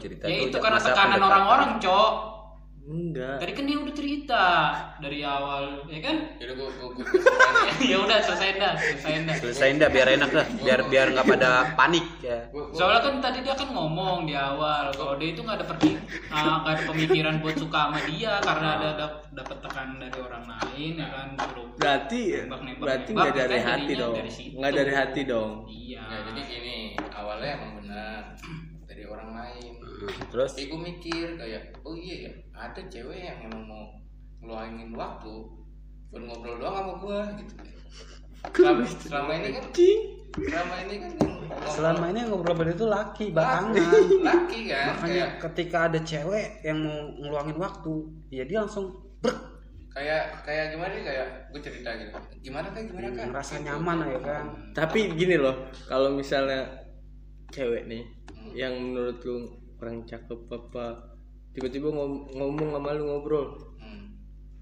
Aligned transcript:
cerita 0.00 0.24
Ya 0.24 0.36
itu 0.42 0.56
karena 0.56 0.80
tekanan 0.80 1.20
orang-orang, 1.20 1.70
Cok. 1.78 2.12
Enggak. 2.80 3.38
Tadi 3.38 3.52
kan 3.54 3.64
dia 3.70 3.78
udah 3.78 3.94
cerita 3.94 4.44
dari 4.98 5.22
awal, 5.22 5.86
ya 5.86 6.00
kan? 6.02 6.16
Jadi 6.42 6.58
gua 6.58 6.66
gua, 6.74 6.88
gua, 6.90 7.06
gua, 7.06 7.22
ya 7.92 8.02
udah 8.02 8.18
selesai 8.18 8.58
dah, 8.58 8.72
selesai 8.74 9.30
dah. 9.30 9.34
Selesain 9.38 9.76
dah 9.78 9.86
biar 9.86 10.08
enak 10.10 10.30
dah, 10.34 10.46
biar 10.58 10.80
biar 10.90 11.06
nggak 11.14 11.26
pada 11.28 11.50
panik 11.78 12.02
ya. 12.18 12.50
Soalnya 12.74 13.06
kan 13.06 13.14
tadi 13.22 13.46
dia 13.46 13.54
kan 13.54 13.70
ngomong 13.70 14.26
di 14.26 14.34
awal 14.34 14.90
kalau 14.90 15.14
dia 15.22 15.30
itu 15.30 15.38
nggak 15.38 15.62
ada 15.62 15.66
pergi, 15.70 16.02
ah, 16.34 16.66
nggak 16.66 16.72
ada 16.74 16.82
pemikiran 16.90 17.34
buat 17.38 17.56
suka 17.62 17.78
sama 17.78 18.00
dia 18.10 18.32
karena 18.42 18.68
ada 18.74 18.88
dap- 18.98 19.22
dapat 19.30 19.56
tekanan 19.62 19.96
dari 20.00 20.18
orang 20.18 20.44
lain 20.50 20.92
ya 20.98 21.08
kan 21.14 21.28
suruh 21.38 21.68
Berarti 21.78 22.20
berarti 22.74 23.10
nggak 23.14 23.32
dari 23.32 23.54
kan 23.54 23.68
hati 23.70 23.84
jadinya 23.86 24.02
dong. 24.02 24.14
dari. 24.18 24.30
Nggak 24.50 24.72
dari 24.74 24.92
hati 24.98 25.20
dong. 25.22 25.50
iya. 25.70 26.02
Nah, 26.02 26.20
jadi 26.26 26.40
gini, 26.42 26.76
awalnya 27.14 27.50
emang 27.54 27.72
benar 27.78 28.20
dari 28.90 29.04
orang 29.06 29.30
lain. 29.30 29.72
Terus? 30.08 30.50
Tapi 30.56 30.64
gue 30.70 30.80
mikir 30.80 31.26
kayak, 31.36 31.62
oh 31.84 31.92
iya 31.92 32.28
ya, 32.28 32.32
ada 32.56 32.80
cewek 32.88 33.20
yang 33.20 33.50
emang 33.50 33.64
mau 33.68 33.84
ngeluangin 34.40 34.96
waktu 34.96 35.34
buat 36.10 36.22
ngobrol 36.26 36.56
doang 36.58 36.74
sama 36.74 36.92
gua 36.98 37.20
gitu. 37.38 37.54
Selama, 38.50 38.82
selama 38.88 39.30
ini 39.36 39.48
kan, 39.52 39.64
selama 40.32 40.74
ini 40.88 40.94
kan 40.96 41.10
yang 41.12 41.30
ngobrol- 41.36 41.70
selama 41.70 42.04
ini 42.08 42.18
yang 42.18 42.30
ngobrol 42.32 42.56
berdua 42.56 42.74
itu 42.74 42.86
laki 42.88 43.24
belakangan. 43.30 43.74
laki 44.24 44.60
kan, 44.66 44.84
Makanya 44.90 45.04
kayak 45.06 45.30
ketika 45.44 45.78
ada 45.86 45.98
cewek 46.00 46.46
yang 46.64 46.78
mau 46.80 46.98
ngeluangin 47.20 47.58
waktu, 47.60 47.94
ya 48.32 48.42
dia 48.48 48.58
langsung 48.64 48.90
brek. 49.20 49.38
Kayak 49.90 50.46
kayak 50.46 50.64
gimana 50.72 50.90
nih 50.96 51.04
kayak 51.04 51.26
gue 51.52 51.60
cerita 51.60 51.90
gitu. 51.98 52.10
Gimana 52.40 52.66
kan 52.72 52.82
gimana 52.88 53.08
kan 53.12 53.26
ngerasa 53.34 53.54
nyaman 53.60 53.96
ya 54.08 54.20
kan. 54.24 54.44
Tapi 54.72 55.00
gini 55.14 55.36
loh, 55.36 55.54
kalau 55.84 56.14
misalnya 56.16 56.64
cewek 57.52 57.84
nih 57.86 58.02
yang 58.56 58.72
menurut 58.74 59.20
lu 59.22 59.59
kurang 59.80 60.04
cakep 60.04 60.40
apa 60.46 61.16
tiba-tiba 61.50 61.88
ngom- 61.88 62.28
ngomong 62.30 62.68
sama 62.70 62.92
lu 62.92 63.04
ngobrol 63.06 63.46
Hmm. 63.74 64.12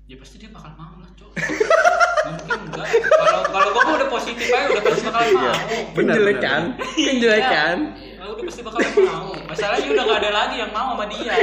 Ya 0.06 0.14
pasti 0.16 0.38
dia 0.38 0.48
bakal 0.48 0.72
mau 0.72 0.94
lah, 0.96 1.10
Cok. 1.12 1.30
Mungkin 2.28 2.58
enggak. 2.64 2.86
Kalau 3.10 3.40
kalau 3.44 3.68
gua 3.68 3.94
udah 3.94 4.08
positif 4.08 4.46
aja 4.48 4.66
udah 4.70 4.84
pasti 4.84 5.02
bakal 5.04 5.26
mau. 5.34 5.52
penjelekan 5.92 6.62
penjelekan 6.96 7.76
Iya. 7.94 8.24
Udah 8.24 8.44
pasti 8.46 8.62
bakal 8.62 8.78
mau. 8.96 9.34
Masalahnya 9.44 9.88
udah 9.90 10.04
nggak 10.04 10.20
ada 10.22 10.30
lagi 10.32 10.56
yang 10.56 10.70
mau 10.70 10.94
sama 10.94 11.04
dia. 11.08 11.34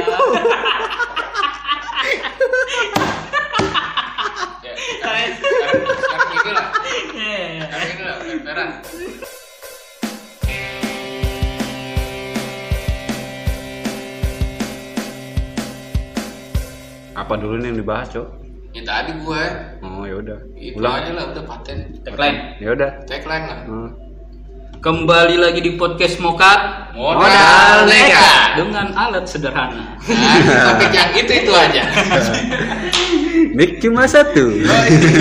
ya 4.58 4.72
sekarang 4.74 5.30
sekarang 5.36 5.80
sekarang 5.94 6.26
gini 6.26 6.50
lah 6.50 6.66
Iya. 7.14 7.66
sekarang 8.34 8.70
lah 8.74 9.35
Apa 17.16 17.32
dulu 17.34 17.56
nih 17.56 17.66
yang 17.66 17.78
dibahas, 17.80 18.06
Cok? 18.10 18.26
ya 18.70 18.82
tadi 18.84 19.10
gue 19.16 19.42
Oh, 19.80 20.04
ya 20.04 20.14
udah. 20.20 20.38
itu 20.52 20.76
Ulang. 20.76 20.92
aja 21.00 21.10
lah 21.10 21.24
udah 21.32 21.42
paten 21.48 21.76
Tagline. 22.04 22.38
Ya 22.60 22.68
udah. 22.70 22.90
tagline 23.08 23.46
lah 23.46 23.58
Hmm. 23.64 23.88
Kembali 24.76 25.40
lagi 25.40 25.58
di 25.58 25.72
podcast 25.74 26.20
Mokat 26.20 26.92
Modal 26.92 27.88
nekat. 27.88 28.60
dengan 28.60 28.86
alat 28.92 29.24
sederhana. 29.24 29.96
nah, 29.96 30.62
topik 30.70 30.92
yang 30.92 31.10
itu 31.16 31.32
itu 31.34 31.50
aja 31.50 31.82
Mic 33.56 33.80
cuma 33.80 34.04
satu. 34.04 34.52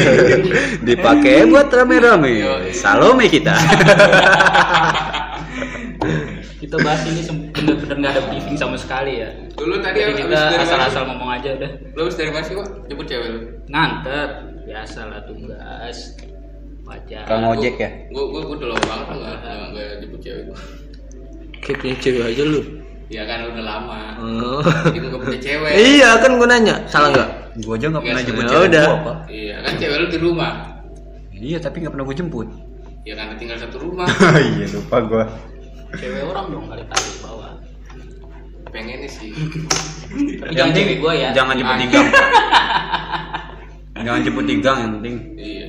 Dipakai 0.86 1.48
buat 1.48 1.72
rame-rame. 1.72 2.44
Salome 2.72 3.26
kita. 3.26 3.56
Kita 6.66 6.82
bahas 6.82 7.02
ini 7.06 7.22
bener-bener 7.52 7.96
nggak 7.96 8.12
ada 8.12 8.24
briefing 8.26 8.58
sama 8.58 8.74
sekali 8.76 9.22
ya. 9.22 9.30
dulu 9.54 9.78
tadi 9.78 10.02
Jadi 10.02 10.26
kita 10.26 10.40
asal-asal 10.58 11.06
ngomong 11.06 11.30
aja 11.32 11.50
udah. 11.54 11.72
lu 11.94 12.00
habis 12.02 12.18
dari 12.18 12.30
mana 12.30 12.42
sih 12.42 12.56
Wak? 12.56 12.68
jemput 12.86 13.06
cewek 13.06 13.28
lu 13.28 13.40
Nganter, 13.66 14.28
biasa 14.64 15.00
lah 15.06 15.22
tugas. 15.24 15.98
Wajar. 16.84 17.26
Kang 17.26 17.46
ojek 17.48 17.76
ya? 17.76 17.90
gue 18.08 18.24
gue 18.24 18.42
gue 18.44 18.56
udah 18.56 18.70
lama 18.72 18.94
banget 19.08 19.38
nggak 19.68 19.90
jemput 20.02 20.20
cewek 20.20 20.42
gue 20.44 20.58
kayak 21.60 21.78
punya 21.80 21.96
cewek 22.00 22.24
aja 22.28 22.44
lu 22.44 22.62
ya 23.08 23.22
kan 23.24 23.40
udah 23.44 23.64
lama 23.64 24.00
oh. 24.18 24.62
jadi 24.86 24.98
gue 25.00 25.10
gak 25.12 25.22
punya 25.24 25.40
cewek 25.40 25.72
iya 25.76 26.10
kan 26.16 26.32
gue 26.36 26.48
nanya 26.48 26.76
salah 26.86 27.10
nggak 27.10 27.30
Gue 27.56 27.74
aja 27.74 27.86
nggak 27.88 28.04
pernah 28.04 28.22
jemput 28.22 28.44
Ya 28.44 28.50
cewek 28.52 28.68
udah. 28.68 28.84
gua 28.84 28.98
apa. 29.00 29.14
iya 29.28 29.56
kan 29.62 29.74
cewek 29.76 29.98
lu 29.98 30.08
di 30.08 30.20
rumah 30.20 30.54
Iya, 31.32 31.58
tapi 31.60 31.76
nggak 31.80 31.92
pernah 31.92 32.06
gue 32.06 32.16
jemput. 32.16 32.48
ya 33.02 33.14
karena 33.14 33.34
tinggal 33.36 33.58
satu 33.58 33.78
rumah 33.78 34.08
iya, 34.54 34.66
lupa 34.68 34.98
gue. 35.04 35.24
Cewek 35.96 36.24
orang 36.28 36.46
dong 36.52 36.66
kali 36.68 36.84
tadi 36.88 37.12
bawa. 37.24 37.50
pengen 38.76 39.08
nih 39.08 39.12
sih 39.12 39.32
Tapi 40.44 40.52
jangan 40.52 40.76
cewek 40.76 40.98
gua 41.00 41.14
ya. 41.16 41.30
Jangan 41.32 41.56
jemput 41.56 41.78
di 41.80 41.88
gang. 41.88 42.08
jangan 44.06 44.20
jemput 44.28 44.46
di 44.46 44.56
gang 44.60 44.78
yang 44.84 44.92
penting. 45.00 45.16
iya 45.40 45.68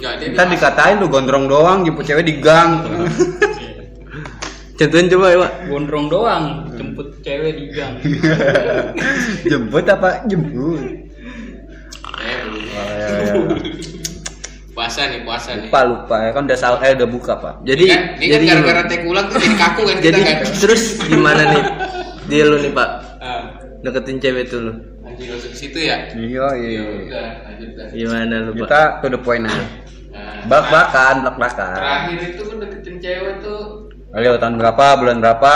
dia 0.00 0.44
dikatain 0.48 0.96
lu 0.96 1.12
gondrong 1.12 1.44
doang 1.44 1.84
jemput 1.84 2.04
cewek 2.08 2.24
di 2.24 2.40
gang. 2.40 2.80
contohin 4.80 5.12
coba 5.12 5.26
ya 5.28 5.38
pak 5.44 5.52
Gondrong 5.68 6.06
doang, 6.08 6.44
jemput 6.72 7.08
cewek 7.20 7.52
di 7.52 7.64
gang. 7.68 8.00
jemput 9.50 9.84
apa? 9.84 10.24
Jemput. 10.24 10.80
eh 12.20 12.36
belum 12.48 12.64
Oh, 12.70 12.86
ya, 12.96 13.08
ya. 13.28 13.34
Puasa 14.80 15.00
nih 15.06 15.20
puasa 15.20 15.50
nih 15.52 15.68
Lupa 15.68 15.80
lupa 15.84 16.16
ya 16.18 16.30
kan 16.32 16.42
udah 16.42 16.56
sal 16.56 16.74
eh 16.80 16.96
udah 16.96 17.04
buka 17.06 17.32
pak. 17.36 17.54
jadi 17.62 17.84
kan, 17.84 18.00
ini 18.16 18.24
kan 18.24 18.32
jadi 18.32 18.44
gara-gara 18.48 18.82
tek 18.88 19.00
ulang 19.04 19.26
tuh 19.28 19.36
jadi 19.36 19.56
kaku 19.58 19.82
kan 19.84 19.96
jadi 20.00 20.18
kita 20.18 20.32
kan 20.32 20.52
terus 20.56 20.82
gimana 21.02 21.42
nih 21.46 21.62
dia 22.26 22.42
lu 22.44 22.56
nih 22.58 22.72
pak 22.72 22.90
Ah, 23.20 23.42
deketin 23.78 24.16
cewek 24.16 24.48
tuh 24.48 24.60
lu 24.62 24.72
anjing 25.02 25.28
langsung 25.28 25.52
ke 25.52 25.58
situ 25.58 25.78
ya 25.78 26.08
Iya 26.10 26.46
ya 26.50 26.68
iya. 26.72 26.82
udah 27.04 27.28
lanjut 27.44 27.70
dah 27.76 27.86
gimana 27.92 28.34
lu 28.40 28.50
pak 28.54 28.64
Kita 28.64 28.80
to 28.96 29.06
the 29.06 29.20
point 29.20 29.44
aja. 29.44 29.64
nah, 30.08 30.40
Bak-bakan, 30.48 31.14
blak-blakan. 31.22 31.76
terakhir 31.76 32.18
itu 32.26 32.40
lu 32.42 32.54
deketin 32.58 32.96
cewek 32.96 33.34
tuh 33.38 33.60
Ayo 34.10 34.34
tahun 34.34 34.56
berapa? 34.56 34.86
Bulan 34.96 35.16
berapa? 35.20 35.54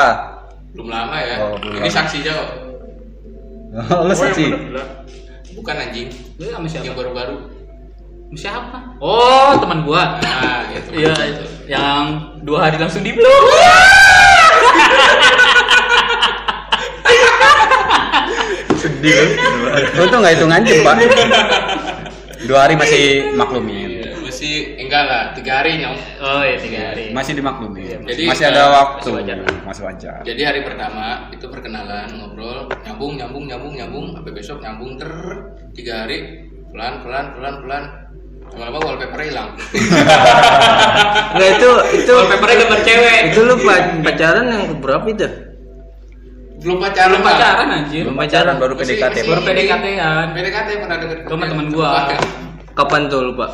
belum 0.70 0.86
lama 0.86 1.16
ya 1.16 1.34
Oh, 1.40 1.56
belum 1.56 1.72
ini 1.74 1.80
lama. 1.82 1.96
saksinya 1.96 2.32
kok 2.34 2.50
Oh, 3.90 4.00
lu 4.04 4.12
saksi. 4.12 4.44
bukan 5.54 5.76
anjing 5.80 6.08
Lu 6.36 6.44
sama 6.46 6.66
siapa? 6.68 6.84
yang 6.84 6.94
baru-baru 6.94 7.36
Siapa? 8.32 8.96
Oh, 8.98 9.52
teman 9.60 9.84
gua. 9.84 10.16
nah 10.18 10.64
gitu 10.72 10.96
Iya, 10.96 11.12
yang 11.68 12.04
dua 12.42 12.66
hari 12.66 12.80
langsung 12.80 13.04
di 13.04 13.12
blok. 13.12 13.28
Sedih 18.80 19.14
lu. 19.14 20.02
Untung 20.02 20.20
nggak 20.24 20.34
hitungan 20.34 20.60
jam, 20.64 20.82
Pak. 20.82 20.96
Dua 22.44 22.58
hari 22.68 22.74
masih 22.76 23.32
maklumin. 23.32 24.04
Iya, 24.04 24.20
mesti 24.20 24.50
enggak 24.76 25.02
lah 25.08 25.22
tiga 25.32 25.64
hari 25.64 25.80
nyong 25.80 25.96
Oh 26.20 26.42
iya 26.44 26.56
tiga 26.60 26.92
hari. 26.92 27.08
Masih 27.16 27.32
dimaklumin. 27.32 28.04
Jadi, 28.04 28.28
masih 28.28 28.44
ada 28.52 28.62
waktu. 28.68 29.08
masih 29.08 29.16
wajar. 29.16 29.38
Masih 29.64 29.82
wajar. 29.88 30.20
jadi 30.20 30.42
hari 30.44 30.60
pertama 30.60 31.32
itu 31.32 31.46
perkenalan 31.48 32.12
ngobrol 32.12 32.68
nyambung 32.84 33.16
nyambung 33.16 33.44
nyambung 33.48 33.72
nyambung 33.72 34.06
sampai 34.12 34.32
besok 34.36 34.60
nyambung 34.60 35.00
ter 35.00 35.08
tiga 35.72 36.04
hari 36.04 36.44
pelan 36.68 37.00
pelan 37.00 37.26
pelan 37.32 37.54
pelan 37.64 37.84
lama-lama 38.54 38.78
wallpaper 38.86 39.20
hilang 39.20 39.50
nggak 41.34 41.50
itu 41.52 41.70
itu 41.96 42.12
Wallpapernya 42.12 42.56
gambar 42.60 42.80
cewek. 42.82 43.18
itu 43.28 43.40
lu 43.42 43.54
pa- 43.60 43.90
pacaran 44.00 44.44
yang 44.46 44.64
berapa 44.78 45.06
itu 45.08 45.28
belum 46.56 46.78
pacaran 46.80 47.10
Belum 47.12 47.22
pacaran 47.22 47.68
anjir. 47.68 48.02
belum 48.06 48.16
pacaran 48.16 48.54
baru 48.56 48.72
PDKT. 48.72 49.16
Baru 49.26 49.36
ini. 49.36 49.48
PDKT-an. 49.52 50.26
PDKT 50.32 50.68
pernah 50.78 50.96
deket 50.96 51.18
Sama 51.26 51.44
temen 51.44 51.66
gua. 51.68 52.08
kapan 52.72 53.02
tuh 53.06 53.20
lu 53.20 53.32
pak 53.34 53.50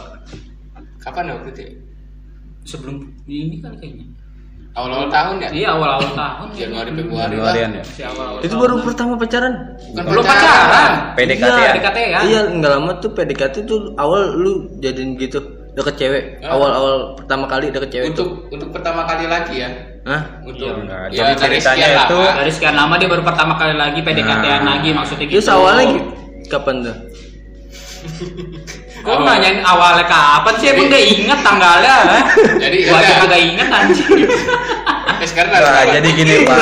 kapan 1.01 1.33
waktu 1.33 1.51
itu? 1.51 1.65
Sebelum 2.63 2.97
ini 3.25 3.59
kan 3.59 3.73
kayaknya. 3.75 4.05
Awal-awal 4.71 5.09
tahun 5.09 5.35
ya 5.41 5.49
Iya 5.51 5.69
awal-awal 5.73 6.11
tahun. 6.13 6.47
Januari 6.53 6.91
Februari 6.93 7.19
lah 7.35 7.53
Januarian 7.53 7.71
ya. 7.73 7.83
Masih 7.83 8.05
awal-awal. 8.07 8.39
itu 8.39 8.49
tahun. 8.49 8.61
baru 8.61 8.75
pertama 8.81 9.13
pacaran 9.17 9.55
Bukan 9.91 10.05
Belum 10.07 10.25
pacaran. 10.25 10.91
PDKT 11.13 11.43
Iya, 11.43 11.59
ya. 11.59 11.71
PDKT 11.71 11.99
ya. 12.07 12.19
iya 12.23 12.41
nggak 12.49 12.71
lama 12.73 12.93
tuh 12.97 13.11
PDKT 13.11 13.55
tuh 13.65 13.79
awal 13.97 14.23
lu 14.33 14.51
jadiin 14.79 15.15
gitu 15.17 15.39
deket 15.71 15.95
cewek 15.97 16.25
Ah. 16.41 16.51
awal-awal 16.53 16.95
pertama 17.15 17.47
kali 17.47 17.67
deket 17.69 17.91
cewek 17.93 18.07
untuk 18.11 18.27
tuh 18.27 18.31
untuk 18.53 18.69
pertama 18.71 19.03
kali 19.05 19.25
lagi 19.25 19.55
ya 19.57 19.71
Hah? 20.03 20.23
untuk 20.41 20.67
Iya. 20.67 20.81
Enggak, 20.81 20.99
ya 21.05 21.11
jadi 21.13 21.31
dari 21.31 21.39
ceritanya 21.57 21.63
sekian 21.79 21.91
itu- 22.01 22.15
lama 22.17 22.37
Dari 22.37 22.51
sekian 22.51 22.75
lama 22.75 22.95
dia 22.97 23.09
baru 23.09 23.23
pertama 23.23 23.53
kali 23.55 23.75
lagi 23.77 24.01
PDKT-an 24.01 24.61
Nah. 24.61 24.71
lagi 24.73 24.89
maksudnya 24.93 25.27
gitu. 25.27 25.35
Terus 25.37 25.49
awalnya 25.49 25.85
gi- 25.89 26.07
kapan 26.49 26.75
tuh? 26.81 26.97
Kok 29.01 29.17
nanyain 29.19 29.61
awalnya 29.61 30.05
kapan 30.05 30.55
sih? 30.57 30.67
Emang 30.69 30.87
gak 30.87 31.01
inget 31.03 31.39
tanggalnya? 31.41 31.95
eh? 32.11 32.23
Jadi, 32.59 32.77
gua 32.85 32.99
aja 32.99 33.13
kagak 33.19 33.41
inget 33.41 33.69
anjing. 33.69 34.09
sekarang 35.23 35.53
Nah, 35.53 35.61
apa? 35.61 35.93
jadi 35.93 36.09
gini 36.11 36.35
pak. 36.43 36.57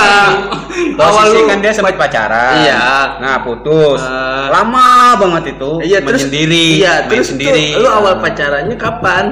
Awal 0.99 1.31
Posisi 1.31 1.31
lu 1.33 1.41
kan 1.47 1.59
dia 1.59 1.71
sempat 1.71 1.95
pacaran. 1.95 2.59
Iya. 2.59 2.87
Nah 3.19 3.37
putus. 3.41 4.03
Eh. 4.03 4.47
Lama 4.51 4.89
banget 5.15 5.55
itu. 5.55 5.71
Iya 5.81 5.99
terus 6.03 6.27
sendiri. 6.27 6.67
Iya 6.77 6.95
main 7.01 7.09
terus 7.09 7.29
sendiri. 7.31 7.65
tuh, 7.75 7.83
lu 7.83 7.89
awal 7.89 8.19
pacarannya 8.19 8.75
kapan? 8.75 9.25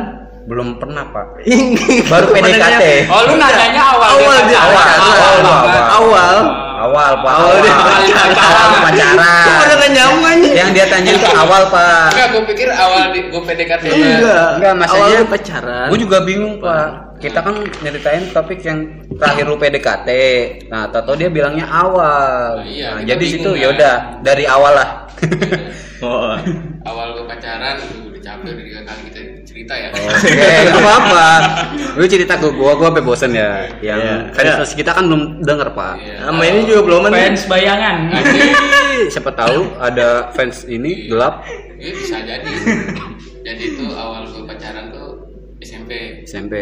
Belum 0.46 0.78
pernah 0.78 1.10
pak. 1.10 1.42
Ini 1.50 2.06
Baru 2.06 2.30
PDKT. 2.30 2.54
nanya- 2.54 3.10
Oh 3.10 3.20
lu 3.24 3.34
nanyanya 3.34 3.82
awal 3.88 4.08
Awal 4.14 4.38
dia 4.46 4.54
pacaran. 4.56 4.78
pacaran. 4.78 4.94
Awal, 4.94 5.10
Awal, 5.10 5.34
awal, 5.42 5.58
banget. 5.66 5.84
awal. 5.90 6.34
Awal 6.76 7.12
pak. 7.19 7.32
Awal 7.32 7.55
dia 7.56 7.73
pacaran. 7.73 8.31
Awal 8.37 8.76
pacaran. 8.84 9.46
Kok 9.46 9.76
nggak 9.76 9.90
nyambung? 9.90 10.40
Yang 10.52 10.70
dia 10.73 10.87
tanya 10.87 11.11
itu 11.12 11.28
awal 11.32 11.62
pak. 11.69 12.06
Enggak, 12.12 12.26
gue 12.28 12.43
pikir 12.52 12.69
awal 12.69 13.02
di 13.11 13.20
gue 13.26 13.43
PDKT. 13.43 13.84
Enggak. 13.87 14.49
Enggak, 14.56 14.75
maksudnya- 14.76 15.00
Awalnya 15.02 15.26
pacaran. 15.26 15.87
Gue 15.88 15.99
juga 15.99 16.19
bingung 16.23 16.55
pak. 16.58 16.88
Kita 17.16 17.40
kan 17.40 17.54
nyeritain 17.80 18.28
topik 18.30 18.60
yang 18.60 18.78
terakhir 19.16 19.44
lu 19.44 19.56
PDKT. 19.56 20.08
Nah, 20.68 20.88
tato 20.88 21.16
dia 21.16 21.32
bilangnya 21.32 21.64
awal. 21.64 22.60
Nah, 22.60 22.68
iya, 22.68 22.88
Nah, 22.92 23.02
jadi 23.02 23.16
bingung, 23.18 23.34
situ 23.40 23.50
kan? 23.50 23.62
ya 23.62 23.66
udah 23.72 23.94
dari 24.20 24.44
awal 24.44 24.72
lah. 24.74 24.90
Oh. 25.96 26.36
Awal 26.84 27.16
gue 27.16 27.24
pacaran, 27.24 27.80
gue 27.80 28.12
udah 28.12 28.20
capek 28.20 28.52
udah 28.52 28.64
tiga 28.68 28.80
kali 28.84 29.00
kita 29.08 29.20
cerita 29.48 29.72
ya. 29.72 29.88
Oke, 29.88 30.28
nggak 30.68 30.76
apa-apa. 30.76 31.28
Lu 31.96 32.04
cerita 32.04 32.36
ke 32.36 32.52
gua, 32.52 32.76
gua 32.76 32.92
sampai 32.92 33.00
bosen 33.00 33.32
ya. 33.32 33.64
Yang 33.80 34.00
Iya. 34.04 34.52
fans 34.60 34.76
kita 34.76 34.92
kan 34.92 35.08
belum 35.08 35.40
denger 35.40 35.72
pak. 35.72 35.96
Iya. 35.96 36.16
Sama 36.20 36.42
ini 36.44 36.68
juga 36.68 36.80
belum 36.84 37.00
ada. 37.08 37.16
Fans 37.16 37.42
bayangan. 37.48 37.96
Siapa 39.08 39.30
tahu 39.32 39.60
ada 39.80 40.08
fans 40.36 40.68
ini 40.68 41.08
gelap 41.08 41.48
Iya 41.80 41.92
bisa 41.96 42.16
jadi. 42.20 42.44
Jadi 43.48 43.62
itu 43.72 43.84
awal 43.88 44.28
gue 44.28 44.44
pacaran 44.44 44.92
tuh 44.92 45.32
SMP 45.64 46.20
SMP. 46.28 46.54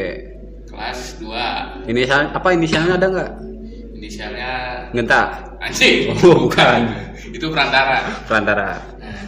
Kelas 0.75 0.99
2 1.23 1.87
Inisial 1.87 2.21
apa 2.31 2.49
inisialnya 2.51 2.95
ada 2.99 3.07
nggak? 3.07 3.31
Inisialnya 3.95 4.51
Ngenta. 4.91 5.23
anjing. 5.59 6.11
Oh, 6.21 6.45
bukan. 6.45 6.81
itu 7.25 7.47
perantara. 7.49 8.05
Perantara. 8.27 8.77
Nah, 9.01 9.23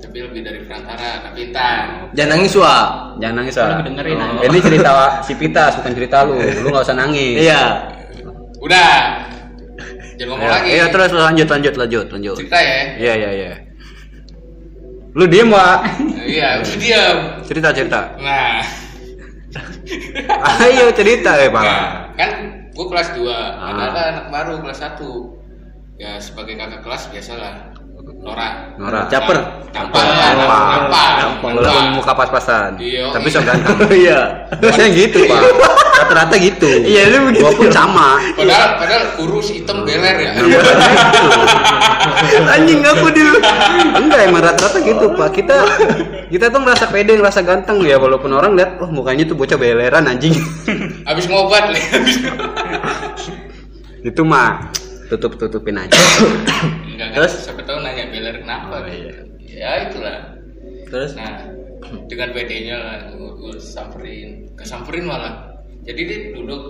tapi 0.00 0.16
lebih 0.18 0.40
dari 0.40 0.60
perantara, 0.64 1.20
tapi 1.20 1.52
entar. 1.52 2.08
Jangan 2.10 2.30
nangis 2.32 2.54
wa. 2.56 2.76
Jangan 3.18 3.34
nangis 3.38 3.54
Lu 3.54 3.62
lagi 3.62 3.82
dengerin 3.84 4.16
Oh. 4.18 4.42
Ini 4.42 4.58
cerita 4.58 4.90
si 5.26 5.32
Pitas 5.34 5.72
bukan 5.78 5.92
cerita 5.92 6.16
lu. 6.24 6.34
Lu 6.38 6.66
nggak 6.70 6.84
usah 6.86 6.96
nangis. 6.96 7.36
Iya. 7.38 7.62
Udah. 8.58 8.94
Jangan 10.14 10.30
ngomong 10.32 10.46
Ya, 10.46 10.54
lagi. 10.54 10.68
Iya 10.72 10.84
terus 10.88 11.10
lanjut 11.12 11.48
lanjut 11.50 11.74
lanjut 11.76 12.06
lanjut. 12.08 12.36
Cerita 12.40 12.58
ya. 12.58 12.78
Iya 12.96 13.12
iya 13.14 13.30
iya. 13.30 13.52
Lu 15.12 15.24
diem 15.26 15.46
Wak. 15.46 15.78
Iya, 16.24 16.48
udah 16.58 16.76
diam. 16.80 17.16
Cerita 17.46 17.68
cerita. 17.70 18.00
Nah, 18.18 18.58
Ayo 20.60 20.90
cerita 20.94 21.38
ya 21.38 21.48
pak. 21.50 21.62
nah, 21.62 21.86
kan 22.14 22.30
gue 22.74 22.86
kelas 22.90 23.08
2 23.14 23.22
Ah. 23.30 23.70
ada 23.70 24.00
anak 24.10 24.26
baru 24.28 24.58
kelas 24.60 24.80
1 24.82 25.00
ya 25.94 26.18
sebagai 26.18 26.58
kakak 26.58 26.82
kelas 26.82 27.02
biasalah 27.08 27.54
Nora 28.24 28.74
Nora. 28.76 29.00
Caper. 29.08 29.38
tampang 29.72 30.00
tampang. 30.00 30.70
tampang 31.20 31.52
Tampang 31.56 31.86
muka 31.94 32.12
pas-pasan. 32.12 32.76
Iya, 32.76 33.12
Tapi 33.12 33.28
iya. 33.28 33.40
ganteng. 33.40 33.78
Iya. 34.04 34.20
Biasanya 34.60 34.90
gitu 34.92 35.18
pak. 35.28 35.40
Rata-rata 35.94 36.34
gitu. 36.36 36.66
Iya, 36.82 37.02
lu 37.08 37.30
begitu. 37.30 37.42
Gua 37.42 37.54
pun 37.54 37.70
sama. 37.70 38.18
padahal 38.34 38.68
padahal 38.76 39.04
kurus 39.14 39.48
hitam 39.48 39.82
beler 39.82 40.16
ya 40.18 40.30
Iya. 40.36 40.60
Anjing 42.50 42.80
aku 42.82 43.06
dulu. 43.08 43.36
Enggak 43.94 44.20
emang 44.26 44.42
rata-rata 44.42 44.78
gitu 44.80 45.06
pak. 45.14 45.28
Kita 45.32 45.56
kita 46.28 46.50
tuh 46.50 46.60
merasa 46.60 46.84
pede, 46.86 47.14
ngerasa 47.14 47.40
ganteng 47.40 47.78
ya 47.80 47.96
walaupun 47.96 48.30
orang 48.30 48.54
lihat, 48.54 48.76
oh 48.78 48.90
mukanya 48.90 49.22
tuh 49.24 49.34
bocah 49.34 49.54
beleran 49.54 50.04
anjing. 50.04 50.34
habis 51.04 51.24
ngobat 51.26 51.70
nih 51.70 51.84
habis 51.90 52.16
Itu 54.02 54.20
mah 54.20 54.68
tutup 55.06 55.38
tutupin 55.38 55.78
aja. 55.78 55.94
enggak 56.84 57.08
Terus? 57.14 57.32
siapa 57.40 57.62
tahu 57.62 57.78
nanya 57.80 58.08
beler 58.08 58.36
kenapa 58.40 58.82
Oh, 58.82 58.88
iya. 58.88 59.12
ya 59.40 59.70
itulah 59.86 60.18
Terus 60.84 61.14
nah 61.14 61.46
dengan 62.04 62.28
PD-nya 62.32 62.76
lah 62.76 62.96
gue 63.12 63.54
samperin 63.56 64.48
kesamperin 64.56 65.04
malah 65.04 65.53
jadi 65.84 66.00
dia 66.02 66.18
duduk 66.32 66.62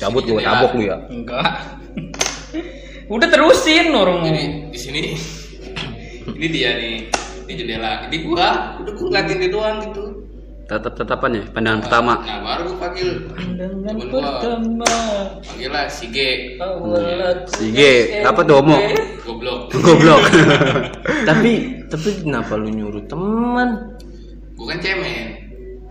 Cabut 0.00 0.24
lu, 0.24 0.40
tabok 0.40 0.72
lu 0.74 0.88
ya. 0.88 0.96
Enggak. 1.06 1.46
Udah 3.12 3.28
terusin 3.28 3.92
orang 3.92 4.24
jadi 4.24 4.42
di 4.66 4.78
sini 4.78 5.02
ini 6.38 6.46
dia 6.48 6.70
nih 6.74 6.96
di 7.44 7.52
jendela 7.54 8.08
ini 8.08 8.24
gua 8.24 8.78
udah 8.78 8.92
gua 8.94 9.06
ngeliatin 9.10 9.36
dia 9.38 9.50
doang 9.50 9.78
gitu 9.84 10.04
Tetap 10.62 10.94
tetapan 10.96 11.36
ya, 11.36 11.42
pandangan 11.52 11.80
pertama. 11.84 12.12
nah 12.24 12.38
baru 12.40 12.62
gua 12.72 12.78
panggil 12.80 13.10
Pandangan 13.28 13.92
temen 13.92 14.06
gua 14.08 14.20
pertama 14.22 14.90
panggil 15.42 15.68
lah 15.68 15.86
si 15.86 16.06
G 16.08 16.18
aku 16.56 16.82
Si 17.52 17.66
G, 17.68 17.80
apa 18.22 18.40
tuh 18.40 18.54
homo? 18.58 18.76
goblok 19.20 19.60
Goblok. 19.84 20.22
tapi 21.28 21.52
tapi 21.86 22.08
kenapa 22.22 22.56
lu 22.56 22.70
nyuruh 22.70 23.04
teman? 23.04 23.68
gua 24.56 24.66
kan 24.72 24.78
cemen 24.80 25.26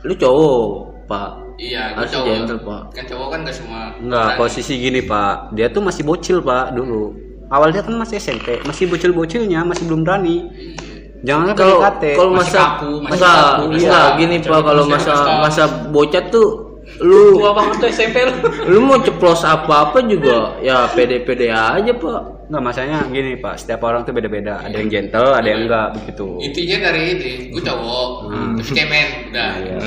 Lu 0.01 0.17
cowok, 0.17 0.65
Pak. 1.05 1.31
Iya 1.61 1.93
Harus 1.93 2.09
cowok 2.09 2.25
gentle, 2.27 2.59
Pak. 2.59 2.81
kan 2.91 3.03
cowok 3.05 3.27
kan 3.29 3.39
gak 3.43 3.55
semua 3.55 3.81
Enggak, 3.95 4.27
posisi 4.35 4.73
gini 4.75 5.01
pak. 5.03 5.53
Dia 5.53 5.69
tuh 5.69 5.79
masih 5.79 6.01
bocil 6.01 6.41
pak 6.41 6.73
dulu. 6.73 7.13
Awalnya 7.47 7.81
kan 7.81 7.93
masih 7.93 8.17
SMP, 8.17 8.63
masih 8.63 8.87
bocil-bocilnya, 8.87 9.61
masih 9.61 9.83
belum 9.85 10.01
berani. 10.01 10.47
Iya. 10.49 10.89
Jangan 11.21 11.53
Kalau 11.53 11.77
kalau 11.77 12.31
Masih 12.33 12.49
masa 12.49 12.61
kaku, 12.65 12.91
masih 12.97 13.13
masa 13.13 13.29
kaku, 13.29 13.63
enggak 13.69 13.93
kaku. 14.01 14.17
gini 14.17 14.35
Pak 14.41 14.59
kalau 14.63 14.83
masa 14.87 15.13
masa 15.37 15.63
bocah 15.87 16.23
tuh 16.27 16.49
lu 16.97 17.37
Tua 17.37 17.53
banget 17.53 17.75
tuh 17.77 17.87
SMP 17.89 18.15
lu 18.19 18.33
lu 18.67 18.79
mau 18.81 18.97
ceplos 18.97 19.41
apa-apa 19.43 20.01
juga 20.03 20.57
ya 20.59 20.89
pede-pede 20.89 21.47
aja, 21.47 21.93
Pak. 21.93 22.21
Enggak, 22.49 22.61
masanya 22.63 22.97
gini 23.07 23.37
pak. 23.37 23.55
Setiap 23.55 23.79
orang 23.81 24.01
tuh 24.01 24.11
beda-beda. 24.11 24.59
Ada 24.59 24.75
yang 24.75 24.89
gentle, 24.89 25.29
ada 25.29 25.45
yang 25.45 25.61
enggak 25.63 25.87
begitu. 25.93 26.27
intinya 26.41 26.77
dari 26.83 27.01
ini 27.13 27.31
gua 27.47 27.61
cowok 27.63 28.07
Hmm. 28.25 28.53
tapi 28.57 28.71
cemen 28.73 29.07
udah 29.29 29.49
Iya. 29.55 29.77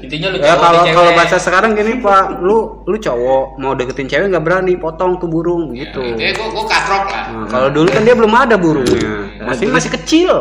Ya. 0.00 0.04
Intinya 0.08 0.28
lu 0.32 0.36
Ya 0.40 0.54
kalau 0.56 0.80
kalau 0.82 1.10
bahasa 1.12 1.36
sekarang 1.36 1.76
gini 1.76 2.00
pak, 2.00 2.40
lu 2.40 2.80
lu 2.82 2.96
cowok 2.96 3.60
mau 3.60 3.76
deketin 3.76 4.08
cewek 4.08 4.32
nggak 4.32 4.40
berani, 4.40 4.72
potong 4.74 5.20
tuh 5.20 5.28
burung 5.28 5.76
gitu. 5.76 6.00
Ya, 6.16 6.32
gua 6.32 6.48
gua 6.48 6.64
katrok 6.64 7.04
lah 7.06 7.24
Nah, 7.30 7.46
kalau 7.46 7.68
dulu 7.68 7.86
kan 7.86 8.02
dia 8.02 8.16
belum 8.16 8.32
ada 8.32 8.56
burungnya, 8.56 9.28
masih 9.38 9.68
masih 9.68 9.90
kecil. 9.92 10.32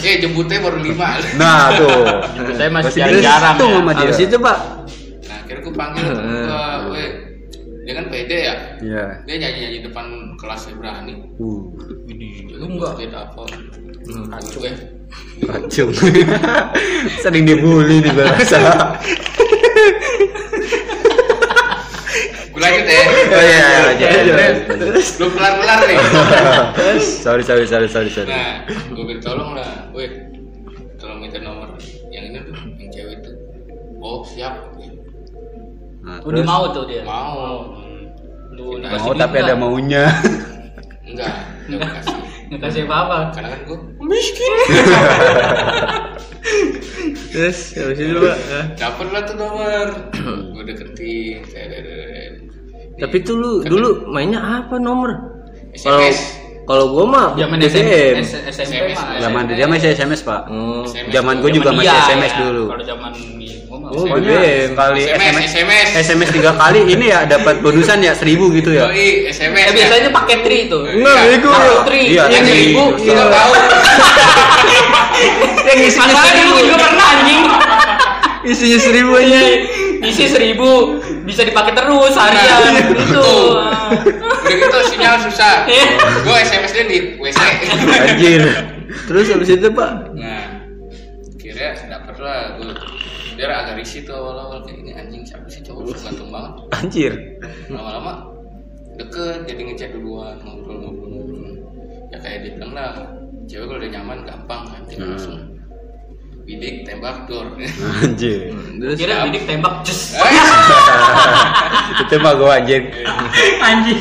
eh 0.00 0.16
jemputnya 0.18 0.58
baru 0.58 0.80
lima 0.80 1.20
Nah 1.36 1.76
tuh, 1.76 2.00
Saya 2.56 2.72
masih 2.72 2.88
Masih 2.88 3.00
jarang-jarang 3.20 3.54
ya. 3.54 3.68
sama 3.76 3.90
dia. 3.92 4.00
habis 4.00 4.18
itu, 4.18 4.36
Pak. 4.40 4.58
nah 5.26 5.36
akhirnya 5.44 5.60
gua 5.60 5.74
panggil 5.76 6.04
gua 6.16 6.64
weh 6.90 7.08
dia 7.86 7.94
kan 7.94 8.06
pede 8.10 8.38
ya 8.42 8.54
Iya. 8.82 9.04
dia 9.22 9.36
nyanyi 9.38 9.58
nyanyi 9.62 9.78
depan 9.84 10.04
kelasnya 10.34 10.74
berani 10.74 11.14
Uh, 11.38 11.70
lu 12.50 12.66
enggak 12.66 12.96
beda 12.96 13.30
apa 13.30 13.44
kacau 14.32 14.60
ya 14.64 14.74
kacung. 15.36 15.92
Sering 17.22 17.44
dibully 17.44 18.00
nih 18.00 18.10
gue 18.10 18.24
rasa. 18.24 18.60
gue 22.50 22.60
lanjut 22.60 22.84
ya. 22.88 23.02
Oh 23.26 23.42
iya, 23.42 23.66
iya, 24.00 24.46
lu 25.20 25.26
kelar 25.36 25.52
kelar 25.60 25.78
nih. 25.84 25.98
Sorry, 27.00 27.42
sorry, 27.44 27.64
sorry, 27.68 27.88
sorry, 27.88 28.08
sorry. 28.08 28.32
nah 28.32 28.64
gue 28.66 29.04
bilang 29.04 29.22
tolong 29.22 29.50
lah. 29.52 29.92
Weh 29.92 30.08
tolong 30.96 31.20
minta 31.20 31.38
nomor. 31.38 31.76
Yang 32.08 32.24
ini 32.32 32.38
tuh 32.40 32.54
yang 32.80 32.90
cewek 32.90 33.16
tuh 33.20 33.34
oh 34.00 34.24
siap. 34.24 34.54
Nah, 36.00 36.22
Udah 36.22 36.42
mau 36.46 36.64
tuh 36.70 36.86
dia. 36.86 37.02
mau. 37.04 37.76
Lu 38.56 38.80
Mau, 38.80 38.88
mau 38.88 39.12
tapi 39.12 39.36
ada 39.42 39.52
maunya. 39.52 40.08
Enggak 41.06 41.32
enggak 41.70 41.90
kasih 42.02 42.18
Nggak 42.46 42.60
kasih 42.62 42.82
apa-apa. 42.86 43.18
karena 43.34 43.48
kan 43.50 43.60
gue 43.66 43.78
Terus 47.34 47.58
habis 47.74 47.98
itu, 47.98 48.16
Pak. 48.16 48.38
dapet 48.78 49.06
lah 49.10 49.22
tuh 49.26 49.34
nomor 49.34 49.86
gue 50.54 50.62
deketin 50.64 51.42
saya 51.50 51.66
deketin. 51.68 52.32
Tapi 52.96 53.16
tuh 53.20 53.34
lu 53.36 53.50
dulu 53.60 54.08
mainnya 54.08 54.40
apa 54.40 54.78
nomor? 54.78 55.10
Kalau 55.76 56.00
SMS 56.00 56.45
kalau 56.66 56.84
gua 56.90 57.04
mah 57.06 57.26
Zaman 57.32 57.56
BBM. 57.56 58.18
SMP, 58.26 58.50
SMP 58.50 58.74
mah. 58.90 59.16
Zaman 59.16 59.42
dia 59.46 59.66
masih 59.66 59.88
SMS 59.92 60.20
pak. 60.20 60.40
Oh. 60.46 60.82
SMS 60.82 61.08
Zaman 61.08 61.34
gue 61.38 61.46
Zaman 61.46 61.56
juga 61.56 61.70
masih 61.72 61.94
SMS 61.96 62.26
ya. 62.28 62.38
dulu. 62.42 62.64
Kalau 62.66 62.84
zaman 62.84 63.10
gua 63.14 63.78
mah 63.78 63.88
Oh, 63.88 64.02
BBM. 64.18 64.66
sekali 64.68 65.02
SMS, 65.04 65.46
SMS, 65.46 65.46
SMS. 65.46 65.88
SMS 66.02 66.28
tiga 66.32 66.52
kali 66.52 66.80
ini 66.84 67.06
ya 67.06 67.22
dapat 67.22 67.54
bonusan 67.60 67.98
ya 68.00 68.12
seribu 68.12 68.50
gitu 68.50 68.74
ya. 68.74 68.90
Yoi, 68.90 69.30
SMS 69.30 69.64
Eh, 69.64 69.74
biasanya 69.74 70.10
pakai 70.10 70.36
tri 70.42 70.66
itu. 70.66 70.78
Enggak, 70.82 71.16
bego. 71.24 71.50
Kartu 71.50 71.76
tri. 71.86 72.00
Iya, 72.10 72.22
yang 72.28 72.44
seribu. 72.44 72.84
Iya 72.98 73.24
tahu. 73.24 73.52
Yang 75.66 75.78
isinya 75.86 76.14
seribu. 76.20 76.56
juga 76.62 76.76
pernah 76.82 77.06
anjing. 77.14 77.42
Isinya 78.44 78.78
seribu 78.78 79.12
aja. 79.14 79.38
Isi 80.06 80.24
seribu 80.24 80.96
bisa 81.22 81.42
dipakai 81.42 81.74
terus 81.74 82.14
harian 82.14 82.60
Nah, 82.62 82.72
itu. 82.72 82.94
betul. 82.94 83.46
Udah 84.46 84.54
gitu 84.54 84.78
sinyal 84.88 85.16
susah. 85.20 85.66
Iya. 85.66 85.86
Gue 86.22 86.36
SMS-nya 86.40 86.84
di 86.86 86.98
WC. 87.18 87.38
Anjir. 88.06 88.42
Terus 89.04 89.26
habis 89.28 89.50
itu, 89.50 89.68
Pak. 89.68 89.90
Nah, 90.14 90.44
kira 91.36 91.74
dapet 91.76 92.16
lah 92.16 92.54
gue. 92.56 92.70
Dia 93.36 93.52
agak 93.52 93.76
risih 93.76 94.00
tuh 94.00 94.16
awal-awal 94.16 94.64
kayak 94.64 94.80
ini 94.80 94.92
anjing 94.94 95.20
siapa 95.20 95.44
sih 95.46 95.60
cowok 95.60 95.92
ganteng 95.98 96.30
banget. 96.30 96.52
Anjir. 96.72 97.12
Lama-lama 97.68 98.12
deket 98.96 99.44
jadi 99.44 99.60
ngechat 99.60 99.90
duluan 99.92 100.40
ngobrol-ngobrol. 100.40 101.60
Ya 102.08 102.16
kayak 102.16 102.46
dia 102.46 102.52
bilang 102.56 102.72
lah, 102.72 102.96
cewek 103.44 103.66
kalau 103.66 103.76
udah 103.76 103.90
nyaman 103.92 104.18
gampang 104.24 104.62
kan 104.64 104.80
tinggal 104.88 105.04
Hmm. 105.04 105.14
langsung 105.18 105.36
bidik 106.46 106.86
tembak 106.86 107.26
dor. 107.26 107.58
Anjir. 108.00 108.54
Terus 108.54 108.96
Kira 108.96 109.26
bidik 109.26 109.44
tembak 109.44 109.82
just 109.82 110.14
Eh, 110.14 110.22
Itu 112.02 112.14
mah 112.18 112.32
gue 112.32 112.46
anjir. 112.48 112.82
anjing. 113.58 114.00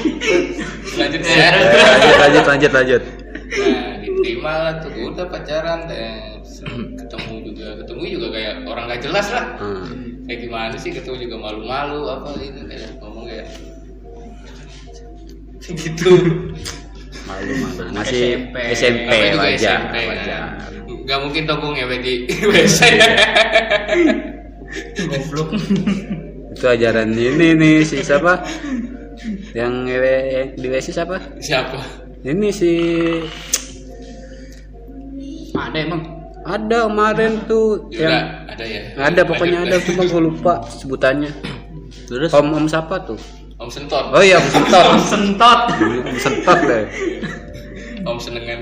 lanjut 0.95 1.21
ya 1.21 1.51
lanjut 1.51 2.15
lanjut 2.15 2.45
lanjut 2.45 2.71
lanjut 2.71 3.01
nah 3.51 3.99
diterima 3.99 4.51
lah 4.57 4.73
tuh 4.79 4.89
Gua 4.89 5.11
udah 5.11 5.27
pacaran 5.27 5.79
deh 5.85 6.39
ketemu 6.95 7.33
juga 7.43 7.67
ketemu 7.77 8.03
juga 8.09 8.27
kayak 8.31 8.53
orang 8.63 8.83
gak 8.87 9.01
jelas 9.03 9.27
lah 9.27 9.45
Hmm. 9.59 10.23
kayak 10.23 10.39
gimana 10.41 10.75
sih 10.75 10.89
ketemu 10.89 11.17
juga 11.21 11.35
malu-malu 11.37 11.99
apa 12.07 12.29
gitu 12.37 12.63
kayak 12.63 12.95
ngomong 12.97 13.27
kayak 13.27 13.45
gitu 15.75 16.11
malu 17.25 17.53
mana 17.57 17.83
masih 17.91 18.37
SMP. 18.49 18.55
SMP 18.73 19.09
juga 19.11 19.43
wajar 19.43 19.79
SMP 19.81 19.95
wajar 20.05 20.41
kan. 20.55 20.71
Gak 21.05 21.19
mungkin 21.21 21.41
gue 21.45 21.71
ngewe 21.75 21.95
di 22.01 22.13
WC 22.49 22.79
Goblok. 25.05 25.49
itu 26.55 26.65
ajaran 26.65 27.11
ini 27.11 27.51
nih 27.53 27.83
si 27.83 27.99
siapa 27.99 28.39
yang 29.51 29.83
ngewe 29.83 30.15
di 30.55 30.67
WC 30.67 30.87
siapa 30.89 31.19
Siapa? 31.37 31.77
ini 32.23 32.47
si 32.49 32.71
Ada 35.51 35.77
emang. 35.77 36.01
ada 36.45 36.85
kemarin 36.85 37.31
tuh 37.43 37.89
Enggak, 37.89 37.99
yang 37.99 38.27
ada 38.47 38.63
ya. 38.63 38.81
ada 38.97 39.21
pokoknya 39.23 39.59
ada 39.65 39.77
cuma 39.81 40.03
gue 40.05 40.21
lupa 40.23 40.53
sebutannya 40.69 41.31
Terus 42.05 42.29
om 42.31 42.53
om 42.53 42.65
siapa 42.65 43.01
tuh 43.01 43.17
Om 43.65 43.71
Sentot. 43.73 44.05
oh 44.13 44.21
iya 44.21 44.37
om 44.37 44.45
sentot 44.45 44.85
Sentot. 45.01 45.59
om 46.05 46.17
sentot 46.21 46.59
deh 46.69 46.85
Om 48.05 48.21
Senengan. 48.21 48.61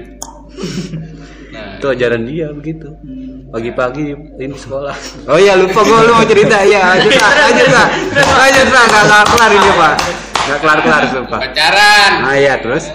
Nah, 1.51 1.75
itu 1.75 1.87
ajaran 1.91 2.23
dia 2.23 2.47
begitu 2.55 2.87
pagi-pagi 3.51 4.15
ini 4.39 4.55
sekolah 4.55 4.95
oh 5.27 5.35
iya 5.35 5.59
lupa 5.59 5.83
gue 5.83 5.99
lu 6.07 6.11
mau 6.15 6.23
cerita 6.23 6.63
ya 6.63 6.95
lanjut 6.95 7.11
lah 7.19 7.31
lanjut 7.35 7.69
lah 7.69 7.87
lanjut 8.15 8.67
lah 8.71 8.83
nggak 8.87 9.03
nggak 9.03 9.23
kelar 9.27 9.51
ini 9.51 9.69
pak 9.75 9.93
nggak 10.43 10.59
kelar 10.63 10.79
kelar 10.81 11.03
sumpah 11.11 11.39
pacaran. 11.43 12.11
ah 12.23 12.35
iya 12.39 12.53
terus 12.63 12.85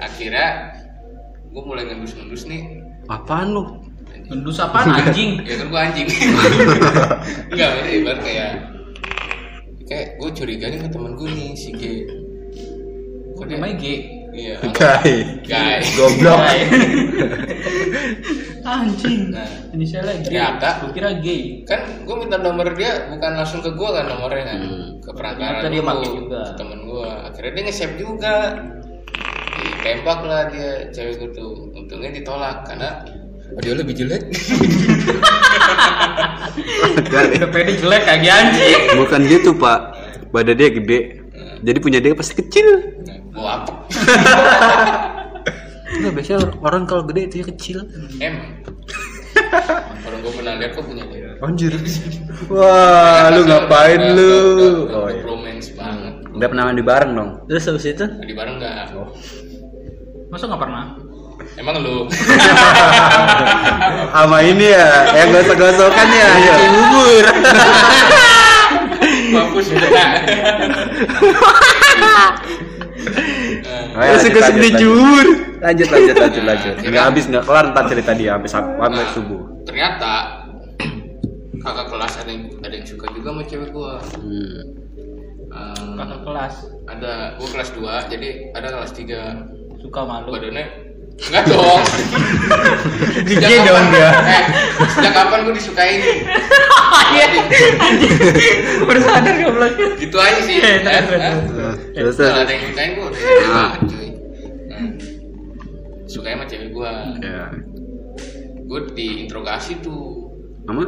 Akhirnya 0.00 0.74
gue 1.52 1.62
mulai 1.64 1.84
ngendus-ngendus 1.86 2.48
nih. 2.48 2.82
apaan 3.06 3.52
lu 3.52 3.62
Gendus 4.30 4.62
apaan 4.62 4.94
anjing? 4.94 5.42
Ya 5.42 5.58
kan 5.58 5.66
gue 5.74 5.80
anjing. 5.80 6.06
Enggak, 7.50 7.70
ini 7.82 7.90
ibarat 7.98 8.20
kayak 8.22 8.69
kayak 9.90 10.06
gue 10.16 10.30
curiga 10.32 10.66
nih 10.66 10.78
ke 10.78 10.88
temen 10.88 11.12
gue 11.12 11.28
nih 11.28 11.50
si 11.52 11.70
G. 11.72 11.82
Kok 13.34 13.44
dia 13.44 13.56
Namanya 13.56 13.76
G. 13.76 13.84
Iya. 14.30 14.54
Guy. 14.70 15.10
Guy. 15.42 15.78
goblok 15.98 16.38
Anjing. 18.62 19.32
Nah, 19.32 19.48
Inisialnya 19.72 20.14
G. 20.20 20.30
Ternyata. 20.30 20.68
Gue 20.80 20.90
kira 20.94 21.10
gay. 21.18 21.64
kan 21.64 21.80
gue 22.00 22.14
minta 22.14 22.38
nomor 22.38 22.70
dia 22.72 23.10
bukan 23.10 23.32
langsung 23.34 23.58
ke 23.58 23.72
gue 23.72 23.90
kan 23.90 24.06
nomornya 24.06 24.44
kan 24.46 24.58
Hmm. 24.60 24.86
ke 25.00 25.10
perangkaran 25.10 25.58
Ternyata 25.58 25.72
dia 25.72 25.82
pakai 25.82 26.08
juga. 26.12 26.40
ke 26.44 26.52
temen 26.54 26.78
gue 26.84 27.08
akhirnya 27.26 27.50
dia 27.50 27.64
nge-save 27.64 27.96
juga 27.96 28.34
ditembak 29.56 30.20
lah 30.22 30.42
dia 30.46 30.70
cewek 30.88 31.14
gue 31.16 31.30
tuh 31.32 31.50
untungnya 31.72 32.10
ditolak 32.12 32.62
karena 32.62 32.90
oh, 33.56 33.60
dia 33.62 33.74
lebih 33.74 33.94
jelek. 33.96 34.22
Pede 37.50 37.72
jelek 37.78 38.02
kagak 38.06 38.34
anjing. 38.34 38.80
bukan 38.98 39.20
gitu 39.26 39.50
pak. 39.56 39.94
Badan 40.30 40.54
dia 40.54 40.70
gede. 40.70 41.00
Jadi 41.60 41.78
punya 41.82 41.98
dia 42.00 42.14
pasti 42.14 42.38
kecil. 42.38 42.66
Apa 43.34 43.86
Enggak, 45.90 46.12
biasanya 46.16 46.38
orang 46.62 46.86
kalau 46.86 47.02
gede 47.04 47.26
itu 47.28 47.44
kecil. 47.50 47.82
Emang 48.22 48.62
orang 50.06 50.18
gue 50.22 50.32
pernah 50.32 50.52
lihat 50.58 50.72
kok 50.78 50.84
punya 50.86 51.04
dia. 51.10 51.34
Anjir. 51.42 51.72
Wah 52.46 53.32
lu 53.34 53.42
ngapain 53.48 54.02
lu? 54.14 54.34
Oh, 54.86 55.04
oh 55.04 55.08
iya. 55.10 55.22
romance 55.26 55.68
banget. 55.74 56.14
Udah 56.30 56.48
pernah 56.48 56.64
mandi 56.70 56.82
bareng 56.84 57.10
dong? 57.16 57.30
Terus 57.50 57.64
habis 57.66 57.86
itu? 57.90 58.06
Di 58.06 58.34
bareng 58.36 58.54
nggak? 58.60 58.94
Masa 60.30 60.44
nggak 60.46 60.62
pernah? 60.62 60.84
Emang 61.60 61.76
lu? 61.78 62.08
Sama 64.10 64.42
ini 64.42 64.66
ya 64.66 64.86
yang 65.14 65.28
gosok-gosokan 65.30 66.08
ya 66.10 66.26
ayo 66.36 66.52
bubur 66.72 67.24
mampus 69.30 69.66
udah 69.70 69.90
Oh, 73.90 73.98
ya, 73.98 74.12
lanjut, 74.12 74.30
lanjut, 74.30 74.60
lanjut. 74.60 75.26
lanjut 75.60 75.88
lanjut 75.90 76.16
lanjut. 76.16 76.42
Lanjut 76.44 76.74
nggak 76.86 77.04
habis 77.04 77.24
nggak 77.26 77.44
kelar 77.44 77.64
ntar 77.70 77.84
cerita 77.86 78.12
dia 78.12 78.30
sampai 78.34 78.48
sab- 78.48 78.70
sampai 78.72 78.98
Nah, 78.98 79.08
subuh. 79.12 79.40
ternyata 79.64 80.12
kakak 81.64 81.86
kelas 81.88 82.12
ada 82.16 82.30
yang 82.30 82.42
ada 82.60 82.74
yang 82.74 82.86
suka 82.86 83.06
juga 83.10 83.28
sama 83.30 83.42
cewek 83.44 83.68
gua. 83.70 83.92
Hmm. 84.16 84.58
Ehm, 85.50 85.96
Kakak 85.96 86.20
kelas. 86.22 86.54
ada 86.86 87.12
gua 87.36 87.48
kelas 87.50 87.70
2 87.72 88.08
jadi 88.08 88.28
ada 88.52 88.66
kelas 88.70 88.92
3 88.92 89.80
Suka 89.80 90.00
malu. 90.02 90.28
badannya 90.30 90.64
enggak 91.20 91.44
dong. 91.46 91.82
Sejak 93.20 93.50
dong 93.60 93.66
kapan- 93.68 93.90
dia. 93.90 94.10
eh, 94.26 94.44
sejak 94.88 95.12
kapan 95.12 95.38
gua 95.42 95.52
disukain? 95.52 96.00
Baru 98.80 99.00
sadar 99.00 99.34
goblok. 99.36 99.72
gitu 99.96 100.16
aja 100.16 100.40
sih. 100.40 100.56
Eh, 100.58 100.80
kan? 100.80 101.02
terus, 101.04 101.20
Hah? 101.20 101.34
terus. 101.92 102.16
Kalau 102.16 102.32
terus 102.32 102.40
ada 102.40 102.52
yang 102.52 102.64
sukain 102.66 102.90
gua. 102.94 103.08
Udah 103.08 103.28
Ah. 103.46 103.54
banget 103.68 103.80
cuy. 103.86 104.08
Nah, 104.66 104.82
sukanya 106.06 106.36
sama 106.36 106.44
cewek 106.46 106.68
gua. 106.70 106.90
Ya 107.20 107.44
gua 108.64 108.80
diinterogasi 108.88 109.72
tuh. 109.80 110.30
Sama? 110.64 110.84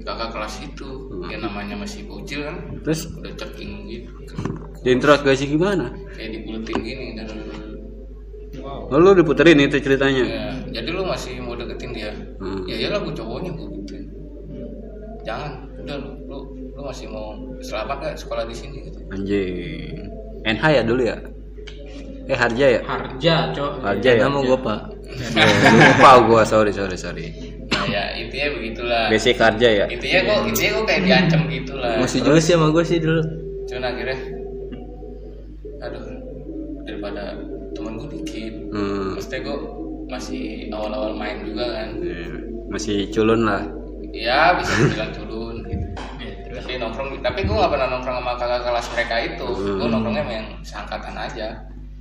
Kakak 0.00 0.28
kelas 0.32 0.54
itu. 0.60 0.88
Yang 1.28 1.40
namanya 1.44 1.74
masih 1.76 2.04
bocil 2.04 2.42
kan. 2.42 2.56
Terus? 2.82 3.06
Udah 3.12 3.32
ceking 3.36 3.72
gitu. 3.86 4.12
Diinterogasi 4.80 5.44
gimana? 5.46 5.92
Kayak 6.10 6.30
dibuletin 6.36 6.78
gini 6.80 7.06
dan. 7.14 7.28
Oh, 8.90 8.98
lu 8.98 9.10
diputerin 9.14 9.58
itu 9.62 9.78
ceritanya? 9.78 10.24
Ya, 10.26 10.44
jadi 10.82 10.88
lu 10.90 11.06
masih 11.06 11.38
mau 11.40 11.54
deketin 11.54 11.90
dia. 11.94 12.12
Hmm. 12.42 12.66
ya 12.66 12.76
iyalah 12.86 13.00
gue 13.06 13.14
cowoknya 13.14 13.50
gue 13.54 13.68
gituin 13.80 14.04
jangan 15.24 15.68
udah 15.84 15.96
lu 16.00 16.10
lu, 16.28 16.38
lu 16.76 16.82
masih 16.84 17.06
mau 17.12 17.36
selamat 17.60 17.96
gak 18.02 18.16
sekolah 18.20 18.44
di 18.48 18.54
sini 18.56 18.76
gitu. 18.88 18.98
Anjing. 19.12 20.08
NH 20.48 20.64
ya 20.64 20.82
dulu 20.84 21.02
ya? 21.04 21.16
Eh 22.30 22.38
Harja 22.38 22.66
ya? 22.78 22.80
Harja, 22.86 23.34
cok. 23.52 23.72
Harja 23.84 24.10
ya? 24.16 24.22
Nama 24.28 24.38
gue 24.38 24.58
pak. 24.62 24.80
Oh, 25.10 25.72
lupa 25.74 26.10
gua. 26.30 26.42
Sorry 26.46 26.70
sorry 26.70 26.94
sorry. 26.94 27.26
Nah 27.70 27.84
ya 27.90 28.14
intinya 28.14 28.48
begitulah. 28.56 29.04
Basic 29.10 29.36
Harja 29.36 29.68
ya? 29.68 29.86
Intinya 29.90 30.20
kok 30.24 30.38
intinya 30.46 30.70
kok 30.80 30.84
kayak 30.86 31.02
diancam 31.04 31.40
gitu 31.50 31.72
lah 31.74 31.98
masih 31.98 32.18
juga 32.22 32.38
sih 32.40 32.52
sama 32.54 32.66
gue 32.70 32.84
sih 32.86 32.98
dulu. 33.02 33.22
Cuman 33.68 33.84
akhirnya 33.84 34.18
aduh 35.80 36.04
daripada 36.84 37.22
gue 37.40 37.59
hmm. 38.70 39.18
maksudnya 39.18 39.40
gue 39.46 39.58
masih 40.10 40.42
awal-awal 40.74 41.14
main 41.14 41.46
juga 41.46 41.64
kan. 41.70 41.88
Ya, 42.02 42.26
masih 42.70 42.96
culun 43.14 43.46
lah. 43.46 43.62
Ya 44.10 44.58
bisa 44.58 44.72
dibilang 44.74 45.12
turun 45.14 45.56
gitu. 45.66 45.86
Tapi 46.50 46.72
nongkrong 46.82 47.22
tapi 47.22 47.40
gue 47.46 47.54
gak 47.54 47.70
pernah 47.70 47.88
nongkrong 47.94 48.18
sama 48.22 48.32
kakak 48.34 48.60
kelas 48.66 48.86
mereka 48.94 49.16
itu. 49.22 49.48
Gue 49.54 49.86
nongkrongnya 49.86 50.24
yang 50.26 50.48
seangkatan 50.66 51.14
aja. 51.14 51.48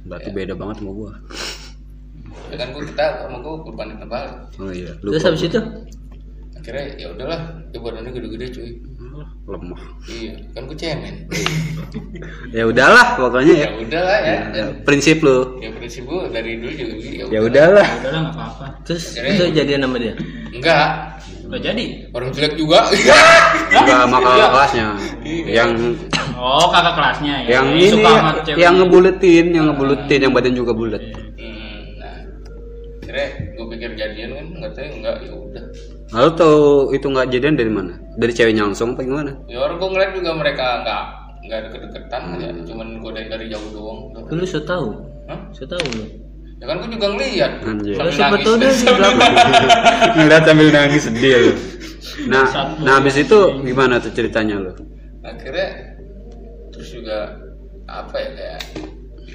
Berarti 0.10 0.30
beda 0.34 0.54
banget 0.58 0.82
sama 0.82 0.92
gua. 0.96 1.12
Ya 2.50 2.56
kan 2.58 2.74
gue 2.74 2.84
kita 2.86 3.06
sama 3.26 3.38
gue 3.46 3.54
kurban 3.62 3.94
tebal 3.98 4.26
oh 4.58 4.72
iya 4.74 4.92
terus 4.98 5.22
lupa 5.22 5.28
habis 5.30 5.44
itu? 5.46 5.62
Akhirnya 6.58 6.86
ya 6.98 7.08
udahlah 7.14 7.40
dia 7.70 7.80
badannya 7.82 8.12
gede-gede 8.14 8.48
cuy 8.58 8.70
lemah. 9.46 9.82
Iya 10.06 10.34
kan 10.52 10.62
gue 10.66 10.78
cemen. 10.78 11.16
Ya 12.50 12.64
udahlah 12.66 13.16
pokoknya 13.16 13.54
ya. 13.56 13.68
Ya 13.68 13.72
udahlah 13.78 14.18
ya. 14.22 14.38
Ya, 14.52 14.66
prinsip 14.82 15.22
lu. 15.22 15.58
Ya 15.58 15.70
prinsip 15.72 16.04
gue 16.04 16.22
dari 16.30 16.58
dulu 16.58 16.72
juga 16.72 16.94
gitu 16.98 17.26
ya 17.30 17.40
udahlah. 17.40 17.88
Udah 18.00 18.10
lah 18.10 18.20
nggak 18.22 18.36
apa-apa. 18.36 18.66
terus 18.84 19.04
Akhirnya- 19.14 19.38
itu 19.38 19.44
jadian 19.54 19.80
sama 19.84 19.98
dia? 19.98 20.14
Enggak. 20.50 20.88
Udah 21.46 21.60
jadi. 21.60 21.86
orang 22.12 22.30
jelek 22.30 22.54
juga. 22.56 22.80
Enggak 23.70 23.98
sama 24.00 24.18
kakak 24.20 24.50
kelasnya. 24.52 24.86
Yang 25.46 25.72
Oh, 26.34 26.72
kakak 26.72 26.94
kelasnya 26.96 27.36
ya. 27.44 27.48
yang 27.54 27.66
ini 27.76 27.88
suka 27.92 28.10
sama 28.10 28.32
cewek. 28.40 28.58
yang 28.58 28.74
ngebuletin 28.78 29.46
yang 29.52 29.66
ngebuletin 29.68 30.20
yang 30.24 30.32
badan 30.32 30.54
juga 30.54 30.72
bulat 30.72 31.04
hmm, 31.04 31.59
akhirnya 33.20 33.56
gue 33.56 33.66
pikir 33.76 33.90
jadian 34.00 34.30
kan 34.36 34.46
nggak 34.60 34.72
tahu 34.74 34.88
enggak 35.00 35.16
ya 35.20 35.32
udah. 35.36 35.64
Lalu 36.10 36.30
tahu 36.34 36.60
itu 36.96 37.06
nggak 37.12 37.28
jadian 37.30 37.56
dari 37.60 37.72
mana? 37.72 37.94
Dari 38.16 38.34
ceweknya 38.34 38.64
langsung 38.66 38.96
apa 38.96 39.02
gimana? 39.04 39.32
Ya 39.52 39.58
orang 39.62 39.78
gue 39.78 39.90
ngeliat 39.92 40.12
juga 40.16 40.32
mereka 40.36 40.66
nggak 40.84 41.04
nggak 41.40 41.60
deket-deketan 41.70 42.22
ya. 42.40 42.50
Cuman 42.66 42.88
gue 43.04 43.12
dari, 43.14 43.28
dari 43.28 43.46
jauh 43.52 43.70
doang. 43.76 44.00
Lu 44.16 44.46
so 44.48 44.60
tahu? 44.64 44.88
Hah? 45.28 45.40
so 45.52 45.64
tahu 45.68 45.84
lu? 45.96 46.06
Ya 46.60 46.66
kan 46.68 46.76
gue 46.84 46.90
juga 46.92 47.08
ngeliat. 47.16 47.52
Anjir. 47.64 47.94
Sambil 47.96 48.14
siapa 48.16 48.36
di 48.40 48.46
belakang. 48.96 49.34
ngeliat 50.18 50.44
sambil 50.44 50.68
nangis 50.72 51.04
sedih 51.08 51.34
lu. 51.40 51.54
Nah 52.28 52.46
nah 52.84 52.94
habis 53.00 53.16
itu 53.20 53.40
gimana 53.64 54.00
tuh 54.00 54.12
ceritanya 54.16 54.56
lu? 54.60 54.72
Akhirnya 55.24 55.96
terus 56.72 56.90
juga 56.96 57.36
apa 57.90 58.16
ya 58.16 58.30
kayak 58.38 58.62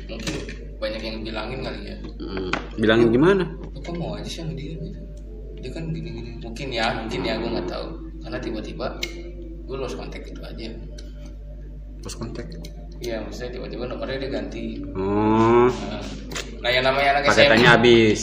mungkin 0.09 0.35
banyak 0.79 1.01
yang 1.01 1.17
bilangin 1.25 1.59
kali 1.65 1.81
ya. 1.89 1.97
Hmm, 2.21 2.51
bilangin 2.77 3.09
gimana 3.09 3.45
"Lu 3.85 3.93
kok 3.93 3.95
mau 3.95 4.17
aja 4.17 4.25
sih 4.25 4.41
sama 4.41 4.57
dia 4.57 4.73
gitu. 4.75 5.01
Dia 5.61 5.71
kan 5.71 5.85
gini 5.93 6.09
gini 6.11 6.31
mungkin 6.41 6.67
ya 6.69 6.87
mungkin 6.97 7.21
ya 7.21 7.35
gue 7.37 7.51
nggak 7.53 7.69
tahu. 7.69 7.87
Karena 8.21 8.39
tiba-tiba 8.41 8.87
gue 9.65 9.77
lost 9.77 9.97
kontak 9.97 10.25
gitu 10.25 10.41
aja. 10.41 10.73
Pas 12.01 12.15
kontak 12.15 12.49
iya 13.01 13.21
maksudnya 13.21 13.61
tiba-tiba 13.61 13.85
nomornya 13.85 14.17
dia 14.19 14.31
ganti. 14.33 14.81
Oh, 14.97 15.69
nah, 15.69 16.01
nah 16.61 16.71
yang 16.71 16.85
namanya 16.85 17.11
anak 17.15 17.23
paketannya 17.29 17.61
SMP 17.61 17.69
habis. 17.69 18.21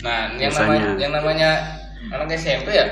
nah 0.00 0.32
yang 0.34 0.48
Biasanya. 0.48 0.66
namanya 0.66 0.88
yang 0.98 1.12
namanya 1.12 1.50
anak 2.08 2.28
SMP 2.34 2.68
ya 2.72 2.86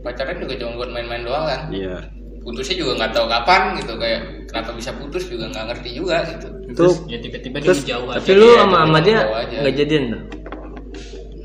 pacaran 0.00 0.36
juga 0.36 0.54
cuma 0.58 0.72
buat 0.76 0.90
main-main 0.92 1.24
doang 1.24 1.44
kan. 1.48 1.60
Iya. 1.72 1.96
putusnya 2.42 2.74
juga 2.74 2.92
nggak 2.98 3.12
tahu 3.14 3.26
kapan 3.30 3.62
gitu 3.78 3.94
kayak 3.94 4.20
kenapa 4.50 4.74
bisa 4.74 4.90
putus 4.98 5.30
juga 5.30 5.46
nggak 5.46 5.64
ngerti 5.70 5.90
juga 5.94 6.16
gitu. 6.26 6.48
Itu 6.66 6.84
ya 7.06 7.18
tiba-tiba 7.22 7.56
dia 7.62 7.68
Terus- 7.70 7.86
jauh 7.86 8.08
Tapi 8.10 8.18
aja. 8.26 8.34
lu 8.34 8.46
iya, 8.50 8.58
sama 8.66 8.76
sama 8.82 8.98
dia 8.98 9.18
nggak 9.62 9.74
jadian 9.78 10.02
tuh? 10.10 10.22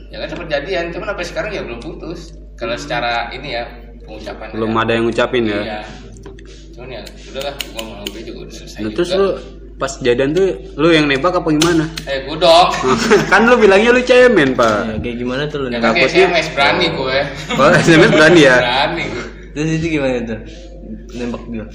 Ya 0.08 0.18
kan 0.18 0.28
sempat 0.28 0.48
jadian 0.50 0.86
cuman 0.90 1.08
sampai 1.10 1.26
sekarang 1.26 1.52
ya 1.52 1.62
belum 1.62 1.80
putus 1.80 2.20
kalau 2.54 2.74
secara 2.74 3.28
ini 3.30 3.54
ya 3.54 3.64
pengucapan 4.02 4.48
belum 4.50 4.72
ada 4.74 4.92
yang 4.94 5.04
ngucapin 5.06 5.44
ya. 5.46 5.60
iya 5.62 5.80
cuman 6.72 6.90
ya 6.92 7.02
udahlah 7.28 7.54
gua 7.70 7.82
mau 7.84 8.06
gue 8.06 8.22
juga 8.22 8.40
udah 8.44 8.56
selesai 8.56 8.78
Nah, 8.78 8.84
juga. 8.86 8.96
terus 8.96 9.10
lu 9.14 9.28
pas 9.78 9.94
jadian 9.96 10.30
tuh 10.32 10.48
lu 10.74 10.90
yang 10.90 11.06
nembak 11.06 11.34
apa 11.34 11.50
gimana? 11.50 11.86
eh 12.04 12.24
gue 12.24 12.34
dong 12.36 12.70
kan 13.32 13.42
lu 13.44 13.56
bilangnya 13.56 13.92
lu 13.92 14.02
cemen, 14.02 14.50
Ya, 14.50 14.58
Pak. 14.58 14.78
kayak 15.00 15.16
gimana 15.18 15.44
tuh 15.46 15.58
lu? 15.60 15.68
ya 15.68 15.78
kayak 15.80 16.08
SMS 16.08 16.48
berani 16.52 16.86
gue 16.90 17.18
Oh, 17.54 17.70
SMS 17.76 18.10
berani 18.12 18.42
ya? 18.42 18.58
berani 18.58 19.04
gue 19.06 19.26
Terus 19.54 19.70
itu 19.76 19.88
gimana 19.92 20.18
tuh? 20.24 20.40
Nembak 21.14 21.44
dia. 21.48 21.66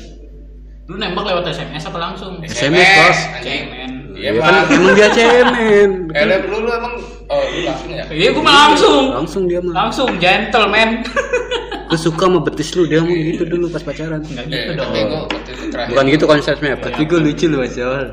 lu 0.82 0.94
nembak 0.96 1.24
lewat 1.24 1.44
SMS 1.46 1.82
apa 1.84 1.98
langsung 2.00 2.32
SMS, 2.42 2.88
bos. 2.96 3.18
anjing 3.32 3.70
cemen 3.70 3.90
iya 4.22 4.30
Ya 4.30 4.38
kan 4.38 4.54
Pak. 4.62 4.70
emang 4.70 4.92
dia 4.94 5.08
cemen. 5.10 5.90
eh 6.14 6.22
lu 6.46 6.58
lu 6.62 6.70
emang 6.70 6.94
oh 7.26 7.42
lu 7.42 7.60
langsung 7.66 7.90
ya 7.90 8.04
iya 8.08 8.28
gua 8.30 8.42
mah 8.42 8.54
langsung 8.70 9.04
Langsung 9.10 9.42
dia 9.44 9.58
mah. 9.58 9.72
langsung 9.74 10.08
gentleman 10.16 10.88
Lu 11.90 11.98
suka 11.98 12.24
sama 12.24 12.40
betis 12.40 12.72
lu, 12.72 12.88
dia 12.88 13.04
mau 13.04 13.12
gitu 13.12 13.44
dulu 13.44 13.68
pas 13.68 13.82
pacaran. 13.82 14.16
nggak 14.22 14.48
eh, 14.48 14.64
gitu 14.64 14.72
dong 14.72 14.90
gue 14.96 15.04
itu 15.44 15.64
terakhir 15.68 15.90
Bukan 15.92 16.04
gitu 16.08 16.24
konsepnya, 16.24 16.72
Pak. 16.72 16.88
Tapi 16.88 17.04
gue 17.04 17.18
lucu 17.20 17.44
lu 17.52 17.60
awal. 17.60 18.06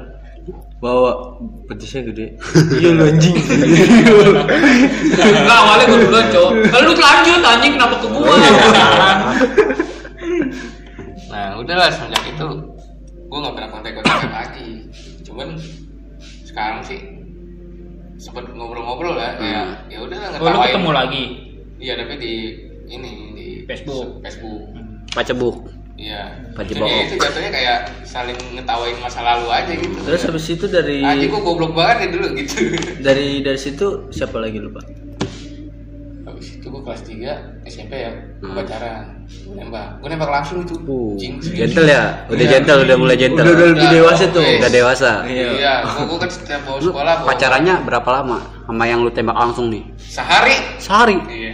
Bawa 0.80 1.12
betisnya 1.63 2.04
gede. 2.04 2.36
Iya 2.75 2.89
lu 2.92 3.08
anjing. 3.08 3.36
Enggak 5.16 5.58
awalnya 5.58 5.86
gue 5.86 6.00
duluan 6.04 6.28
cowok 6.28 6.51
Lalu 6.75 6.84
lu 6.84 7.00
lanjut 7.00 7.39
anjing 7.42 7.72
kenapa 7.72 7.96
ke 7.96 8.08
gua 8.10 8.36
nah 11.30 11.56
udahlah 11.56 11.88
semenjak 11.88 12.24
itu 12.25 12.48
gue 13.30 13.38
nggak 13.38 13.54
pernah 13.54 13.70
kontak 13.70 13.92
kontak 13.96 14.34
lagi 14.34 14.70
cuman 15.22 15.48
sekarang 16.60 16.84
sih 16.84 17.00
sempet 18.20 18.51
ngobrol-ngobrol 18.51 19.16
lah 19.16 19.39
kayak 19.39 19.88
ya 19.88 20.04
udah 20.04 20.18
lah 20.20 20.30
Oh 20.44 20.51
lu 20.51 20.60
ketemu 20.68 20.92
lagi? 20.92 21.24
Iya 21.80 21.94
tapi 22.04 22.13
di 22.20 22.34
ini 22.92 23.12
di 23.32 23.48
Facebook. 23.63 24.20
Facebook. 24.20 24.75
Pacebuk. 25.16 25.72
iya. 25.96 26.36
Paji 26.51 26.75
jadi 26.75 27.08
itu 27.08 27.16
jatuhnya 27.16 27.51
kayak 27.56 27.78
saling 28.04 28.36
ngetawain 28.60 29.00
masa 29.00 29.24
lalu 29.24 29.48
aja 29.56 29.72
gitu. 29.72 29.96
Terus 30.04 30.22
habis 30.28 30.46
itu 30.51 30.66
dari 30.68 31.00
aja 31.00 31.24
gue 31.32 31.39
goblok 31.39 31.72
banget 31.72 31.98
ya 32.04 32.08
dulu 32.20 32.28
gitu. 32.36 32.75
Dari 33.00 33.39
dari 33.39 33.60
situ 33.60 34.12
siapa 34.12 34.36
lagi 34.44 34.60
lu 34.60 34.75
pak? 34.75 34.84
habis 34.84 34.99
itu 36.70 36.78
gue 36.78 36.86
kelas 36.86 37.02
3 37.02 37.66
SMP 37.66 37.94
ya 37.98 38.14
Hmm. 38.40 38.54
pacaran 38.54 39.26
gue 39.26 39.58
nembak 39.58 39.98
gue 39.98 40.08
nembak 40.08 40.30
langsung 40.32 40.62
itu 40.62 40.78
Uh, 40.80 41.18
Cing, 41.18 41.42
gentle 41.42 41.84
ya? 41.84 42.24
Udah 42.26 42.40
Iya. 42.40 42.52
gentle, 42.56 42.80
udah 42.84 42.96
mulai 42.96 43.18
gentle. 43.18 43.42
Udah 43.42 43.52
udah 43.52 43.68
lebih 43.74 43.88
dewasa 43.92 44.24
tuh. 44.28 44.40
oke. 44.40 44.54
Udah 44.56 44.72
dewasa. 44.72 45.12
iya 45.26 45.72
gue 45.82 46.18
kan 46.20 46.30
setiap 46.30 46.62
bawa 46.64 46.78
sekolah 46.80 47.14
bawa 47.18 47.28
pacarannya 47.28 47.76
berapa 47.84 48.10
lama 48.12 48.38
sama 48.64 48.84
yang 48.86 49.02
lu 49.02 49.10
tembak 49.10 49.34
langsung 49.36 49.68
nih? 49.68 49.82
sehari 49.98 50.56
Sehari. 50.78 51.18
iya 51.28 51.54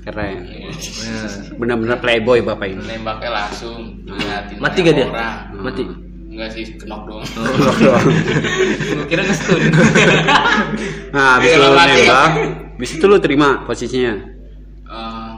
Keren. 0.00 0.36
Iya. 0.42 0.68
Nah, 0.68 1.28
Bener-bener 1.54 1.96
playboy 1.98 2.40
bapak 2.40 2.66
ini. 2.70 2.80
nembaknya 2.82 3.30
langsung 3.30 4.00
ngeliatin 4.02 4.56
Mati 4.58 4.78
gak 4.80 4.94
dia? 4.94 5.06
orang. 5.06 5.36
Mati. 5.54 5.84
enggak 6.26 6.50
sih 6.50 6.64
kenok 6.74 7.06
doang 7.06 7.22
Gue 8.90 9.06
kira 9.06 9.22
ngestun 9.22 9.60
nah, 11.08 11.38
habis 11.38 11.46
Iya, 11.48 11.56
lu 11.56 11.68
nembak, 11.70 12.28
habis 12.74 12.90
itu 12.90 13.04
lu 13.06 13.16
terima 13.18 13.62
posisinya. 13.62 14.33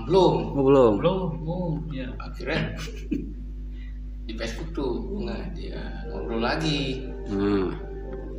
Belum 0.06 0.34
Oh, 0.52 0.62
belum. 0.62 0.92
Lu 0.98 1.12
oh 1.42 1.70
iya 1.88 2.06
akhirnya 2.16 2.78
di 4.22 4.32
Facebook 4.34 4.70
tuh 4.72 4.90
nggak 5.18 5.42
dia 5.52 5.78
ngobrol 6.08 6.40
lagi 6.40 7.06
Hmm. 7.26 7.74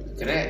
akhirnya 0.09 0.43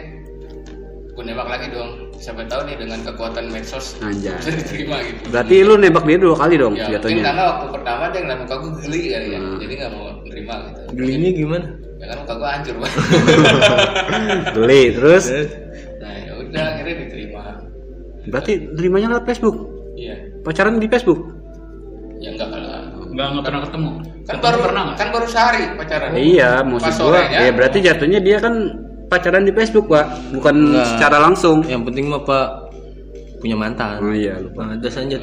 gue 1.11 1.23
nembak 1.23 1.45
lagi 1.47 1.67
dong 1.67 1.91
siapa 2.15 2.45
tahu 2.45 2.61
nih 2.63 2.77
dengan 2.77 3.01
kekuatan 3.03 3.49
medsos 3.49 3.97
Anjay. 3.99 4.33
bisa 4.35 4.53
diterima 4.59 4.97
gitu 4.99 5.21
Berarti 5.27 5.55
lu 5.59 5.73
nembak 5.75 6.03
dia 6.03 6.17
dua 6.19 6.35
kali 6.35 6.55
dong 6.55 6.73
ya 6.73 6.85
mungkin 6.85 6.93
jatuhnya. 6.95 7.23
karena 7.23 7.43
waktu 7.47 7.65
pertama 7.71 8.03
dia 8.07 8.19
ngeliat 8.19 8.39
muka 8.39 8.55
gue 8.55 8.71
geli 8.79 9.01
kali 9.07 9.27
ya 9.27 9.39
Hmm. 9.39 9.57
jadi 9.57 9.73
nggak 9.75 9.91
mau 9.91 10.05
nerima 10.23 10.53
gitu 10.63 10.79
gelinya 10.95 11.29
gimana? 11.31 11.65
ya 11.97 12.05
kan 12.07 12.17
muka 12.19 12.33
gue 12.35 12.49
hancur 12.51 12.75
banget 12.77 13.01
Beli 14.53 14.81
terus. 14.95 15.25
nah 15.97 16.13
ya 16.15 16.31
udah 16.35 16.63
akhirnya 16.71 16.95
diterima 16.99 17.41
Berarti 18.27 18.53
terimanya 18.73 19.07
lewat 19.09 19.23
Facebook. 19.25 19.57
Iya 20.47 20.49
Pacaran 20.49 20.79
di 20.79 20.87
Facebook. 20.87 21.19
ya 22.17 22.29
enggak 22.31 22.47
lah 22.49 22.81
Nggak 23.07 23.27
nggak 23.29 23.43
pernah 23.43 23.61
ketemu 23.61 23.89
kan 23.91 24.03
Ketemu 24.27 24.41
baru 24.41 24.57
pernah 24.59 24.83
kan 24.93 25.07
baru 25.11 25.27
sehari 25.27 25.63
pacaran 25.73 26.09
iya, 26.13 26.51
Pas 26.57 26.65
maksud 26.65 26.87
gua. 26.87 26.97
sorenya, 26.97 27.37
Ya 27.39 27.51
berarti 27.51 27.77
jatuhnya 27.79 28.19
dia 28.19 28.37
kan 28.37 28.53
pacaran 29.07 29.43
di 29.43 29.51
Facebook, 29.51 29.87
Pak. 29.87 30.05
Bukan 30.33 30.55
Enggak. 30.69 30.85
secara 30.89 31.17
langsung. 31.17 31.63
Yang 31.63 31.83
penting 31.85 32.05
mah 32.07 32.21
pak 32.21 32.47
punya 33.37 33.55
mantan. 33.55 34.01
Oh 34.01 34.11
iya, 34.11 34.35
lupa. 34.35 34.65
Nah, 34.65 34.75
terus 34.75 34.97
lanjut. 34.97 35.21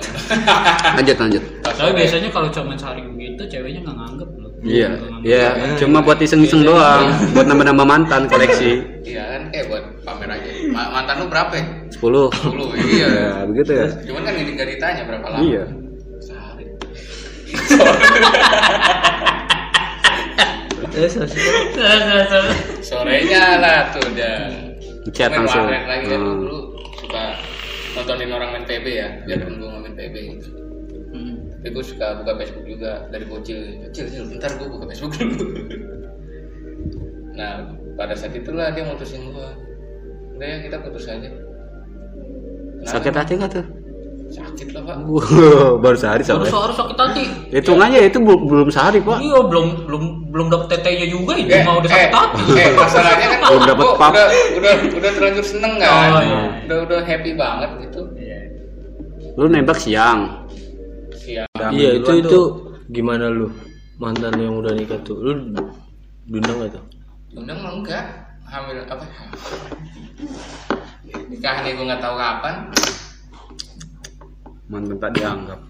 Lanjut, 0.96 1.16
lanjut. 1.18 1.42
tapi 1.60 1.90
biasanya 1.92 2.28
kalau 2.30 2.48
cuma 2.48 2.72
sehari 2.72 3.02
begitu 3.04 3.42
ceweknya 3.44 3.82
nggak 3.82 3.96
nganggep 3.98 4.28
loh 4.32 4.50
Iya, 4.62 4.88
Nggak 4.88 5.02
nganggep. 5.02 5.26
iya, 5.26 5.46
cuma 5.76 5.98
buat 6.00 6.18
iseng-iseng 6.18 6.62
doang, 6.62 7.04
buat 7.34 7.44
nambah-nambah 7.44 7.84
mantan 7.84 8.22
koleksi. 8.24 8.80
iya 9.02 9.20
kan 9.28 9.42
kayak 9.50 9.66
buat 9.68 9.84
pamer 10.00 10.30
aja 10.32 10.50
Ma- 10.70 10.90
mantan 10.94 11.14
lu 11.18 11.26
berapa 11.26 11.52
ya? 11.52 11.64
10. 12.04 12.28
10 12.28 12.90
iya 12.90 13.06
Ya, 13.08 13.28
begitu 13.48 13.70
ya. 13.72 13.86
cuman 14.04 14.22
kan 14.22 14.32
nggak 14.34 14.46
nggak 14.54 14.68
ditanya 14.72 15.02
berapa 15.04 15.26
lama 15.26 15.42
Iya. 15.42 15.64
sehari 16.20 16.64
itu 16.64 16.86
sorenya 22.80 23.42
lah 23.58 23.78
tuh 23.90 24.02
udah 24.04 24.36
Chat 25.12 25.28
Main 25.30 25.44
langsung. 25.44 25.68
lagi 25.68 26.04
kan 26.08 26.16
Hmm. 26.16 26.24
dulu 26.40 26.58
suka 26.96 27.22
nontonin 27.94 28.30
orang 28.32 28.48
main 28.52 28.64
PB 28.64 28.86
ya 28.88 29.08
biar 29.22 29.36
temen 29.38 29.54
gue 29.58 29.68
main 29.70 29.94
PB 29.94 30.14
gitu 30.32 30.48
Hmm. 31.14 31.34
tapi 31.54 31.68
gue 31.70 31.84
suka 31.84 32.06
buka 32.18 32.32
Facebook 32.36 32.64
juga 32.66 33.06
dari 33.08 33.22
bocil 33.24 33.56
kecil 33.86 34.02
kecil 34.08 34.22
bentar 34.28 34.50
gue 34.50 34.66
buka 34.66 34.84
Facebook 34.88 35.12
dulu 35.14 35.44
nah 37.32 37.52
pada 37.94 38.12
saat 38.12 38.32
itulah 38.32 38.70
dia 38.70 38.82
mutusin 38.82 39.28
gue 39.28 39.48
udah 40.34 40.46
ya 40.48 40.56
kita 40.60 40.76
putus 40.80 41.06
aja? 41.06 41.28
Sakit 42.84 43.12
hati 43.12 43.32
nggak 43.34 43.52
tuh? 43.52 43.66
sakit 44.26 44.66
lah 44.72 44.82
pak 44.82 44.96
baru 45.78 45.94
sehari 45.94 46.22
Baru 46.22 46.42
soalnya. 46.42 46.50
sehari 46.50 46.72
sakit 46.74 46.96
hati 46.98 47.24
Hitungannya 47.52 48.00
itu 48.04 48.18
belum 48.18 48.40
belum 48.44 48.68
sehari, 48.68 48.98
Pak. 48.98 49.18
iya 49.20 49.38
belum 49.40 49.66
belum 49.86 50.02
belum 50.28 50.46
dapet 50.48 50.66
tetenya 50.74 51.06
juga 51.06 51.32
itu 51.36 51.46
Eh, 51.48 51.62
mau 51.62 51.78
udah 51.78 51.86
eh, 51.86 51.94
sakit 51.94 52.10
hati 52.10 52.42
eh, 52.52 52.70
masalahnya 52.74 53.26
kan 53.30 53.38
Belum 53.46 53.62
dapet 53.64 53.84
gua 53.84 53.94
pap. 53.96 54.10
udah 54.10 54.26
udah 54.58 54.72
udah 54.92 55.10
terlanjur 55.12 55.44
seneng 55.44 55.74
kan 55.78 56.10
Oh, 56.10 56.20
iya. 56.20 56.40
udah 56.66 56.78
udah 56.82 57.00
happy 57.00 57.30
banget 57.32 57.70
gitu 57.80 58.00
Lu 59.34 59.44
nembak 59.46 59.78
siang. 59.78 60.20
siap 61.14 61.70
Iya 61.70 61.88
itu 61.96 62.10
itu 62.18 62.40
gimana 62.88 63.30
lu 63.30 63.54
mantan 63.96 64.34
yang 64.34 64.58
udah 64.58 64.72
nikah 64.72 64.98
tuh 65.00 65.14
lu 65.16 65.32
diundang 66.24 66.58
gak 66.60 66.74
tuh? 66.74 66.84
undang 67.34 67.58
mah 67.60 67.72
enggak 67.72 68.04
hamil 68.48 68.78
apa 68.84 69.04
nikah 71.28 71.56
nih 71.64 71.72
gue 71.76 71.84
nggak 71.84 72.02
tahu 72.02 72.14
kapan 72.16 72.56
Mantan 74.64 74.96
tak 74.96 75.12
dianggap. 75.20 75.60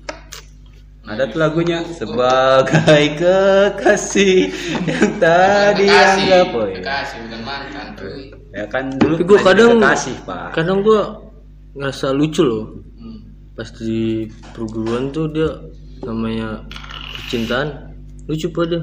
Ada 1.05 1.29
tuh 1.29 1.39
lagunya 1.43 1.83
sebagai 1.93 3.05
kekasih 3.19 4.55
yang 4.87 5.19
tak 5.19 5.77
dianggap. 5.83 6.47
Oh, 6.55 6.65
iya. 6.65 6.79
kekasih 6.81 7.17
bukan 7.27 7.41
mantan 7.43 7.87
cuy 7.99 8.31
Ya 8.55 8.65
kan 8.71 8.95
dulu 8.97 9.19
hanya 9.19 9.43
kadang 9.43 9.71
kekasih, 9.83 10.17
Pak. 10.23 10.49
kadang 10.55 10.79
gua 10.87 11.21
ngerasa 11.75 12.15
lucu 12.15 12.47
loh 12.47 12.71
hmm. 13.03 13.19
pas 13.59 13.67
di 13.83 14.31
perguruan 14.55 15.11
tuh 15.11 15.27
dia 15.35 15.51
namanya 16.07 16.63
percintaan 17.19 17.99
lucu 18.31 18.47
pada 18.55 18.79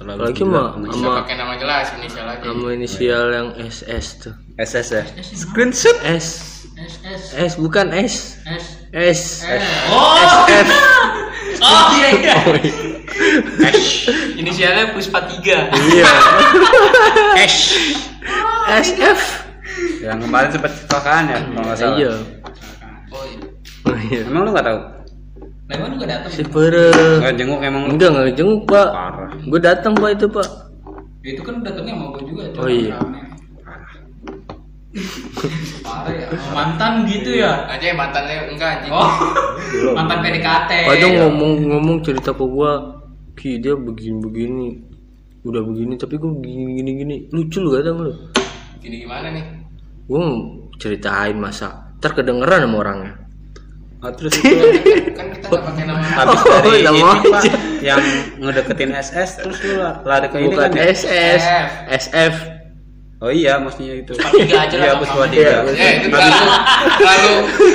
Terlalu 0.00 0.32
gila 0.32 0.80
mah 0.80 0.88
sama 0.88 1.12
pakai 1.20 1.36
nama 1.36 1.54
jelas 1.54 1.92
inisial 1.94 2.24
aja. 2.24 2.40
sama 2.40 2.68
inisial 2.72 3.24
yang 3.28 3.48
SS 3.60 4.06
tuh. 4.18 4.34
SS 4.56 4.86
ya. 4.90 5.04
Screenshot. 5.20 5.92
S. 6.00 6.26
S 6.72 6.94
S. 7.04 7.22
S 7.36 7.52
bukan 7.60 7.92
S. 7.92 8.40
S. 8.48 8.64
S. 8.96 9.20
Oh! 9.92 10.16
SF 10.16 10.68
oh 11.60 11.84
iya 11.92 12.08
iya. 12.16 12.36
Inisialnya 14.34 14.96
Puspa 14.96 15.20
3 15.20 15.68
Iya. 15.68 16.08
SF 18.80 19.20
Yang 20.00 20.18
kemarin 20.24 20.48
sempat 20.48 20.72
kecelakaan 20.74 21.24
ya, 21.28 21.38
kalau 21.44 21.62
nggak 21.62 21.76
salah. 21.76 21.96
iya. 21.98 22.12
Oh 23.10 23.22
iya. 23.22 23.38
Oh, 23.84 23.96
iya. 24.08 24.20
Emang 24.24 24.48
lu 24.48 24.50
nggak 24.50 24.64
tahu? 24.64 24.78
Memang 25.70 25.94
juga 25.94 26.06
datang 26.10 26.32
si 26.34 26.42
pere 26.42 26.90
Nggak 27.22 27.34
jenguk 27.38 27.60
emang 27.62 27.82
lu? 27.86 27.90
enggak 27.94 28.08
enggak 28.10 28.34
jenguk 28.34 28.60
pak. 28.66 28.88
Parah. 28.90 29.30
gue 29.38 29.60
datang 29.62 29.92
pak 29.94 30.10
itu 30.18 30.26
pak. 30.26 30.48
Ya, 31.22 31.30
itu 31.36 31.42
kan 31.46 31.54
deketnya 31.62 31.92
sama 31.94 32.06
gue 32.16 32.22
juga 32.26 32.42
Oh, 32.58 32.66
iya. 32.66 32.98
parah 35.86 36.10
ya. 36.10 36.26
Mantan 36.50 36.92
gitu 37.06 37.30
ya? 37.38 37.70
Aja 37.70 37.94
mantannya 37.94 38.50
enggak 38.50 38.68
anjing. 38.82 38.90
Oh. 38.90 39.10
Mantan 39.94 40.18
PDKT. 40.26 40.70
Kadang 40.90 41.12
ngomong-ngomong 41.22 41.96
cerita 42.02 42.34
ke 42.34 42.42
gua. 42.42 42.98
Ki 43.38 43.62
dia 43.62 43.78
begini-begini. 43.78 44.82
Udah 45.46 45.62
begini 45.62 45.94
tapi 45.94 46.18
gua 46.18 46.34
begini 46.34 46.82
gini. 46.82 46.90
Gini 46.98 47.16
lucu 47.30 47.62
lu 47.62 47.78
kadang 47.78 48.02
lu 48.02 48.12
gini 48.80 49.04
gimana 49.06 49.28
nih? 49.30 49.44
Gua 50.10 50.24
ceritain 50.82 51.38
masa. 51.38 51.94
Ntar 52.00 52.16
kedengeran 52.16 52.64
sama 52.66 52.76
orangnya 52.80 53.19
Ah, 54.00 54.08
terus 54.16 54.32
itu 54.40 55.12
kan 55.18 55.28
kita 55.28 55.46
nggak 55.52 55.60
pakai 55.60 55.84
nama 55.84 56.00
habis 56.00 56.40
Oh, 56.40 56.48
dari 56.48 56.70
ini 56.88 57.00
pak 57.04 57.42
yang 57.84 58.00
ngedeketin 58.40 58.96
SS 58.96 59.30
terus 59.44 59.60
lu 59.60 59.76
lari 60.08 60.26
ke 60.32 60.36
ini 60.40 60.56
bukan 60.56 60.72
kan 60.72 60.80
ya? 60.80 60.88
SS 60.88 61.42
F. 61.44 61.68
SF 62.08 62.34
oh 63.20 63.28
iya 63.28 63.60
maksudnya 63.60 64.00
itu. 64.00 64.16
Tiga 64.16 64.56
aja 64.64 64.76
lah, 64.80 64.86
iya. 64.88 64.94
Puspa 64.96 65.24
tiga 65.28 65.52
eh 65.76 65.92
itu 66.00 66.08
terlalu 66.08 67.32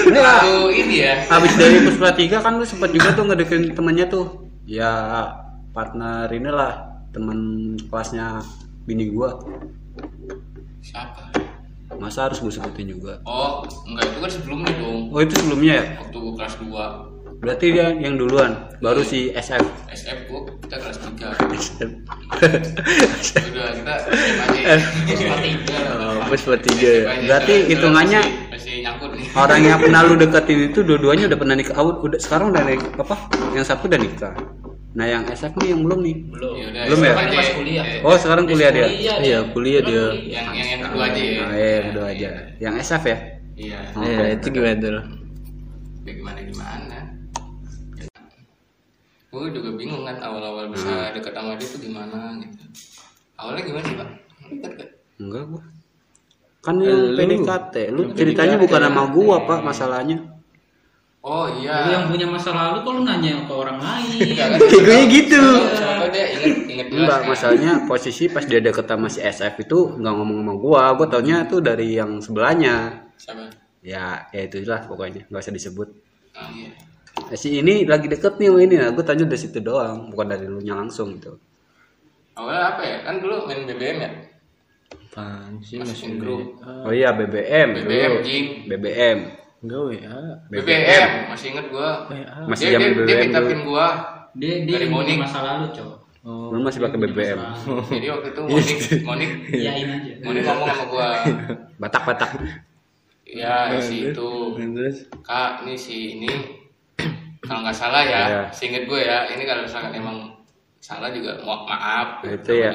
terlalu 0.10 0.58
ini 0.74 0.96
ya. 1.06 1.14
Habis 1.30 1.54
dari 1.54 1.78
Puspa 1.86 2.10
tiga 2.18 2.38
kan 2.42 2.58
lu 2.58 2.66
sempet 2.66 2.90
juga 2.90 3.14
tuh 3.14 3.24
ngedeketin 3.30 3.78
temennya 3.78 4.10
tuh. 4.10 4.50
Ya 4.66 4.92
partner 5.78 6.26
inilah 6.34 7.06
teman 7.14 7.38
kelasnya 7.86 8.42
bini 8.90 9.14
gua. 9.14 9.38
Siapa 10.82 11.30
masa 11.96 12.28
harus 12.30 12.42
gue 12.42 12.52
sebutin 12.52 12.90
juga? 12.92 13.22
Oh 13.26 13.62
enggak 13.86 14.06
itu 14.10 14.18
kan 14.20 14.32
sebelumnya 14.32 14.72
dong. 14.78 15.00
Oh 15.14 15.20
itu 15.22 15.34
sebelumnya 15.38 15.74
ya? 15.78 15.86
Waktu 16.02 16.18
gua 16.18 16.34
kelas 16.38 16.56
2 16.62 17.16
berarti 17.36 17.78
dia 17.78 17.92
yang 17.94 18.16
duluan 18.16 18.58
baru 18.80 19.04
si 19.04 19.30
SF 19.36 19.62
SF 19.92 20.32
gua 20.32 20.50
kita 20.66 20.82
kelas 20.82 20.98
3 20.98 21.52
SF 21.52 21.92
udah 23.54 23.68
kita 23.76 23.94
SM 24.08 24.36
aja 24.40 25.78
oh, 26.00 26.26
Puspa 26.26 26.58
tiga 26.58 26.90
ya. 26.90 27.04
Berarti 27.28 27.54
hitungannya- 27.70 28.28
orang 29.36 29.62
yang 29.62 29.78
pernah 29.78 30.02
lu 30.08 30.16
deketin 30.18 30.74
itu 30.74 30.80
dua-duanya 30.82 31.30
udah 31.30 31.38
pernah 31.38 31.56
nikah. 31.60 31.76
Oh, 31.78 32.02
udah 32.02 32.18
sekarang 32.18 32.50
udah 32.50 32.64
nikah 32.66 32.90
apa? 32.98 33.16
Yang 33.54 33.66
satu 33.70 33.86
udah 33.92 34.00
nikah 34.00 34.34
nah 34.96 35.04
yang 35.04 35.28
SF 35.28 35.60
nih 35.60 35.76
yang 35.76 35.82
belum 35.84 36.00
nih. 36.08 36.16
Belum. 36.32 36.54
Ya 36.56 36.66
udah, 36.72 36.84
Belum 36.88 37.00
ya? 37.04 37.14
Pas 37.20 37.50
kuliah. 37.52 37.84
Eh, 37.84 38.00
oh 38.08 38.16
sekarang 38.16 38.46
kuliah 38.48 38.72
dia? 38.72 38.88
Iya, 39.20 39.40
kuliah 39.52 39.82
dia. 39.84 40.06
yang 40.16 40.48
yang 40.56 40.68
yang 40.72 40.82
kedua 40.88 41.04
aja. 41.12 41.20
Ya 41.20 41.36
nah, 41.36 41.52
iya 41.52 41.68
yang 41.68 41.86
kedua 41.92 42.06
aja. 42.08 42.30
Yang 42.64 42.74
SF 42.88 43.04
ya? 43.04 43.18
Iya. 43.60 43.80
Oh. 43.92 44.04
Iya, 44.08 44.24
itu 44.40 44.48
gimana 44.56 44.76
tuh? 44.80 44.92
Ya 46.08 46.12
gimana 46.16 46.40
gimana? 46.48 47.00
Gue 49.36 49.52
juga 49.52 49.70
bingung 49.76 50.08
kan 50.08 50.18
awal-awal 50.24 50.72
bisa 50.72 51.12
deket 51.12 51.36
sama 51.36 51.60
dia 51.60 51.68
tuh 51.68 51.80
gimana 51.84 52.40
gitu. 52.40 52.64
Awalnya 53.36 53.64
gimana 53.68 53.84
sih 53.84 53.96
pak? 54.00 54.10
Deket 54.64 54.90
enggak 55.24 55.44
gua. 55.52 55.64
Kan 56.64 56.76
yang. 56.80 57.20
PDKT 57.20 57.76
lu 57.92 58.02
ceritanya 58.16 58.56
bukan 58.56 58.80
sama 58.80 59.04
gua 59.12 59.44
pak 59.44 59.60
masalahnya 59.60 60.35
oh 61.26 61.50
Lu 61.50 61.66
iya 61.66 61.90
yang 61.90 62.06
punya 62.06 62.30
masa 62.30 62.54
lalu 62.54 62.86
kok 62.86 62.92
lu 62.94 63.02
nanya 63.02 63.42
ke 63.50 63.54
orang 63.54 63.82
lain? 63.82 64.30
Kan? 64.38 64.50
Egonya 64.62 65.06
gitu. 65.10 65.44
Siapa 65.74 66.06
dia 66.14 66.26
inget 66.38 66.54
inget 66.70 66.88
jelas 66.94 67.02
enggak 67.02 67.20
kan? 67.20 67.30
masalahnya 67.34 67.74
posisi 67.90 68.24
pas 68.30 68.46
dia 68.46 68.62
deket 68.62 68.86
sama 68.86 69.08
si 69.10 69.20
SF 69.26 69.56
itu 69.66 69.80
nggak 69.98 70.14
ngomong 70.14 70.38
sama 70.46 70.54
gua. 70.62 70.84
Gua 70.94 71.08
taunya 71.10 71.38
tuh 71.50 71.60
dari 71.66 71.98
yang 71.98 72.22
sebelahnya. 72.22 73.10
Siapa 73.18 73.50
ya 73.82 74.30
ya 74.30 74.42
itulah 74.46 74.86
pokoknya. 74.86 75.26
Nggak 75.34 75.42
usah 75.42 75.56
disebut. 75.58 75.90
Oh 76.38 76.50
iya. 76.54 76.70
Nah, 77.16 77.38
si 77.40 77.58
ini 77.58 77.90
lagi 77.90 78.06
deket 78.06 78.38
nih 78.38 78.54
sama 78.54 78.60
ini. 78.62 78.76
Nah 78.78 78.92
gue 78.94 79.04
tanya 79.08 79.26
dari 79.26 79.40
situ 79.40 79.58
doang. 79.64 80.14
Bukan 80.14 80.28
dari 80.30 80.46
lu 80.46 80.62
nya 80.62 80.78
langsung 80.78 81.16
gitu. 81.18 81.40
Awalnya 82.38 82.64
apa 82.76 82.82
ya? 82.86 82.98
Kan 83.08 83.24
dulu 83.24 83.48
main 83.50 83.64
BBM 83.66 83.98
ya? 84.04 84.12
Apaan 85.16 85.64
sih 85.64 85.80
masukin 85.80 86.20
grup 86.20 86.60
oh 86.60 86.92
iya 86.92 87.16
BBM 87.16 87.88
BBM 87.88 88.14
jing 88.20 88.46
BBM 88.68 89.45
enggak 89.66 89.82
WA 89.82 90.20
BBM 90.54 91.10
masih 91.34 91.48
inget 91.58 91.66
gua. 91.74 91.90
WA 92.08 92.38
masih 92.46 92.66
dia, 92.70 92.78
dia, 92.78 92.90
dia 92.94 92.96
BBM 93.02 93.22
minta 93.26 93.40
dulu. 93.42 93.50
pin 93.50 93.62
gua. 93.66 93.88
Dia 94.36 94.54
dia 94.68 94.78
Dari 94.78 94.88
Monik. 94.92 95.18
masa 95.26 95.40
lalu 95.42 95.66
cowok 95.74 95.98
oh 96.26 96.50
lu 96.50 96.58
masih 96.66 96.80
pakai 96.82 96.98
BBM 97.02 97.40
jadi 97.90 98.08
waktu 98.14 98.28
itu 98.34 98.42
Monik 98.46 98.78
Monik 99.10 99.32
iyain 99.50 99.88
aja. 99.90 100.14
Monik 100.22 100.42
ngomong 100.46 100.68
sama 100.70 100.86
gua. 100.90 101.08
Batak 101.82 102.04
batak 102.06 102.32
ya 103.26 103.76
si 103.82 104.14
itu 104.14 104.30
kak 105.26 105.66
ini 105.66 105.74
si 105.76 105.98
ini. 106.18 106.30
Kalau 107.46 107.62
nggak 107.62 107.78
salah 107.78 108.02
ya 108.02 108.50
seinget 108.50 108.90
gue 108.90 109.02
ya 109.06 109.30
ini 109.30 109.46
kalau 109.46 109.62
misalkan 109.70 109.94
emang 109.94 110.34
salah 110.82 111.14
juga 111.14 111.38
maaf. 111.46 112.26
Nah, 112.26 112.34
itu 112.34 112.52
ya 112.58 112.74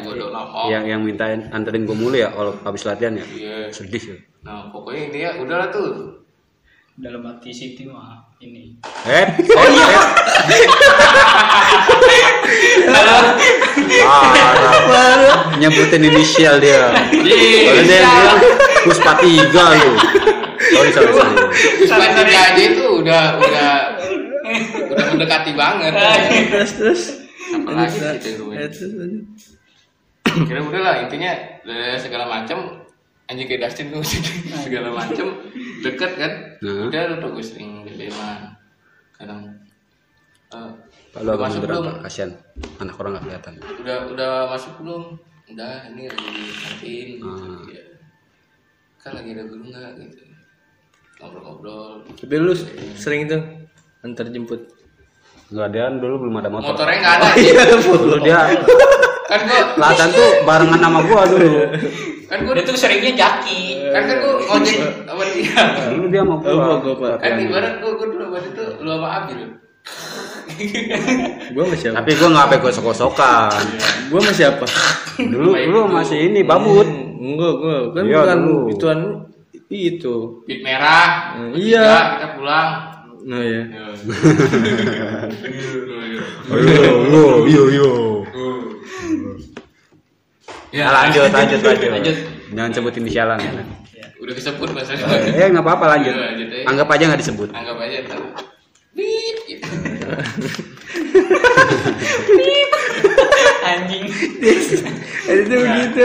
yang 0.70 0.84
yang 0.86 1.00
mintain 1.02 1.46
anterin 1.50 1.86
gue 1.86 1.94
mulu 1.94 2.14
ya 2.14 2.30
kalau 2.30 2.54
habis 2.62 2.86
latihan 2.86 3.18
ya? 3.18 3.24
Iya. 3.26 3.56
Sedih 3.74 4.04
ya 4.14 4.16
nah 4.40 4.72
pokoknya 4.72 5.04
dia 5.12 5.28
udahlah 5.36 5.68
tuh 5.68 6.16
dalam 6.96 7.22
hati 7.22 7.52
Siti 7.52 7.84
mah 7.86 8.24
ini. 8.40 8.74
Eh 9.06 9.26
oh 9.38 9.66
iya. 9.70 9.86
Nyebutin 15.60 16.02
inisial 16.06 16.56
dia. 16.58 16.90
Kalau 16.94 17.82
dia 17.84 18.00
bilang 18.00 18.40
puspa 18.86 19.12
tiga 19.20 19.64
lu. 19.76 19.92
Sorry 20.60 20.90
sorry 20.92 21.12
sorry. 21.12 21.34
Puspa 21.84 22.04
tiga 22.16 22.38
aja 22.52 22.62
itu 22.62 22.84
udah 23.00 23.22
udah 23.38 23.70
udah 24.88 25.04
mendekati 25.14 25.52
banget. 25.54 25.92
Terus 26.48 26.72
terus. 26.76 27.02
Apa 27.50 27.70
lagi 27.74 27.98
gue 28.38 28.54
Eh, 28.54 28.68
terus 28.70 28.92
lanjut. 28.94 29.24
kira 30.46 30.60
udah 30.62 30.80
lah 30.80 30.94
intinya 31.02 31.32
dari 31.66 31.98
segala 31.98 32.30
macam 32.30 32.79
anjing 33.30 33.46
kayak 33.46 33.62
Dustin 33.62 33.86
tuh 33.88 34.02
segala 34.58 34.90
macam 34.90 35.38
deket 35.80 36.12
kan? 36.18 36.32
Nah. 36.60 36.90
udah 36.90 37.02
lu 37.06 37.14
tuh 37.18 37.30
gue 37.32 37.44
sering 37.46 37.70
BBM-an 37.86 38.58
kadang 39.14 39.40
eh, 40.50 40.70
kalau 41.10 41.30
agak 41.34 41.46
masuk 41.46 41.60
belum? 41.62 41.84
Kasihan 42.02 42.30
anak 42.78 42.96
orang 42.96 43.10
nggak 43.14 43.24
kelihatan. 43.24 43.52
Udah 43.80 43.96
udah 44.10 44.32
masuk 44.50 44.72
belum? 44.82 45.02
Udah 45.50 45.74
ini 45.88 46.06
lagi 46.06 46.44
kantin 46.56 47.08
Hmm. 47.18 47.66
Iya. 47.66 47.82
kan 48.98 49.16
lagi 49.16 49.32
ada 49.32 49.44
guru 49.44 49.64
nggak 49.64 49.90
gitu? 49.98 50.22
Ngobrol-ngobrol. 51.18 51.92
Tapi 52.14 52.34
lu 52.34 52.52
sering 52.94 53.26
tuh 53.26 53.40
antar 54.00 54.26
jemput. 54.26 54.60
Nggak 55.50 55.68
dia 55.70 55.86
dulu 55.92 56.14
belum 56.26 56.34
ada 56.36 56.48
motor. 56.48 56.74
Motornya 56.74 56.98
nggak 56.98 57.14
ada. 57.18 57.28
Iya 57.40 57.62
dulu. 57.76 58.16
Dia 58.22 58.38
kan 59.30 59.40
gua 59.46 59.60
latihan 59.78 60.10
tuh 60.10 60.30
barengan 60.42 60.80
sama 60.82 61.00
gua 61.06 61.22
dulu 61.30 61.50
kan 62.26 62.38
gua 62.42 62.52
dia 62.58 62.64
tuh 62.66 62.74
seringnya 62.78 63.12
jaki. 63.14 63.62
Kan 63.90 64.02
kan 64.06 64.16
gua 64.22 64.32
ngojek 64.38 64.78
sama 65.06 65.24
dia. 65.34 65.62
Dulu 65.90 66.04
dia 66.10 66.22
sama 66.22 66.34
gua. 66.38 66.50
Oh, 66.50 66.76
gua, 66.82 66.94
Pak. 66.98 67.14
kan 67.22 67.32
ibarat 67.38 67.74
gua 67.78 67.90
gua 67.94 68.06
dulu 68.10 68.24
waktu 68.34 68.48
itu 68.54 68.64
lu 68.82 68.90
sama 68.90 69.08
Abil 69.22 69.40
gua 71.54 71.64
masih 71.72 71.86
apa 71.90 71.96
tapi 72.02 72.10
gua 72.18 72.28
nggak 72.34 72.44
sampai 72.46 72.58
gosok-gosokan. 72.62 73.62
Gua 74.10 74.20
masih 74.20 74.44
apa 74.50 74.66
dulu 75.18 75.50
dulu 75.54 75.80
masih 75.90 76.18
ini 76.26 76.40
babut. 76.42 76.88
Enggak 77.20 77.52
gua 77.62 77.76
kan 77.94 78.02
Iya, 78.06 78.18
bukan 78.18 78.38
dulu. 78.42 78.60
ituan 78.74 79.00
itu. 79.70 80.16
Bit 80.50 80.66
merah. 80.66 81.38
Hmm, 81.38 81.54
bertiga, 81.54 81.78
iya. 81.78 81.90
kita 82.18 82.28
pulang. 82.34 82.70
Nah 83.20 83.42
ya 83.44 83.62
ayo 86.50 87.44
yo 87.46 87.62
yo 87.70 87.90
ya. 90.70 90.84
Nah, 90.86 90.92
lanjut 91.06 91.30
lanjut 91.36 91.60
lanjut. 91.62 91.90
Lanjut. 91.90 92.16
jangan 92.50 92.70
sebut 92.74 92.94
inisialan 92.98 93.38
ya. 93.46 93.50
Udah 94.20 94.34
disebut 94.36 94.68
masalahnya 94.74 95.32
eh 95.32 95.48
nggak 95.50 95.64
apa-apa 95.64 95.84
lanjut. 95.96 96.14
Iya, 96.14 96.24
lanjut 96.34 96.48
aja. 96.52 96.64
anggap 96.68 96.88
aja 96.92 97.04
nggak 97.08 97.20
disebut. 97.24 97.48
Anggap 97.56 97.76
aja 97.80 97.96
ntar. 98.04 98.20
Bip, 98.90 99.36
gitu. 99.46 99.70
anjing. 103.70 104.04
Itu 105.30 105.54
begitu 105.54 106.04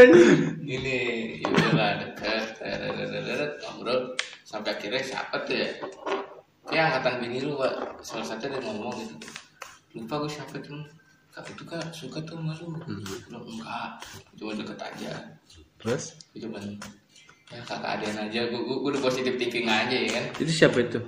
ya 0.76 1.50
udahlah 1.50 1.92
dekat 2.02 2.44
ngobrol 3.62 4.18
sampai 4.48 4.72
akhirnya 4.76 5.02
siapa 5.02 5.36
tuh 5.46 5.56
ya? 5.56 5.70
Kayak 6.66 6.98
angkatan 6.98 7.14
bini 7.22 7.38
lu 7.46 7.62
pak. 7.62 8.02
Salah 8.02 8.26
satu 8.26 8.50
dia 8.50 8.60
ngomong 8.64 8.96
gitu. 8.98 9.16
Lupa 9.96 10.26
gue 10.26 10.32
siapa 10.32 10.58
tuh 10.60 10.82
kak 11.36 11.52
itu 11.52 11.64
kak 11.68 11.84
suka 11.92 12.24
tuh 12.24 12.40
sama 12.40 12.56
lu. 12.64 12.80
Belum 13.28 13.44
enggak. 13.44 14.00
Cuma 14.40 14.56
deket 14.56 14.80
aja. 14.80 15.12
Terus? 15.84 16.16
Gua 16.32 16.40
cuma 16.48 16.60
ya 17.52 17.62
kakak 17.68 17.92
adian 18.00 18.18
aja. 18.24 18.40
Gue 18.48 18.62
gue 18.64 18.90
udah 18.96 19.04
positif 19.04 19.36
thinking 19.36 19.68
aja 19.68 19.92
ya 19.92 20.10
kan? 20.16 20.26
Itu 20.40 20.52
siapa 20.64 20.80
itu? 20.80 21.04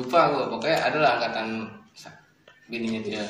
Lupa 0.00 0.32
gue 0.32 0.44
pokoknya 0.48 0.78
adalah 0.88 1.20
angkatan 1.20 1.68
bininya 2.72 3.04
dia. 3.04 3.24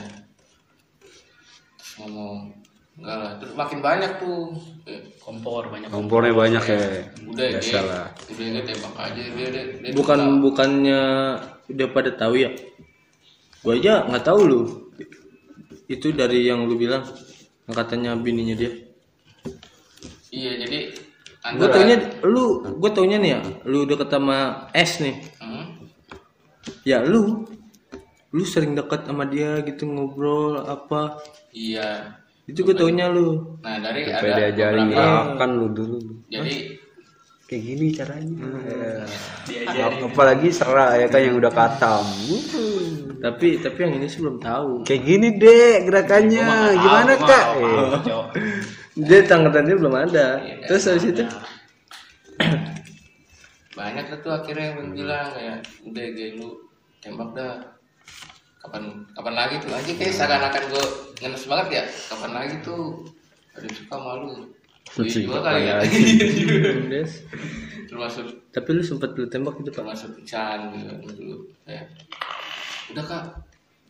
Terus 1.74 1.92
ngomong 1.98 2.54
enggak 2.94 3.16
lah. 3.18 3.32
Terus 3.42 3.52
makin 3.58 3.82
banyak 3.82 4.12
tuh. 4.22 4.54
Eh, 4.86 5.02
kompor 5.18 5.74
banyak 5.74 5.90
kompornya 5.90 6.30
banyak 6.30 6.64
ya. 6.70 6.82
Udah 7.26 7.46
ya. 7.50 7.58
Biasa 7.58 7.78
lah 7.82 8.06
udah 8.30 8.44
nggak 8.46 8.64
tembak 8.70 8.94
aja. 8.94 9.22
Dia 9.26 9.46
dia, 9.50 9.64
dia 9.82 9.90
bukan 9.90 10.38
bukannya 10.38 11.02
udah 11.66 11.86
pada 11.90 12.14
tahu 12.14 12.38
ya? 12.38 12.54
Gua 13.66 13.74
aja 13.74 14.06
nggak 14.06 14.22
tahu 14.22 14.40
lu 14.46 14.83
itu 15.88 16.12
dari 16.16 16.48
yang 16.48 16.64
lu 16.64 16.76
bilang 16.80 17.04
katanya 17.68 18.16
bininya 18.16 18.56
dia. 18.56 18.72
Iya 20.34 20.52
jadi 20.66 20.78
gue 21.44 21.68
taunya 21.68 21.96
lu 22.24 22.64
gue 22.80 22.90
taunya 22.90 23.20
nih 23.20 23.30
ya 23.36 23.40
lu 23.68 23.84
deket 23.84 24.08
sama 24.08 24.68
S 24.72 25.00
nih. 25.04 25.16
Hmm? 25.40 25.64
ya 26.84 27.04
lu 27.04 27.44
lu 28.34 28.42
sering 28.42 28.74
deket 28.74 29.06
sama 29.06 29.24
dia 29.28 29.62
gitu 29.62 29.86
ngobrol 29.86 30.58
apa. 30.64 31.22
Iya. 31.54 32.18
Itu 32.44 32.66
gue 32.66 32.76
taunya 32.76 33.08
lu. 33.08 33.56
Nah 33.62 33.80
dari 33.80 34.04
Sampai 34.04 34.30
ada 34.32 34.36
diajarin. 34.50 34.90
beberapa 34.90 35.00
gerakan 35.00 35.50
lu 35.56 35.66
dulu. 35.72 35.98
Jadi 36.28 36.54
kayak 37.54 37.70
gini 37.70 37.86
caranya. 37.94 38.46
Ya. 39.46 39.86
apalagi 40.02 40.50
serah 40.50 40.98
ya 40.98 41.06
kan 41.06 41.22
yang 41.22 41.38
udah 41.38 41.54
katam. 41.54 42.02
Tapi 43.22 43.62
tapi 43.62 43.78
yang 43.78 43.94
ini 43.94 44.10
sih 44.10 44.18
belum 44.18 44.42
tahu. 44.42 44.82
Kayak 44.82 45.02
gini 45.06 45.28
deh 45.38 45.86
gerakannya. 45.86 46.46
Gimana 46.74 47.14
kak? 47.14 47.46
Eh, 47.54 47.90
dia 49.06 49.22
tanggapannya 49.22 49.74
belum 49.78 49.94
ada. 49.94 50.42
Iya, 50.42 50.66
terus 50.66 50.90
habis 50.90 51.06
itu? 51.06 51.22
Banyak 53.78 54.04
tuh 54.18 54.34
akhirnya 54.34 54.74
yang 54.74 54.90
bilang 54.90 55.30
kayak 55.30 55.62
udah 55.86 56.06
gay 56.10 56.34
lu 56.34 56.58
tembak 56.98 57.30
dah. 57.38 57.54
Kapan 58.66 59.06
kapan 59.14 59.34
lagi 59.38 59.54
tuh? 59.62 59.70
Aja 59.70 59.92
kayak 59.94 60.14
seakan-akan 60.18 60.62
gue 60.74 60.84
ngenes 61.22 61.46
banget 61.46 61.68
ya. 61.70 61.84
Kapan 62.10 62.32
lagi 62.34 62.56
tuh? 62.66 63.06
Ada 63.54 63.70
suka 63.70 63.94
malu 63.94 64.50
Iya 64.96 65.18
juga 65.22 65.38
kali. 65.42 65.60
Ya 65.64 65.74
Des. 66.92 67.12
termasuk 67.84 68.26
tapi 68.50 68.68
lu 68.70 68.82
sempet 68.82 69.10
lu 69.14 69.26
tembak 69.26 69.54
gitu 69.58 69.70
pak? 69.70 69.82
termasuk 69.82 70.10
Chan 70.22 70.70
gitu 70.72 70.94
dulu 71.14 71.36
kayak 71.62 71.86
udah 72.90 73.02
kak 73.02 73.22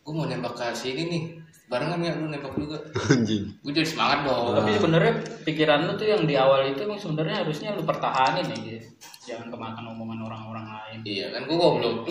gue 0.01 0.13
mau 0.13 0.25
nembak 0.25 0.53
ke 0.53 0.65
sini 0.73 1.03
nih. 1.05 1.23
Barengan 1.65 1.97
ya 1.97 2.13
lu 2.13 2.29
nembak 2.29 2.53
juga. 2.53 2.77
Anjing. 3.09 3.49
Gue 3.59 3.71
jadi 3.73 3.83
semangat 3.83 4.21
dong. 4.21 4.53
Tapi 4.53 4.69
sebenarnya 4.77 5.13
pikiran 5.41 5.79
lu 5.83 5.91
tuh 5.95 6.05
yang 6.05 6.21
di 6.23 6.33
awal 6.37 6.61
itu 6.69 6.85
emang 6.85 6.97
sebenarnya 6.97 7.41
harusnya 7.41 7.73
lu 7.73 7.81
pertahanin 7.81 8.45
ya, 8.45 8.57
Gis. 8.61 8.85
Jangan 9.25 9.49
kemakan 9.49 9.83
omongan 9.89 10.19
orang-orang 10.21 10.65
lain. 10.69 10.97
iya 11.01 11.25
kan 11.33 11.41
gue 11.45 11.57
goblok. 11.57 12.05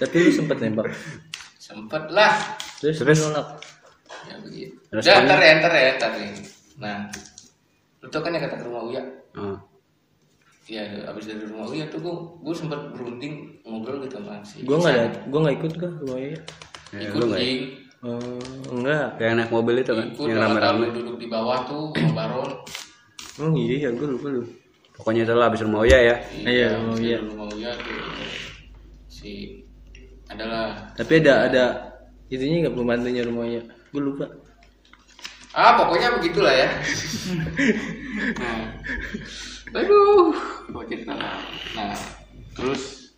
Tapi 0.00 0.14
lu 0.20 0.30
sempet 0.30 0.56
nembak? 0.62 0.86
Sempet 1.58 2.04
lah. 2.10 2.32
Terus, 2.78 2.96
Terus? 3.02 3.18
nolak 3.26 3.48
ya 4.24 4.34
begitu. 4.40 4.72
Udah 4.88 5.02
kan- 5.02 5.26
ntar 5.26 5.40
ya 5.42 5.52
ntar 5.58 5.72
ya 5.74 5.90
ntar 5.98 6.10
nih 6.16 6.30
nah 6.80 7.06
lu 8.02 8.06
tau 8.10 8.20
kan 8.20 8.34
yang 8.34 8.44
kata 8.44 8.60
ke 8.60 8.64
rumah 8.68 8.82
Uya. 8.84 9.02
Ah. 9.34 9.58
ya 10.64 10.80
abis 11.12 11.28
dari 11.28 11.44
rumah 11.44 11.68
Uya 11.68 11.84
tuh 11.92 12.00
gue 12.00 12.14
gue 12.40 12.54
sempet 12.56 12.80
berunding 12.96 13.60
ngobrol 13.68 14.00
gitu 14.04 14.16
sama 14.16 14.40
si 14.40 14.64
gue 14.64 14.76
nggak 14.76 14.94
ada 14.96 15.08
gue 15.28 15.40
nggak 15.44 15.56
ikut 15.60 15.72
kah 15.76 15.92
rumah 16.04 16.18
ya 16.20 16.38
Ya, 16.94 17.10
ikut 17.10 17.26
jing 17.34 17.62
oh, 18.06 18.38
enggak. 18.70 19.18
Yang 19.18 19.34
naik 19.34 19.50
mobil 19.50 19.74
itu 19.82 19.92
kan 19.98 20.06
ikut 20.14 20.28
yang 20.30 20.38
rame-rame. 20.46 20.86
duduk 20.94 21.16
di 21.18 21.26
bawah 21.26 21.66
tuh 21.66 21.90
sama 21.90 22.12
Baron. 22.14 22.50
Oh 23.42 23.50
iya 23.58 23.88
ya 23.88 23.90
gue 23.90 24.08
lupa 24.14 24.30
lu. 24.30 24.46
Pokoknya 24.94 25.26
itu 25.26 25.34
lah 25.34 25.50
habis 25.50 25.66
rumah 25.66 25.82
Uya 25.82 25.98
ya. 25.98 26.16
Iya, 26.46 26.70
abis 26.70 26.78
rumah 26.78 26.96
Uya. 27.02 27.18
rumah 27.18 27.46
Uya 27.50 27.70
tuh 27.74 27.98
si 29.10 29.64
adalah 30.28 30.84
tapi 31.00 31.24
ada 31.24 31.48
ada 31.48 31.64
itunya 32.28 32.68
nggak 32.68 32.76
pembantunya 32.76 33.22
rumah 33.24 33.48
ya 33.48 33.62
gue 33.64 34.02
lupa 34.04 34.28
ah 35.54 35.78
pokoknya 35.78 36.18
begitulah 36.18 36.54
ya. 36.54 36.68
Nah. 38.38 38.66
Aduh 39.74 40.30
mau 40.70 40.82
cerita 40.86 41.14
lah. 41.14 41.38
nah 41.74 41.94
terus? 42.54 43.10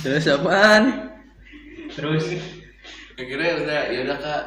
Terus 0.00 0.24
apaan? 0.28 0.82
Terus? 1.92 2.24
Akhirnya 3.14 3.50
udah 3.62 3.80
ya 3.92 3.98
udah 4.08 4.18
kak. 4.18 4.44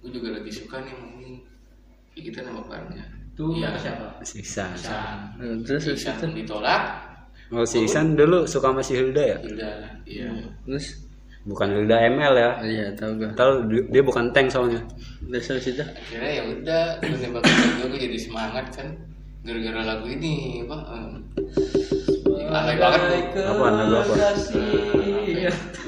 Gue 0.00 0.10
juga 0.16 0.40
lagi 0.40 0.48
suka 0.48 0.80
nih 0.80 0.96
ini 0.96 1.32
ya, 2.16 2.20
kita 2.24 2.40
nembak 2.44 2.66
barengnya 2.72 3.04
tuh 3.36 3.52
Iya. 3.56 3.76
siapa? 3.76 4.06
si 4.24 4.40
Isan. 4.40 4.72
Nah, 4.84 5.60
terus 5.64 5.84
Isan 5.92 6.32
ditolak. 6.32 6.82
Oh 7.52 7.64
si 7.68 7.84
Ihsan 7.84 8.16
dulu 8.16 8.48
suka 8.48 8.72
sama 8.72 8.80
si 8.80 8.96
Hilda 8.96 9.22
ya? 9.36 9.38
Udah 9.44 9.76
iya. 10.08 10.28
Terus 10.64 11.04
bukan 11.42 11.68
Hilda 11.72 11.96
ML 12.06 12.34
ya. 12.36 12.50
Oh, 12.56 12.66
iya 12.66 12.86
tahu 12.92 13.16
gue 13.16 13.28
tahu 13.32 13.50
di- 13.66 13.88
dia 13.88 14.02
bukan 14.04 14.28
tank 14.30 14.48
soalnya. 14.48 14.80
Terus 15.24 15.46
habis 15.50 15.66
itu 15.70 15.80
akhirnya 15.80 16.30
ya 16.30 16.42
udah 16.44 16.82
gue 17.00 17.16
nembak 17.16 17.42
gue 17.44 17.86
gue 17.88 18.00
jadi 18.00 18.18
semangat 18.18 18.66
kan 18.72 18.88
gara-gara 19.40 19.80
lagu 19.88 20.04
ini 20.04 20.60
apa 20.62 20.76
alay 22.50 22.76
banget. 22.76 23.00
Tuh 23.32 23.44
apa 23.46 23.66
lagu 23.72 23.94
apa 23.96 24.14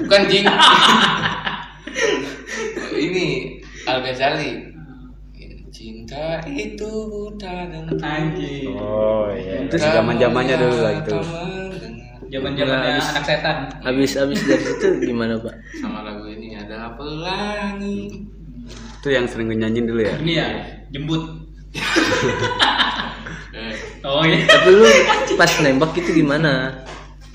bukan 0.01 0.21
jing. 0.25 0.45
Ini 2.93 3.27
Al 3.83 3.99
Ghazali. 4.01 4.51
Cinta 5.73 6.39
itu 6.47 6.87
buta 7.09 7.65
dan 7.67 7.89
Anjing. 7.99 8.71
oh 8.71 9.25
iya 9.33 9.65
itu 9.65 9.75
zaman 9.75 10.15
zamannya 10.15 10.55
dulu 10.55 10.77
lah 10.79 10.93
itu 10.95 11.17
Zaman-zamannya 12.33 12.89
Habis- 12.91 13.11
anak 13.11 13.23
setan. 13.23 13.57
habis 13.79 14.11
habis 14.15 14.39
dari 14.41 14.63
situ 14.67 14.87
gimana 15.03 15.37
pak? 15.37 15.53
Sama 15.77 16.01
lagu 16.01 16.25
ini 16.25 16.53
ada 16.53 16.91
pelangi 16.93 18.25
itu 18.97 19.07
yang 19.07 19.27
sering 19.27 19.51
nyanyiin 19.51 19.85
dulu 19.85 20.01
ya? 20.01 20.15
Ini 20.17 20.33
ya, 20.33 20.47
jembut. 20.89 21.23
eh, 23.53 23.73
Oh 24.01 24.23
iya. 24.23 24.43
tapi 24.45 24.69
lu 24.71 24.87
pas 25.35 25.51
nembak 25.59 25.91
itu 25.93 26.11
gimana? 26.15 26.81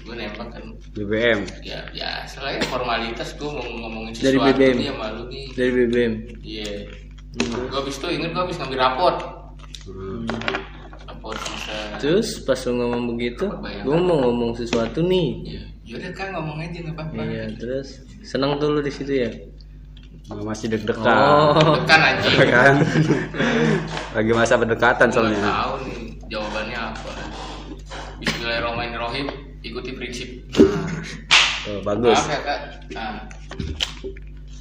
Gue 0.02 0.14
nembak 0.14 0.48
kan. 0.50 0.64
BBM 0.88 1.46
ya 1.62 1.78
ya 1.92 2.26
selain 2.26 2.58
formalitas 2.64 3.30
gue 3.32 3.46
mau 3.46 3.62
ngomongin 3.62 4.10
Dari 4.12 4.34
sesuatu 4.34 4.50
BBM. 4.50 4.74
nih 4.74 4.88
sama 4.88 5.06
lu 5.14 5.22
nih 5.28 5.46
dari 5.54 5.70
BBM 5.72 6.12
iya. 6.42 6.70
Gue 7.38 7.70
habis 7.72 7.94
itu 7.94 8.06
inget 8.10 8.30
gue 8.32 8.42
habis 8.42 8.56
ngambil 8.58 8.78
raport 8.80 9.18
Hmm. 9.86 10.26
Terus 11.98 12.40
pas 12.46 12.58
lu 12.68 12.78
ngomong 12.78 13.16
begitu 13.16 13.46
gue 13.84 13.98
mau 13.98 14.16
ngomong 14.28 14.56
sesuatu 14.56 15.02
nih. 15.04 15.28
Iya. 15.44 15.62
Yaudah 15.88 16.12
kan 16.12 16.28
ngomong 16.36 16.56
aja 16.60 16.78
nggak 16.84 16.94
apa-apa. 16.94 17.22
Iya 17.24 17.44
terus. 17.56 17.88
Senang 18.20 18.60
tuh 18.60 18.76
lu 18.76 18.80
di 18.84 18.92
situ 18.92 19.12
ya? 19.24 19.30
Masih 20.28 20.68
deg-degan. 20.68 21.08
Oh. 21.08 21.80
Kan 21.88 22.00
anjing. 22.04 22.36
Kan? 22.52 22.74
Lagi 24.12 24.32
masa 24.36 24.60
pendekatan 24.60 25.08
soalnya. 25.08 25.40
nggak 25.40 25.56
tahu 25.56 25.74
nih 25.88 26.00
jawabannya 26.28 26.78
apa. 26.92 27.10
Bismillahirrahmanirrahim. 28.20 29.26
Ikuti 29.64 29.90
prinsip. 29.96 30.28
Oh, 31.68 31.80
bagus. 31.80 32.20
Maaf 32.20 32.28
ya 32.28 32.40
kak. 32.44 32.60
Nah, 32.92 33.16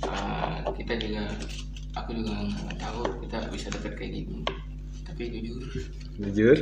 ah, 0.07 0.71
kita 0.71 0.95
juga 0.95 1.27
aku 1.97 2.09
juga 2.13 2.33
nggak 2.45 2.77
tahu 2.79 3.01
kita 3.25 3.37
bisa 3.51 3.67
deket 3.73 3.93
kayak 3.97 4.11
gini 4.23 4.45
tapi 5.17 5.33
jujur. 5.33 5.65
Jujur? 6.21 6.57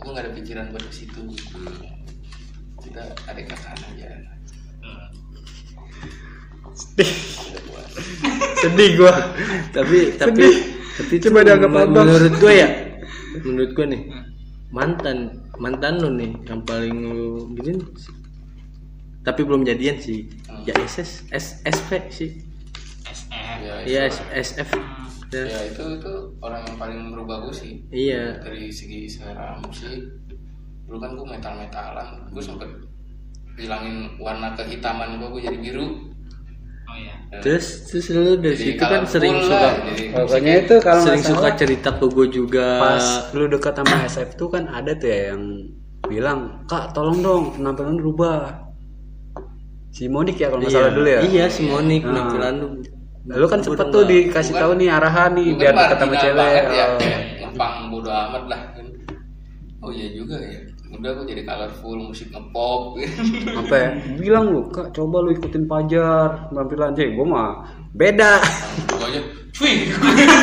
Aku 0.00 0.08
nggak 0.08 0.24
ada 0.24 0.32
pikiran 0.32 0.72
buat 0.72 0.80
ke 0.88 1.04
situ. 1.04 1.20
Kita 2.80 3.12
ada 3.28 3.40
kakak 3.44 3.76
aja. 3.76 4.08
Sedih 8.56 8.96
gua. 8.96 9.12
Tapi 9.68 10.16
tapi 10.16 10.44
tapi 10.96 11.12
itu 11.20 11.28
Coba 11.28 11.44
dianggap 11.44 11.68
men- 11.68 11.92
abang. 11.92 12.08
menurut 12.08 12.34
gue 12.40 12.52
ya. 12.56 12.68
Menurut 13.44 13.70
gue 13.76 13.84
nih 13.84 14.02
mantan 14.72 15.44
mantan 15.60 16.00
lu 16.00 16.16
nih 16.16 16.32
yang 16.48 16.64
paling 16.64 16.96
lu 17.04 17.52
gini 17.52 17.84
tapi 19.20 19.44
belum 19.44 19.60
jadian 19.60 20.00
sih. 20.00 20.24
Ya 20.64 20.72
SS 20.80 21.28
S 21.28 21.60
SP 21.68 22.00
sih. 22.08 22.30
SF. 23.04 23.28
ya, 23.60 23.74
iya 23.84 24.02
itu, 24.08 24.24
S- 24.32 24.56
SF 24.56 24.70
ya. 24.72 25.44
ya 25.44 25.60
itu 25.68 25.84
itu 26.00 26.14
yang 26.76 26.84
paling 26.84 27.00
merubah 27.08 27.36
gue 27.48 27.54
sih. 27.56 27.80
Iya. 27.88 28.44
Dari 28.44 28.68
segi 28.68 29.08
selera 29.08 29.56
musik 29.64 29.96
dulu 30.86 31.02
kan 31.02 31.18
gue 31.18 31.26
metal 31.26 31.52
metalan 31.58 32.08
gue 32.30 32.38
sempet 32.38 32.70
hilangin 33.58 34.14
warna 34.22 34.52
kehitaman 34.52 35.16
gue 35.16 35.28
gue 35.32 35.42
jadi 35.48 35.58
biru. 35.58 35.88
Oh 36.86 36.94
iya. 36.94 37.18
terus 37.42 37.90
terus 37.90 38.14
lu 38.14 38.38
dari 38.38 38.54
Jadi 38.54 38.78
situ 38.78 38.84
kan 38.86 39.02
sering 39.02 39.34
lah, 39.34 39.42
suka 39.42 39.68
jadi 39.90 40.04
pokoknya 40.14 40.54
itu 40.62 40.74
kalau 40.78 41.02
sering 41.02 41.24
suka 41.26 41.48
cerita 41.58 41.90
ke 41.98 42.06
gue 42.06 42.26
juga. 42.30 42.68
pas 42.78 43.06
lu 43.34 43.50
dekat 43.50 43.74
sama 43.74 43.96
SF 44.06 44.30
tuh 44.38 44.48
kan 44.54 44.70
ada 44.70 44.94
tuh 44.94 45.10
ya 45.10 45.34
yang 45.34 45.42
bilang 46.06 46.62
kak 46.70 46.94
tolong 46.94 47.18
dong 47.26 47.58
penampilan 47.58 47.98
rubah 47.98 48.70
si 49.90 50.06
Monik 50.06 50.38
ya 50.38 50.46
kalau 50.54 50.62
nggak 50.62 50.70
iya, 50.70 50.78
salah 50.78 50.92
dulu 50.94 51.08
ya? 51.10 51.20
Iya 51.26 51.44
si 51.50 51.62
Monik 51.66 52.02
Nah. 52.06 52.30
Penampilan 53.26 53.34
lu 53.36 53.46
kan 53.46 53.58
sempet 53.58 53.86
tuh 53.90 54.02
dikasih 54.02 54.54
tahu 54.54 54.72
nih 54.78 54.88
arahan 54.88 55.34
nih 55.34 55.46
biar 55.58 55.74
kan 55.74 55.98
marginal 55.98 56.22
cewek. 56.22 56.38
banget 56.38 56.64
ya 56.70 56.84
Oh. 56.86 56.98
ngepang 57.42 57.74
bodo 57.90 58.10
amat 58.10 58.44
lah. 58.46 58.60
Kan 58.72 58.86
oh 59.82 59.90
iya 59.90 60.06
juga 60.14 60.38
ya. 60.38 60.60
Udah 60.86 61.10
gue 61.12 61.26
jadi 61.26 61.42
colorful 61.42 61.98
musik 61.98 62.30
ngepop. 62.30 62.94
Apa 63.60 63.74
ya? 63.74 63.88
Bilang 64.14 64.44
lu 64.48 64.62
kak 64.70 64.94
coba 64.94 65.16
lu 65.20 65.34
ikutin 65.34 65.66
pajar 65.66 66.48
penampilan. 66.48 66.94
Cek 66.94 67.08
gue 67.12 67.26
mah 67.26 67.66
beda. 67.92 68.38
Gue 68.94 69.06
aja 69.10 69.20
cuy. 69.50 69.74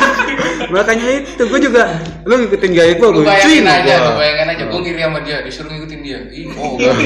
Makanya 0.74 1.06
itu 1.24 1.43
gue 1.46 1.60
juga 1.62 1.84
lu 2.28 2.34
ngikutin 2.36 2.72
gaya 2.74 2.93
gue 2.98 3.08
lu 3.08 3.22
gue 3.22 3.24
bayangin 3.24 3.63
aja 3.63 3.93
lu 4.02 4.12
bayangin 4.17 4.48
aja 4.52 4.63
gue 4.67 4.80
ngiri 4.82 5.02
sama 5.02 5.19
dia 5.24 5.38
disuruh 5.39 5.72
ngikutin 5.72 6.00
dia. 6.04 6.19
Ih 6.36 6.46
oh 6.60 6.76
gua 6.76 6.93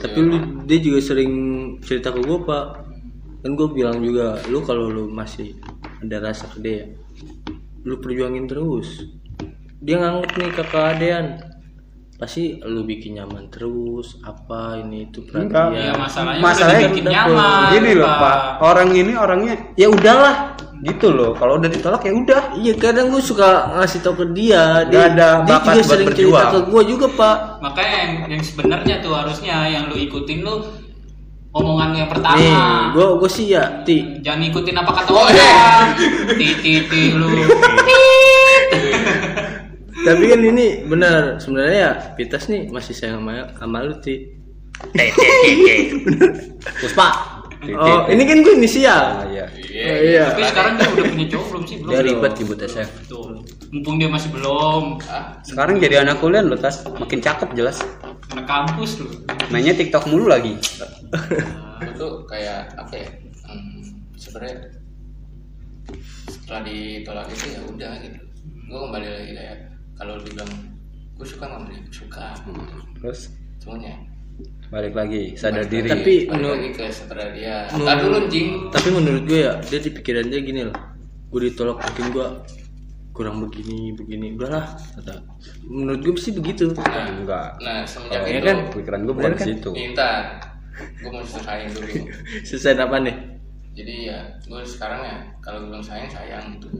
tapi 0.00 0.18
juga- 0.18 0.26
lu 0.26 0.36
dia 0.64 0.78
juga 0.80 0.98
sering 1.00 1.32
cerita 1.80 2.10
ke 2.10 2.20
gue 2.20 2.38
pak. 2.40 2.66
Kan 3.40 3.52
gue 3.54 3.68
bilang 3.70 3.96
juga 3.98 4.36
lu 4.46 4.60
kalau 4.60 4.88
lu 4.88 5.08
masih 5.08 5.56
ada 5.98 6.20
rasa 6.20 6.48
ke 6.48 6.58
dia 6.58 6.80
lu 7.80 7.96
perjuangin 7.96 8.44
terus. 8.44 9.04
Dia 9.78 9.96
nganggep 9.96 10.32
nih 10.34 10.50
kakak 10.52 10.84
adean 10.94 11.26
pasti 12.16 12.60
lu 12.60 12.84
bikin 12.84 13.16
nyaman 13.16 13.48
terus 13.48 14.20
apa 14.20 14.76
ini 14.76 15.08
itu 15.08 15.24
Enggak. 15.26 15.72
perhatian. 15.72 15.80
Ya 15.80 15.92
masalahnya, 15.96 16.40
Masalahnya 16.44 16.88
bikin 16.92 17.04
nyaman 17.08 17.68
Gini 17.72 17.90
loh 17.96 18.12
Pak, 18.12 18.38
orang 18.60 18.88
ini 18.92 19.12
orangnya 19.16 19.54
ya 19.72 19.88
udahlah 19.88 20.36
gitu 20.80 21.12
loh. 21.12 21.36
Kalau 21.36 21.60
udah 21.60 21.68
ditolak 21.68 22.00
ya 22.08 22.12
udah. 22.16 22.42
iya 22.56 22.72
kadang 22.76 23.12
gue 23.12 23.20
suka 23.20 23.76
ngasih 23.76 24.00
tau 24.00 24.16
ke 24.16 24.24
dia 24.32 24.88
Nggak 24.88 24.88
dia, 24.88 25.00
ada 25.12 25.28
dia 25.44 25.44
bakat 25.44 25.60
juga 25.60 25.80
buat 25.80 25.90
sering 25.92 26.08
cerita 26.08 26.24
berjuang. 26.24 26.50
ke 26.50 26.60
gue 26.70 26.82
juga 26.88 27.06
pak 27.16 27.36
makanya 27.60 27.96
yang, 28.00 28.12
yang 28.32 28.42
sebenarnya 28.42 28.94
tuh 29.04 29.12
harusnya 29.12 29.56
yang 29.68 29.84
lu 29.92 29.96
ikutin 30.00 30.38
lu 30.40 30.54
omongan 31.50 31.90
yang 31.98 32.08
pertama 32.08 32.38
nih 32.38 32.54
gue 32.94 33.06
gue 33.20 33.30
sih 33.30 33.46
ya 33.52 33.64
ti 33.84 33.96
jangan 34.24 34.40
ikutin 34.48 34.76
apa 34.78 34.90
kata 35.02 35.10
orang 35.10 35.34
ti 36.38 36.48
ti 36.62 36.72
ti 36.86 37.02
lu 37.12 37.28
tapi 40.06 40.24
kan 40.32 40.40
ini 40.40 40.88
benar 40.88 41.36
sebenarnya 41.36 41.76
ya 41.76 41.92
Pitas 42.16 42.48
nih 42.48 42.72
masih 42.72 42.96
sayang 42.96 43.20
sama, 43.20 43.52
sama 43.58 43.84
lu 43.84 43.94
ti 44.00 44.16
Puspa. 46.80 47.39
Oh 47.60 48.00
ini 48.08 48.22
kan 48.24 48.36
gue 48.40 48.54
inisial. 48.56 49.04
Ah, 49.20 49.26
iya. 49.28 49.44
Oh, 49.50 49.98
iya. 50.00 50.24
tapi 50.32 50.42
sekarang 50.48 50.72
dia 50.80 50.88
udah 50.88 51.04
punya 51.12 51.26
cowok 51.28 51.46
belum 51.52 51.62
sih? 51.68 51.76
Belum. 51.80 51.90
Dia 51.92 52.00
ribet 52.00 52.32
ribut 52.40 52.58
SF. 52.64 52.90
tuh 53.06 53.24
mumpung 53.70 53.96
dia 54.00 54.08
masih 54.08 54.30
belum. 54.32 54.84
Sekarang 55.44 55.74
jadi 55.76 56.02
anak 56.02 56.24
kuliah 56.24 56.42
lo 56.42 56.56
tas. 56.56 56.82
Makin 56.88 57.20
cakep 57.20 57.48
jelas. 57.52 57.84
anak 58.30 58.46
kampus 58.46 59.02
lu 59.02 59.10
Mainnya 59.50 59.74
TikTok 59.74 60.06
mulu 60.06 60.30
lagi. 60.30 60.54
itu 61.80 62.06
kayak 62.28 62.76
apa 62.76 62.92
ya 62.92 63.08
hmm, 63.48 63.80
sebenarnya 64.14 64.68
setelah 66.28 66.62
ditolak 66.62 67.26
itu 67.32 67.46
ya 67.56 67.60
udah 67.66 67.92
gitu. 68.04 68.18
Gue 68.70 68.78
kembali 68.78 69.08
lagi 69.08 69.32
kayak 69.34 69.58
kalau 69.98 70.14
dibilang 70.22 70.50
gue 71.18 71.26
suka 71.26 71.44
nggak 71.44 71.90
suka. 71.92 72.26
Terus? 73.02 73.20
Semuanya 73.60 74.09
balik 74.70 74.94
lagi 74.94 75.34
sadar 75.34 75.66
Balik 75.66 75.70
diri. 75.70 75.90
Tapi 75.90 76.14
menurut- 76.30 76.74
ke 76.78 76.84
dia. 77.34 77.56
Ntar 77.74 77.96
dulu 78.00 78.18
jing 78.30 78.48
tapi 78.70 78.88
menurut 78.94 79.22
gue 79.26 79.40
ya 79.42 79.52
dia 79.60 79.78
di 79.82 79.90
pikiran 79.90 80.26
dia 80.30 80.40
gini 80.40 80.60
loh. 80.62 80.76
Gue 81.28 81.50
ditolak 81.50 81.82
mungkin 81.82 82.06
gue 82.14 82.26
kurang 83.10 83.36
begini 83.42 83.90
begini. 83.92 84.38
Udahlah 84.38 84.78
kata. 84.94 85.14
Menurut 85.66 86.00
gue 86.00 86.14
sih 86.16 86.30
begitu. 86.30 86.70
Nah, 86.70 87.10
Enggak. 87.10 87.48
nah 87.58 87.82
semenjak 87.82 88.22
Oh, 88.22 88.26
ya 88.26 88.38
itu. 88.38 88.46
kan? 88.46 88.56
Pikiran 88.70 89.00
gue 89.02 89.14
bukan 89.14 89.32
kan? 89.34 89.46
situ. 89.46 89.70
minta 89.74 90.10
gue 91.02 91.10
mau 91.10 91.20
selesaiin 91.20 91.68
dulu. 91.74 91.86
Selesai 92.48 92.78
apa 92.78 92.96
nih? 93.02 93.16
Jadi 93.74 93.94
ya 94.06 94.18
gue 94.46 94.60
sekarang 94.62 95.02
ya 95.02 95.16
kalau 95.42 95.66
gue 95.66 95.74
bilang 95.74 95.82
sayang 95.82 96.06
sayang 96.06 96.44
gitu 96.58 96.70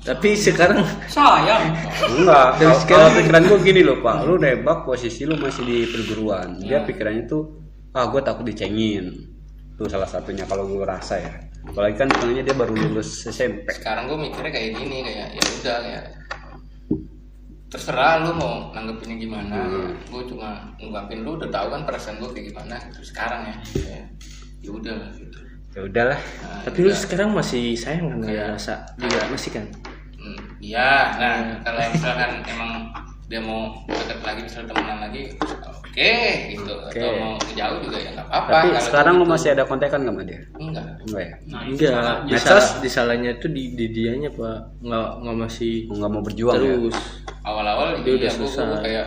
tapi 0.00 0.32
sekarang 0.32 0.80
sayang 1.06 1.76
Enggak. 2.10 2.56
Dari 2.56 2.64
Kalau 2.64 2.78
sekarang- 2.78 2.88
kalau 2.88 3.18
pikiran 3.20 3.42
gue 3.44 3.58
gini 3.62 3.80
loh 3.82 3.98
pak, 3.98 4.16
lu 4.24 4.34
nembak 4.34 4.78
posisi 4.82 5.22
lu 5.22 5.36
masih 5.36 5.62
di 5.62 5.84
perguruan. 5.84 6.56
Dia 6.56 6.80
pikirannya 6.80 7.24
tuh, 7.24 7.42
ah 7.92 8.08
gue 8.08 8.20
takut 8.20 8.42
dicengin. 8.42 9.12
Tuh 9.74 9.84
salah 9.86 10.08
satunya 10.08 10.44
kalau 10.44 10.64
gue 10.64 10.80
rasa 10.80 11.16
ya. 11.16 11.32
Apalagi 11.62 11.94
kan 11.94 12.08
misalnya 12.08 12.40
dia 12.42 12.56
baru 12.56 12.72
lulus 12.72 13.24
SMP. 13.26 13.68
sekarang 13.70 14.08
gue 14.08 14.16
mikirnya 14.18 14.48
kayak 14.48 14.70
gini 14.74 15.04
kayak 15.04 15.28
ya 15.30 15.42
udah 15.54 15.76
kayak 15.78 16.04
terserah 17.70 18.24
lu 18.24 18.34
mau 18.34 18.72
nanggepinnya 18.72 19.16
gimana 19.16 19.56
gue 20.02 20.22
cuma 20.26 20.74
ngungkapin 20.76 21.22
lu 21.22 21.38
udah 21.38 21.46
tahu 21.46 21.70
kan 21.70 21.86
perasaan 21.86 22.18
gue 22.18 22.30
kayak 22.32 22.46
gimana 22.50 22.74
gitu 22.90 23.00
sekarang 23.06 23.46
ya 23.46 23.54
ya 24.58 24.70
udah 24.72 24.94
lah 24.96 25.10
gitu 25.14 25.39
Ya 25.70 25.80
udahlah. 25.82 26.18
Nah, 26.18 26.60
tapi 26.66 26.78
lu 26.82 26.90
sekarang 26.90 27.30
masih 27.30 27.72
sayang 27.74 28.10
kan 28.10 28.26
ya 28.26 28.52
rasa 28.52 28.82
juga 28.96 29.22
masih 29.28 29.50
kan 29.54 29.66
Hmm, 30.20 30.36
iya 30.60 31.16
nah 31.16 31.34
kalau 31.64 31.80
misalkan 31.88 32.44
emang 32.44 32.92
dia 33.24 33.40
mau 33.40 33.72
deket 33.88 34.20
lagi 34.20 34.40
misalnya 34.44 34.68
temenan 34.68 34.98
lagi 35.00 35.22
oke 35.40 36.12
gitu 36.52 36.72
atau 36.76 36.92
Oke. 36.92 37.16
mau 37.16 37.32
jauh 37.40 37.78
juga 37.80 37.96
ya 37.96 38.10
nggak 38.12 38.26
apa-apa 38.28 38.50
Tapi 38.52 38.66
Kalau 38.68 38.84
sekarang 38.84 39.14
lu 39.16 39.24
gitu, 39.24 39.32
masih 39.32 39.48
ada 39.48 39.64
kontekan 39.64 40.00
gak 40.02 40.12
sama 40.12 40.22
dia? 40.28 40.40
enggak 40.52 40.84
Enggak 41.00 41.22
ya? 41.24 41.32
nah 41.48 41.60
enggak 41.64 41.88
salahnya. 41.96 42.28
medsos 42.28 42.66
disalahnya 42.84 43.30
itu 43.32 43.46
di, 43.48 43.62
di 43.72 43.86
dianya 43.88 44.28
pak 44.28 44.58
nggak 44.82 45.08
nggak 45.24 45.36
masih 45.40 45.72
Nggak 45.88 46.10
mau 46.10 46.20
berjuang 46.20 46.52
ya? 46.52 46.60
terus 46.60 46.96
awal-awal 47.40 47.86
Dia 47.96 48.12
udah 48.12 48.30
gue 48.30 48.44
selesai. 48.44 48.80
kayak 48.84 49.06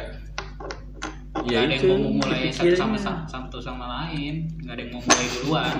ya 1.45 1.60
nggak 1.60 1.62
ada 1.62 1.76
itu 1.76 1.86
yang 1.86 2.02
mau 2.02 2.13
mulai 2.17 2.41
satu 2.49 2.73
sama 2.73 2.97
satu 3.28 3.58
sama 3.60 3.86
lain 4.02 4.34
nggak 4.58 4.73
ada 4.73 4.82
yang 4.82 4.91
mau 4.91 5.02
mulai 5.04 5.28
duluan 5.30 5.78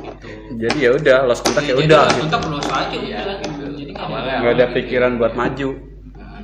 gitu 0.00 0.28
Jadi 0.56 0.78
ya 0.78 0.90
udah, 0.92 1.18
lost 1.24 1.42
kontak 1.42 1.62
ya 1.62 1.72
Jadi 1.72 1.82
udah. 1.84 2.00
langsung 2.02 2.20
gitu. 2.20 2.30
tak 2.30 2.40
perlu 2.42 2.60
saja 2.60 2.96
Iya, 2.96 3.18
udah 3.18 3.36
gitu. 3.36 3.48
gitu. 3.50 3.64
jadi 3.76 3.90
nggak 3.90 4.02
Awalnya 4.02 4.28
ada 4.28 4.40
Nggak 4.40 4.52
ada 4.52 4.66
pikiran 4.70 5.12
buat 5.16 5.32
maju. 5.34 5.68
nah, 6.10 6.40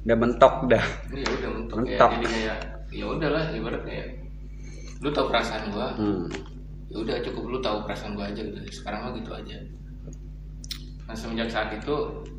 Udah 0.00 0.16
mentok 0.16 0.54
dah. 0.66 0.84
Iya 1.10 1.26
udah 1.30 1.50
mentok 1.50 1.76
ya. 1.76 1.80
Mentok. 1.84 2.10
Jadi 2.14 2.26
kayak 2.28 2.58
ya 2.88 3.04
udahlah 3.06 3.44
ibarat 3.50 3.82
kayak 3.82 4.06
lu 4.98 5.08
tahu 5.10 5.26
perasaan 5.26 5.64
gua. 5.68 5.88
Hmm. 5.94 6.24
Ya 6.88 6.96
udah 6.98 7.16
cukup 7.20 7.42
lu 7.46 7.58
tahu 7.58 7.76
perasaan 7.82 8.12
gua 8.12 8.26
aja 8.26 8.40
gitu. 8.40 8.56
Sekarang 8.72 9.00
mah 9.02 9.12
gitu 9.12 9.30
aja. 9.30 9.56
Nah 11.04 11.14
semenjak 11.14 11.48
saat 11.48 11.72
itu 11.72 11.94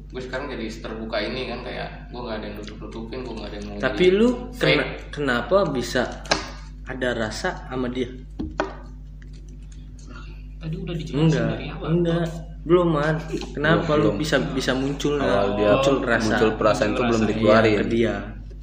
gue 0.08 0.18
sekarang 0.20 0.50
jadi 0.50 0.66
terbuka 0.76 1.18
ini 1.20 1.46
kan 1.48 1.62
kayak 1.62 2.10
gue 2.10 2.18
nggak 2.18 2.36
ada 2.36 2.46
yang 2.48 2.58
nutup 2.58 2.78
nutupin 2.80 3.22
gue 3.22 3.30
nggak 3.32 3.46
ada 3.48 3.56
yang 3.56 3.66
mau 3.68 3.78
tapi 3.80 4.06
lu 4.10 4.28
kena- 4.52 4.98
kenapa 5.10 5.70
bisa 5.70 6.26
ada 6.84 7.10
rasa 7.14 7.70
sama 7.70 7.86
dia 7.88 8.10
tadi 10.60 10.76
udah 10.76 10.96
dijelasin 10.96 11.24
enggak 11.26 11.46
dari 11.56 11.66
awal 11.72 11.90
enggak. 11.96 12.28
Belum 12.60 12.88
man 12.92 13.16
kenapa 13.56 13.92
Belum, 13.96 14.14
lu 14.14 14.20
bisa 14.20 14.36
bisa 14.52 14.76
muncul 14.76 15.16
Awal 15.16 15.56
dia 15.56 15.72
muncul 15.80 15.96
rasa 16.04 16.28
muncul 16.28 16.50
perasaan 16.60 16.90
itu 16.92 17.02
belum 17.02 17.22
Iya, 17.24 17.30
dikeluarin. 17.32 17.76
ke 17.80 17.84
dia. 17.88 18.16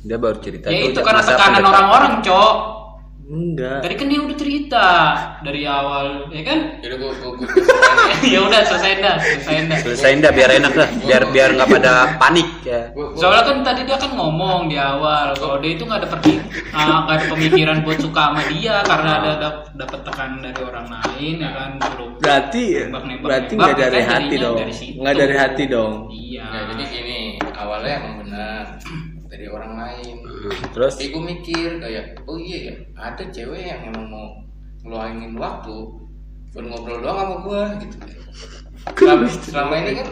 Dia 0.07 0.19
baru 0.21 0.39
cerita 0.39 0.67
ya 0.69 0.77
tuh 0.79 0.89
itu 0.93 1.01
karena 1.03 1.23
tekanan 1.25 1.65
orang-orang 1.65 2.13
cok 2.23 2.55
enggak. 3.27 3.83
Tadi 3.83 3.95
kan 3.99 4.07
dia 4.07 4.21
udah 4.23 4.37
cerita 4.39 4.87
dari 5.43 5.63
awal 5.67 6.31
ya 6.31 6.43
kan? 6.47 6.59
Jadi 6.79 6.95
gue 6.95 7.11
gue 7.11 7.31
gue 7.43 7.47
gue 7.51 8.31
ya 8.31 8.39
udah 8.47 8.61
selesai 8.63 8.93
dah 9.03 9.17
selesai 9.19 9.55
dah. 9.67 9.79
Selesain 9.83 10.19
dah 10.23 10.31
biar 10.31 10.51
enak 10.55 10.73
dah, 10.73 10.89
biar 11.03 11.23
biar 11.35 11.49
nggak 11.59 11.69
pada 11.69 11.93
panik 12.23 12.47
ya. 12.63 12.95
Soalnya 13.19 13.43
kan 13.43 13.57
tadi 13.67 13.83
dia 13.83 13.99
kan 13.99 14.15
ngomong 14.15 14.71
di 14.71 14.79
awal 14.79 15.35
kalau 15.35 15.59
dia 15.59 15.75
itu 15.75 15.83
nggak 15.83 16.07
ada 16.07 16.09
pergi 16.15 16.35
nggak 16.71 17.13
ada 17.19 17.25
pemikiran 17.27 17.77
buat 17.83 17.99
suka 17.99 18.23
sama 18.31 18.43
dia 18.47 18.77
karena 18.87 19.11
ada 19.19 19.31
dap- 19.43 19.71
dapat 19.75 20.01
tekanan 20.07 20.39
dari 20.47 20.61
orang 20.63 20.87
lain 20.87 21.35
ya 21.43 21.51
kan? 21.51 21.71
Suruh 21.83 22.11
berarti 22.23 22.65
berarti 23.21 23.53
nggak 23.59 23.75
dari 23.75 24.01
kan 24.01 24.11
hati 24.23 24.35
dong. 24.39 24.57
nggak 25.03 25.15
dari 25.19 25.35
hati 25.35 25.63
dong. 25.67 25.93
Iya. 26.15 26.45
Ya 26.47 26.61
jadi 26.71 26.85
gini 26.87 27.19
awalnya 27.59 27.93
emang 27.99 28.15
benar 28.23 28.65
dari 29.37 29.47
orang 29.47 29.73
lain. 29.77 30.17
Terus? 30.73 30.97
Tapi 30.97 31.13
gue 31.13 31.23
mikir 31.23 31.69
kayak 31.77 32.05
oh 32.25 32.41
iya 32.41 32.73
ya 32.73 32.75
ada 32.97 33.25
cewek 33.29 33.69
yang 33.69 33.93
emang 33.93 34.09
mau 34.09 34.27
ngeluangin 34.81 35.37
waktu 35.37 35.77
buat 36.51 36.65
ngobrol 36.65 37.05
doang 37.05 37.19
sama 37.21 37.37
gue 37.45 37.61
gitu. 37.85 37.97
Selama, 38.97 39.27
selama 39.29 39.75
ini 39.77 39.91
kan 39.93 40.07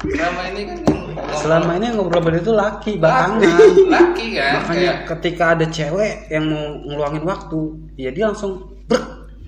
selama 0.00 0.42
ini 0.50 0.60
kan 0.66 0.76
ngobrol- 0.82 1.08
selama 1.32 1.70
ini 1.78 1.84
yang 1.86 1.96
ngobrol 1.96 2.20
berdua 2.20 2.42
itu 2.42 2.52
laki 2.52 2.92
laki, 2.92 3.00
belakangan. 3.00 3.58
laki 3.88 4.26
kan 4.34 4.52
Makanya 4.52 4.68
kayak 4.68 4.96
ketika 5.08 5.44
ada 5.54 5.66
cewek 5.66 6.12
yang 6.28 6.44
mau 6.46 6.64
ngeluangin 6.84 7.24
waktu, 7.24 7.60
ya 7.96 8.10
dia 8.10 8.24
langsung 8.28 8.52
brek, 8.84 9.04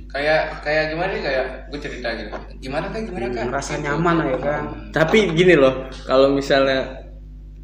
kayak 0.09 0.63
kayak 0.63 0.95
gimana 0.95 1.11
nih 1.11 1.23
kayak 1.23 1.45
gue 1.69 1.79
cerita 1.83 2.09
gitu. 2.15 2.31
Gimana 2.63 2.87
kan 2.89 3.01
gimana 3.03 3.27
kan 3.29 3.45
ngerasa 3.51 3.73
Gitu. 3.75 3.85
nyaman 3.85 4.17
ya 4.23 4.39
kan. 4.39 4.63
tapi 4.95 5.19
gini 5.33 5.55
loh 5.59 5.75
kalau 6.07 6.31
misalnya 6.31 7.02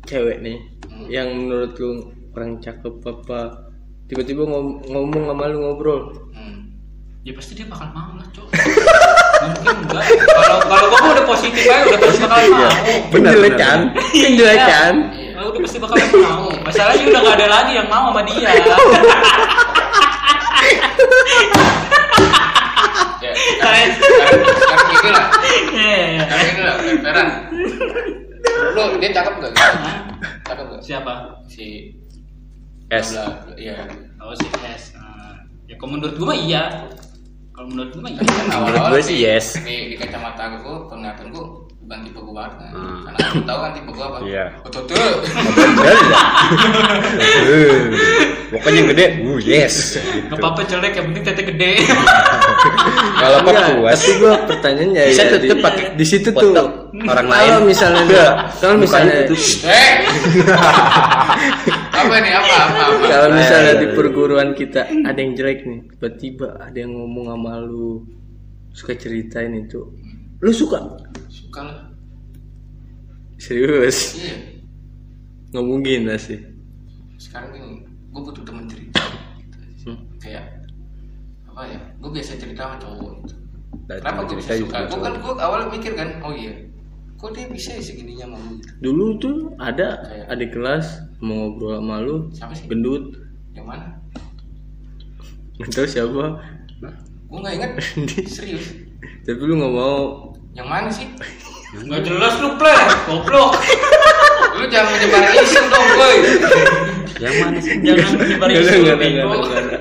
cewek 0.08 0.40
nih 0.40 0.56
Hmm. 0.88 1.04
yang 1.06 1.28
menurut 1.30 1.76
lu 1.76 1.90
kurang 2.30 2.58
cakep 2.58 2.90
apa 3.04 3.40
tiba-tiba 4.04 4.42
ngom- 4.42 4.80
ngomong 4.82 5.22
sama 5.26 5.44
lu 5.46 5.58
ngobrol. 5.60 6.00
Hmm. 6.32 6.64
ya 7.20 7.32
pasti 7.32 7.52
dia 7.52 7.68
bakal 7.68 7.92
mau 7.92 8.16
lah 8.16 8.24
cok. 8.30 8.48
Mungkin 9.38 9.74
enggak. 9.84 10.02
Kalau 10.26 10.58
kalau 10.64 10.86
gua 10.90 11.08
udah 11.12 11.26
positif 11.28 11.62
aja 11.62 11.84
udah 11.86 12.00
pasti 12.00 12.20
bakal 12.20 12.40
mau. 12.48 12.70
Bener 13.12 13.32
jelek 13.32 13.54
kan 13.54 13.80
kan 13.92 14.94
Iya. 15.12 15.38
Udah 15.38 15.60
pasti 15.60 15.78
bakal 15.78 15.96
mau. 16.16 16.48
Masalahnya 16.64 17.04
udah 17.06 17.20
gak 17.22 17.36
ada 17.36 17.46
lagi 17.52 17.72
yang 17.76 17.86
mau 17.86 18.08
sama 18.08 18.22
dia. 18.24 18.48
Ya 23.18 23.30
sekarang 23.34 23.90
sekarang 23.92 24.40
sekarang 24.56 24.86
gini 24.88 25.10
lah. 25.10 25.26
Iya, 25.68 25.84
iya, 25.90 26.06
iya. 26.08 26.20
sekarang 26.24 26.46
gini 26.46 26.62
lah. 26.62 26.76
Feran 27.04 27.28
lu 28.74 28.84
dia 28.98 29.10
cakep 29.14 29.34
gak 29.40 29.52
gitu? 29.54 29.68
Cakep 30.46 30.64
gak 30.72 30.82
siapa? 30.82 31.12
Si 31.46 31.94
S. 32.88 33.16
Iya. 33.58 33.86
Oh 34.22 34.34
si 34.34 34.46
S. 34.64 34.96
Nah, 34.96 35.44
ya 35.68 35.74
kalau 35.76 35.98
menurut 35.98 36.14
gua 36.16 36.26
mah 36.34 36.38
iya. 36.38 36.62
Kalau 37.52 37.68
menurut 37.70 37.90
gua 37.94 38.02
mah 38.06 38.12
iya. 38.14 38.20
Menurut 38.54 38.84
gue 38.94 39.02
sih 39.02 39.16
yes. 39.22 39.58
di, 39.62 39.92
di 39.92 39.96
kacamata 39.98 40.62
gue 40.62 40.76
penglihatan 40.88 41.34
gue 41.34 41.44
bukan 41.88 42.04
tipe 42.04 42.20
gue 42.20 42.34
banget 42.36 42.52
kan 42.54 42.68
Hmm. 42.68 43.00
karena 43.00 43.18
lu 43.32 43.42
tahu 43.42 43.58
kan 43.58 43.70
tipe 43.72 43.90
gue 43.90 44.04
apa 44.04 44.16
Iya. 44.20 44.44
tuh 44.60 44.94
ya? 44.94 45.08
Eh, 47.48 47.76
Pokoknya 48.48 48.78
yang 48.78 48.88
gede, 48.88 49.06
uh 49.24 49.38
yes. 49.38 49.74
Gitu. 49.94 50.24
Gak 50.24 50.36
apa-apa 50.36 50.64
jelek, 50.64 50.92
yang 50.96 51.06
penting 51.12 51.20
tete 51.22 51.42
gede. 51.44 51.72
Kalau 53.20 53.36
apa 53.40 53.50
puas, 53.76 53.92
tapi 53.94 54.12
gua 54.16 54.34
pertanyaannya 54.44 55.02
bisa 55.06 55.20
ya, 55.20 55.30
tetep 55.30 55.52
di- 55.52 55.60
pakai 55.60 55.84
di 55.92 56.04
situ 56.06 56.28
tuh 56.30 56.52
orang 57.04 57.28
lain. 57.28 57.48
kalau 57.50 57.60
misalnya 57.62 58.24
kalau 58.56 58.76
misalnya 58.78 59.28
tutup. 59.28 59.68
eh! 59.68 59.92
Apa 61.90 62.14
nih 62.18 62.32
apa? 62.32 62.54
Apa? 62.54 62.80
Apa? 62.88 63.04
Kalau 63.04 63.28
misalnya 63.34 63.72
di 63.76 63.86
perguruan 63.92 64.48
kita 64.54 64.80
ada 64.86 65.18
yang 65.18 65.32
jelek 65.34 65.60
nih 65.64 65.80
tiba-tiba 65.90 66.48
ada 66.56 66.78
yang 66.78 66.92
ngomong 66.94 67.28
sama 67.28 67.52
lu 67.60 68.00
suka 68.72 68.94
ceritain 68.94 69.52
itu. 69.58 69.92
Lu 70.38 70.50
suka 70.50 70.78
suka 71.48 71.60
lah 71.62 71.78
serius? 73.36 73.98
Iya. 74.14 74.36
Nggak 75.48 75.64
mungkin 75.64 76.00
lah 76.04 76.18
sih 76.18 76.38
sekarang 77.16 77.50
gini 77.50 77.82
gue 78.08 78.20
butuh 78.22 78.42
temen 78.42 78.64
cerita. 78.64 79.00
Gitu. 79.34 79.56
Hmm. 79.86 79.98
kayak 80.18 80.44
apa 81.46 81.62
ya 81.66 81.80
gue 81.96 82.10
biasa 82.12 82.36
cerita 82.36 82.62
sama 82.62 82.76
cowok 82.76 83.12
gitu. 83.18 83.34
Dan 83.88 83.96
kenapa 83.98 84.20
gue 84.22 84.36
bisa 84.36 84.50
suka? 84.54 84.76
gue 84.86 85.00
kan 85.00 85.14
gue 85.16 85.32
awalnya 85.34 85.68
mikir 85.68 85.92
kan 85.94 86.08
oh 86.20 86.30
iya 86.30 86.52
kok 87.14 87.32
dia 87.32 87.48
bisa 87.48 87.74
ya 87.74 87.82
segininya 87.82 88.28
sama 88.28 88.38
lu 88.38 88.52
gitu. 88.54 88.70
dulu 88.80 89.06
tuh 89.18 89.36
ada 89.58 89.88
Kayak- 90.04 90.28
adik 90.30 90.50
kelas 90.52 90.86
mau 91.18 91.34
ngobrol 91.50 91.72
sama 91.74 91.96
lu 91.98 92.16
siapa 92.30 92.52
sih? 92.52 92.66
gendut. 92.66 93.04
Yang 93.50 93.66
mana? 93.66 93.86
Nggak 95.56 95.70
tahu 95.72 95.86
siapa. 95.88 96.24
Gue 97.26 97.38
nggak 97.40 97.54
inget 97.56 97.72
serius. 98.36 98.66
Tapi 99.24 99.40
lu 99.40 99.56
nggak 99.56 99.74
mau 99.74 100.27
yang 100.58 100.66
mana 100.66 100.90
sih? 100.90 101.06
Gak 101.88 102.00
jelas 102.02 102.34
lu 102.40 102.56
play, 102.56 102.80
goblok. 103.04 103.52
lu 104.58 104.64
jangan 104.72 104.90
menyebar 104.96 105.22
isu 105.36 105.60
dong 105.70 105.88
boy. 105.94 106.16
Yang 107.20 107.34
mana 107.44 107.58
sih? 107.60 107.74
Jangan 107.84 108.10
menyebar 108.18 108.48
isu 108.50 108.76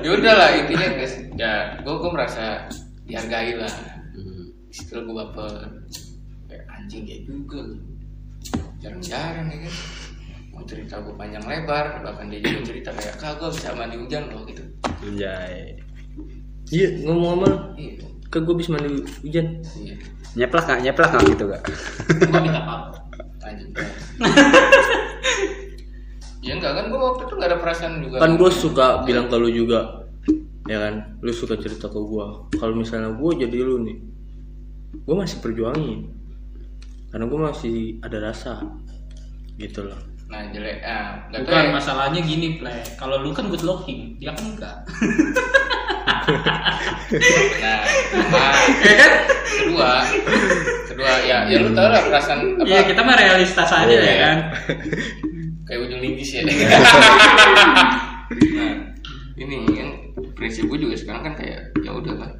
ya 0.04 0.10
udah 0.14 0.34
lah 0.36 0.50
intinya 0.54 0.88
guys 0.94 1.14
ya 1.34 1.52
gue 1.82 1.94
gue 1.98 2.10
merasa 2.12 2.68
dihargai 3.08 3.58
lah. 3.58 3.72
Hmm. 4.14 4.52
setelah 4.68 5.02
gue 5.02 5.14
baper 5.16 5.52
kayak 6.46 6.64
anjing 6.76 7.04
ya 7.08 7.18
juga 7.26 7.60
jarang-jarang 8.78 9.48
ya 9.48 9.58
kan? 9.66 9.74
Mau 10.52 10.62
cerita 10.68 11.00
gue 11.02 11.14
panjang 11.16 11.42
lebar 11.48 12.04
bahkan 12.04 12.28
dia 12.30 12.38
juga 12.44 12.62
cerita 12.68 12.90
kayak 12.94 13.14
kak 13.18 13.32
gue 13.40 13.48
bisa 13.50 13.74
mandi 13.74 13.96
hujan 13.96 14.28
loh 14.30 14.44
gitu. 14.46 14.62
Anjay. 15.02 15.74
iya 16.68 16.88
ngomong 17.00 17.32
sama 17.32 17.46
lu 17.48 17.58
iya 17.80 18.08
ke 18.28 18.38
gue 18.44 18.54
bisa 18.56 18.76
mandi 18.76 19.00
hujan. 19.24 19.46
Iya. 19.76 19.96
Nyeplak 20.36 20.64
nggak? 20.68 20.80
Nyeplak 20.84 21.10
nggak 21.16 21.24
gitu 21.32 21.44
gak? 21.48 21.62
Gua 22.28 22.40
minta 22.44 22.60
maaf. 22.62 22.82
anjing 23.38 23.70
ya 26.44 26.52
enggak 26.54 26.72
kan 26.76 26.84
gue 26.92 27.00
waktu 27.00 27.22
itu 27.24 27.34
gak 27.40 27.48
ada 27.48 27.58
perasaan 27.58 27.94
juga. 28.04 28.16
Kan 28.20 28.36
gue 28.36 28.50
suka 28.52 28.86
bilang 29.08 29.26
ke 29.32 29.36
lu 29.40 29.48
juga 29.48 30.04
ya 30.68 30.84
kan? 30.84 31.16
Lu 31.24 31.32
suka 31.32 31.56
cerita 31.56 31.88
ke 31.88 31.96
gue 31.96 32.26
kalau 32.60 32.74
misalnya 32.76 33.16
gue 33.16 33.30
jadi 33.40 33.56
lu 33.64 33.80
nih 33.88 33.96
gue 35.04 35.16
masih 35.16 35.40
perjuangin. 35.40 36.12
Karena 37.08 37.24
gue 37.24 37.40
masih 37.40 37.76
ada 38.04 38.20
rasa. 38.20 38.60
Gitu 39.56 39.80
loh. 39.80 39.96
Nah 40.28 40.44
jelek. 40.52 40.84
Ah 40.84 41.24
Bukan 41.32 41.48
ya. 41.48 41.72
masalahnya 41.72 42.20
gini, 42.20 42.60
play. 42.60 42.84
Kalau 43.00 43.24
lu 43.24 43.32
kan 43.32 43.48
good 43.48 43.64
looking, 43.64 44.20
dia 44.20 44.36
kan 44.36 44.44
enggak. 44.44 44.76
nah 47.58 47.80
nah 48.28 48.52
kedua. 49.48 49.92
Kedua 50.88 51.12
ya 51.24 51.46
ya 51.48 51.56
lu 51.62 51.72
tau 51.72 51.88
lah 51.88 52.02
perasaan 52.04 52.58
apa? 52.60 52.66
Iya, 52.68 52.80
kita 52.84 53.00
mah 53.00 53.16
realistas 53.16 53.70
aja 53.72 53.88
Iya. 53.88 54.02
ya 54.02 54.14
kan. 54.20 54.38
kayak 55.68 55.80
ujung 55.84 56.00
linggis 56.00 56.30
ya. 56.32 56.42
Nah 56.44 56.52
ini 59.38 59.56
kan 59.72 59.88
prinsip 60.34 60.66
gue 60.66 60.78
juga 60.80 60.96
sekarang 60.96 61.22
kan 61.28 61.34
kayak 61.36 61.60
ya 61.80 61.90
udah 61.94 62.14
lah. 62.18 62.30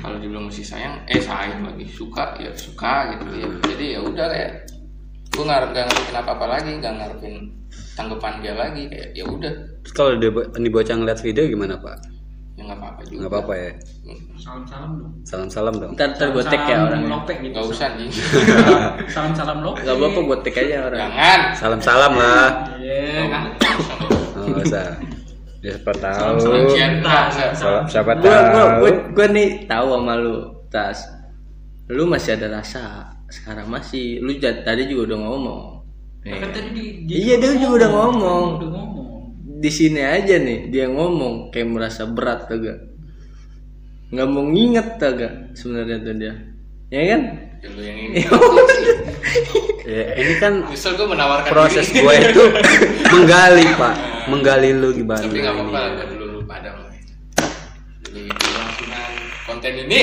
Kalau 0.00 0.16
dibilang 0.18 0.46
masih 0.48 0.64
sayang 0.64 1.00
eh 1.06 1.20
sayang 1.20 1.62
lagi. 1.64 1.86
Suka 1.88 2.36
ya 2.38 2.50
suka 2.54 3.14
gitu 3.16 3.26
ya. 3.38 3.48
Jadi 3.70 3.84
ya 3.96 4.00
udah 4.02 4.26
kayak 4.28 4.52
gue 5.30 5.44
ngarep 5.46 5.70
gak 5.72 5.84
ngarepin 5.88 6.16
apa 6.18 6.30
apa 6.36 6.46
lagi 6.50 6.70
gak 6.82 6.94
ngarepin 7.00 7.34
tanggapan 7.94 8.34
dia 8.42 8.54
lagi 8.58 8.82
kayak 8.90 9.08
ya 9.14 9.24
udah. 9.24 9.52
Terus 9.86 9.94
kalau 9.94 10.12
dia 10.18 10.30
ini 10.58 10.68
bocah 10.68 10.94
ngeliat 10.98 11.20
video 11.22 11.46
gimana 11.48 11.78
pak? 11.80 11.96
Ya 13.02 13.16
nggak 13.16 13.30
apa-apa 13.30 13.52
juga 13.54 13.70
Nggak 13.70 14.10
apa-apa 14.10 14.10
ya. 14.10 14.20
Salam-salam 14.36 14.90
dong. 14.96 15.12
Salam-salam 15.22 15.74
dong. 15.76 15.90
ntar 15.94 16.08
ntar 16.12 16.28
gue 16.30 16.44
tag 16.44 16.62
ya 16.62 16.76
orangnya 16.82 17.08
Lope 17.08 17.32
gitu. 17.36 17.52
nggak 17.52 17.66
usah 17.66 17.88
nih 17.94 18.08
Salam-salam 19.14 19.58
lope. 19.60 19.78
nggak 19.80 19.96
apa-apa 19.96 20.18
gue 20.20 20.38
tag 20.42 20.56
aja 20.58 20.76
orang 20.82 21.00
jangan 21.00 21.40
Salam-salam 21.52 22.12
lah. 22.14 22.48
Iya, 22.76 23.22
kan. 23.26 23.44
Oh, 24.34 24.58
usah. 24.58 24.88
Dia 25.60 25.76
siapa 25.76 25.92
tahu. 25.94 26.34
Salam- 27.52 27.86
Siapa 27.86 28.12
tahu. 28.16 28.68
gue 28.80 28.92
gue 29.12 29.26
nih 29.30 29.48
tahu 29.64 29.86
sama 29.92 30.14
lu 30.14 30.34
tas 30.66 30.98
lu 31.86 32.06
masih 32.06 32.32
ada 32.32 32.48
rasa 32.54 32.82
sekarang 33.26 33.66
masih 33.66 34.18
lu 34.18 34.32
tadi 34.38 34.86
juga 34.86 35.12
udah 35.12 35.18
ngomong 35.20 35.60
Ya 36.20 36.36
Kan 36.36 36.48
kan? 36.48 36.50
tadi 36.54 36.68
di, 36.70 36.84
Iya, 37.08 37.34
dia 37.36 37.50
juga 37.56 37.74
udah 37.78 37.90
ngomong. 37.90 38.44
Udah 38.56 38.68
ngomong. 38.70 39.08
di 39.56 39.68
sini 39.68 40.00
aja 40.00 40.36
nih 40.36 40.68
dia 40.68 40.84
ngomong 40.86 41.48
kayak 41.48 41.68
merasa 41.68 42.04
berat 42.06 42.44
tuh 42.44 42.56
gak 42.58 42.78
nggak 44.10 44.26
mau 44.26 44.42
nginget 44.44 44.98
tuh 44.98 45.10
gak 45.14 45.32
sebenarnya 45.54 45.96
tuh 46.02 46.14
dia. 46.18 46.34
Ya 46.90 47.02
kan? 47.14 47.22
Ya, 47.60 47.68
lu 47.70 47.80
yang 47.84 47.98
ini 48.08 48.20
Ya, 49.84 50.04
ini 50.16 50.34
kan 50.38 50.52
Misal 50.66 50.94
gue 50.94 51.04
menawarkan 51.04 51.50
proses 51.50 51.90
diri. 51.90 52.02
gue 52.02 52.14
itu 52.30 52.42
menggali 53.14 53.66
pak, 53.74 53.94
menggali 54.26 54.70
lu 54.72 54.90
gimana. 54.90 55.20
tapi 55.20 55.38
nggak 55.38 55.54
apa-apa 55.54 55.78
ini. 55.78 55.94
lah 55.98 56.06
dulu 56.08 56.24
lu 56.30 56.40
pada 56.42 56.70
lah 56.72 56.90
jadi 58.02 58.22
kelangsungan 58.28 59.12
konten 59.46 59.72
ini. 59.86 60.00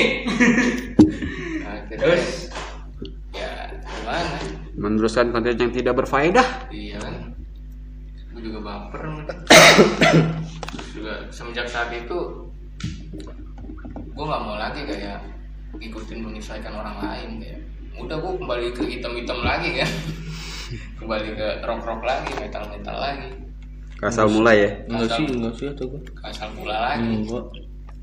Nah, 1.58 1.84
terus? 1.86 2.48
ya 3.30 3.52
gimana? 3.76 4.40
Meneruskan 4.72 5.28
konten 5.28 5.52
yang 5.52 5.68
tidak 5.68 5.94
berfaedah. 5.94 6.48
iya 6.72 6.96
kan? 6.96 7.36
Gue 8.32 8.40
juga 8.40 8.58
baper 8.64 9.04
Terus 9.28 10.88
juga 10.96 11.12
semenjak 11.28 11.68
saat 11.68 11.92
itu 11.92 12.47
gue 14.18 14.26
nggak 14.26 14.42
mau 14.42 14.58
lagi 14.58 14.82
kayak 14.82 15.22
ngikutin 15.78 16.18
menyesuaikan 16.26 16.74
orang 16.74 16.98
lain 16.98 17.30
kayak 17.38 17.62
udah 18.02 18.16
gue 18.18 18.32
kembali 18.42 18.66
ke 18.74 18.82
hitam-hitam 18.82 19.38
lagi 19.46 19.78
kan 19.78 19.90
kembali 20.98 21.28
ke 21.38 21.48
rock-rock 21.62 22.02
lagi 22.02 22.30
metal-metal 22.34 22.98
lagi 22.98 23.28
Kasal 23.98 24.30
mulai 24.30 24.56
ya. 24.62 24.70
enggak 24.90 25.10
sih 25.14 25.26
enggak 25.26 25.54
sih 25.58 25.66
atau 25.70 25.86
gue 25.90 26.00
asal 26.26 26.50
pula 26.54 26.76
lagi 26.82 27.06
enggak 27.22 27.46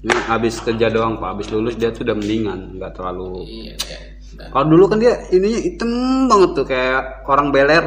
Ini 0.06 0.22
abis 0.30 0.62
kerja 0.62 0.88
doang 0.94 1.18
pak, 1.18 1.34
abis 1.34 1.50
lulus 1.50 1.82
dia 1.82 1.90
tuh 1.90 2.06
udah 2.06 2.14
mendingan, 2.14 2.78
nggak 2.78 2.94
terlalu. 2.94 3.42
iya 3.42 3.74
udah 3.74 4.54
Kalau 4.54 4.66
dulu 4.70 4.86
kan 4.86 5.02
dia 5.02 5.18
ininya 5.34 5.58
hitam 5.66 5.92
banget 6.30 6.50
tuh 6.54 6.66
kayak 6.70 7.26
orang 7.26 7.50
beler. 7.50 7.82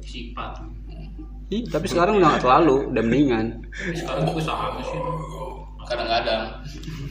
Sifat. 0.00 0.64
Ih, 1.52 1.68
tapi 1.68 1.92
sekarang 1.92 2.24
udah 2.24 2.28
nggak 2.32 2.40
terlalu, 2.40 2.88
udah 2.88 3.02
mendingan. 3.04 3.46
Tapi 3.68 3.96
sekarang 4.00 4.22
gue 4.32 4.44
sama 4.48 4.80
sih. 4.80 4.96
kadang-kadang 5.84 6.42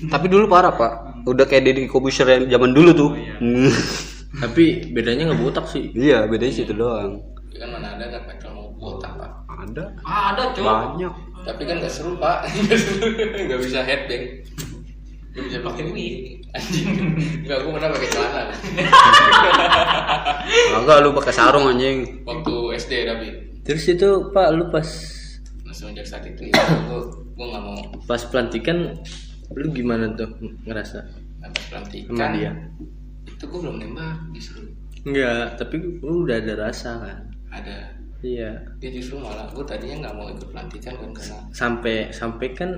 Tapi 0.06 0.26
dulu 0.26 0.45
parah 0.45 0.72
pak, 0.72 0.91
udah 1.24 1.43
kayak 1.43 1.64
Deddy 1.66 1.86
Kobusier 1.86 2.26
yang 2.28 2.43
zaman 2.49 2.72
dulu 2.72 2.89
tuh. 2.91 3.10
Hmm. 3.39 3.70
tapi 4.36 4.91
bedanya 4.91 5.32
nggak 5.32 5.39
botak 5.39 5.64
sih 5.66 5.89
iya, 5.95 6.24
bedanya 6.26 6.53
situ 6.53 6.72
doang. 6.72 7.20
Kan 7.51 7.68
mana 7.72 7.95
ada 7.95 8.03
kan 8.10 8.22
metal 8.28 8.51
mau 8.51 8.68
botak 8.76 9.16
pak 9.16 9.32
Ada 9.47 9.84
Ah, 10.03 10.36
ada 10.36 10.51
cok. 10.51 10.60
banyak. 10.60 11.14
tapi 11.41 11.62
kan 11.64 11.78
gak 11.78 11.88
seru 11.88 12.12
pak 12.18 12.43
Nggak 12.51 13.47
nggak 13.47 13.60
bisa 13.64 13.80
headbang 13.80 14.24
nggak 15.32 15.43
bisa 15.45 15.58
pakai 15.64 15.84
wig. 15.88 16.16
anjing 16.51 16.88
nggak 17.43 17.58
gue 17.58 17.72
pernah 17.72 17.89
pakai 17.89 18.08
celana 18.10 18.41
Enggak 20.76 20.95
lu 20.99 21.10
pakai 21.14 21.32
sarung 21.32 21.66
anjing. 21.68 21.97
waktu 22.24 22.53
SD 22.78 22.91
tapi 23.06 23.26
terus 23.62 23.84
itu 23.86 24.08
pak 24.30 24.45
lu 24.51 24.68
pas 24.68 24.86
nah 25.62 25.72
semenjak 25.72 26.03
saat 26.03 26.22
itu 26.24 26.45
ya 26.45 26.53
gue 26.86 26.99
gue 27.08 27.45
nggak 27.45 27.62
mau 27.62 27.76
pas 28.03 28.20
pelantikan 28.22 28.93
lu 29.54 29.68
gimana 29.70 30.10
tuh 30.18 30.30
ngerasa? 30.66 31.06
Nambah 31.41 31.62
sama 31.62 31.70
pelantikan 31.70 32.30
dia? 32.34 32.52
Itu 33.30 33.43
gue 33.46 33.60
belum 33.62 33.78
nembak 33.78 34.16
justru. 34.34 34.74
Enggak 35.06 35.62
tapi 35.62 35.76
lu 36.02 36.26
udah 36.26 36.38
ada 36.41 36.54
rasa 36.58 36.91
kan? 36.98 37.20
Ada. 37.54 37.78
Iya. 38.26 38.52
Dia 38.82 38.89
justru 38.89 39.22
malah 39.22 39.46
gue 39.54 39.62
tadinya 39.70 40.10
nggak 40.10 40.14
mau 40.18 40.28
ikut 40.34 40.50
pelantikan 40.50 40.98
kan 40.98 41.10
karena 41.14 41.38
sampai 41.54 41.96
sampai 42.10 42.48
kan 42.58 42.72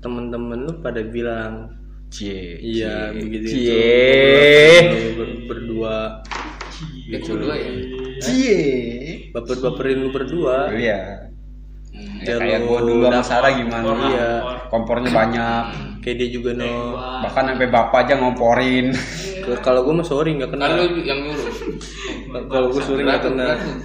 temen-temen 0.00 0.64
lu 0.64 0.72
pada 0.80 1.04
bilang 1.04 1.74
Cie. 2.08 2.56
iya 2.56 3.12
begitu 3.12 3.44
itu. 3.44 3.52
Cie. 3.68 5.12
Ber- 5.20 5.40
berdua. 5.44 5.96
Itu 7.12 7.36
dua 7.36 7.54
ya? 7.60 7.70
Cie. 8.24 8.60
baper-baperin 9.36 10.00
lu 10.00 10.08
berdua. 10.08 10.72
Iya. 10.72 11.27
Hmm. 11.98 12.18
Ya, 12.18 12.30
Ya, 12.30 12.36
kayak 12.38 12.60
gua 12.62 12.78
dulu 12.80 13.04
sama 13.04 13.22
Sarah 13.22 13.52
gimana? 13.52 13.82
kompor, 13.84 14.06
Iya. 14.08 14.30
Kompornya 14.70 15.10
banyak. 15.10 15.64
kayak 15.98 16.16
dia 16.16 16.28
juga 16.30 16.50
no. 16.54 16.94
Bahkan 17.26 17.42
sampai 17.48 17.68
bapak 17.68 17.98
aja 18.00 18.14
ngomporin. 18.16 18.86
kalau 19.58 19.80
gue 19.80 19.94
mah 19.94 20.04
sorry 20.04 20.30
nggak 20.34 20.52
Kan 20.52 20.60
kena 20.60 20.76
lu 20.76 21.00
yang 21.02 21.24
nyuruh. 21.24 21.48
kalau 22.46 22.68
gue 22.68 22.82
sorry 22.82 23.00
nggak 23.00 23.16
Berat 23.16 23.24
tuh, 23.24 23.32
kena 23.32 23.46
berat 23.46 23.58
tuh. 23.58 23.76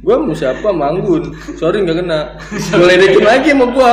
gue 0.00 0.14
mau 0.16 0.32
siapa 0.34 0.68
manggun 0.72 1.22
sorry 1.54 1.78
nggak 1.78 1.98
kena 2.00 2.18
gue 2.48 2.86
ledekin 2.88 3.20
lagi 3.22 3.48
sama 3.52 3.66
gue 3.68 3.92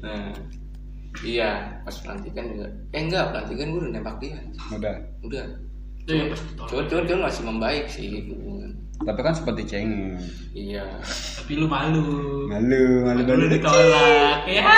Nah, 0.00 0.32
iya, 1.20 1.50
pas 1.82 1.92
pelantikan 1.94 2.44
juga. 2.48 2.66
Eh 2.90 3.00
enggak, 3.02 3.24
pelantikan 3.28 3.66
gue 3.68 3.80
udah 3.82 3.92
nembak 3.92 4.16
dia. 4.18 4.40
Udah. 4.72 4.96
Udah. 5.20 5.44
Ya 6.08 6.24
tolak. 6.56 6.68
Cuman 6.72 6.84
cuman 6.88 7.04
cuman 7.04 7.20
masih 7.28 7.42
membaik 7.44 7.84
sih 7.86 8.08
hubungan. 8.26 8.72
Tapi 9.00 9.16
kan 9.18 9.32
seperti 9.32 9.62
cengeng. 9.64 10.20
Iya. 10.52 10.84
Tapi 11.34 11.52
lu 11.56 11.64
malu. 11.64 12.44
Malu, 12.46 12.82
malu 13.02 13.20
Lu 13.20 13.26
banget. 13.26 13.56
ditolak. 13.56 14.38
Ya. 14.44 14.60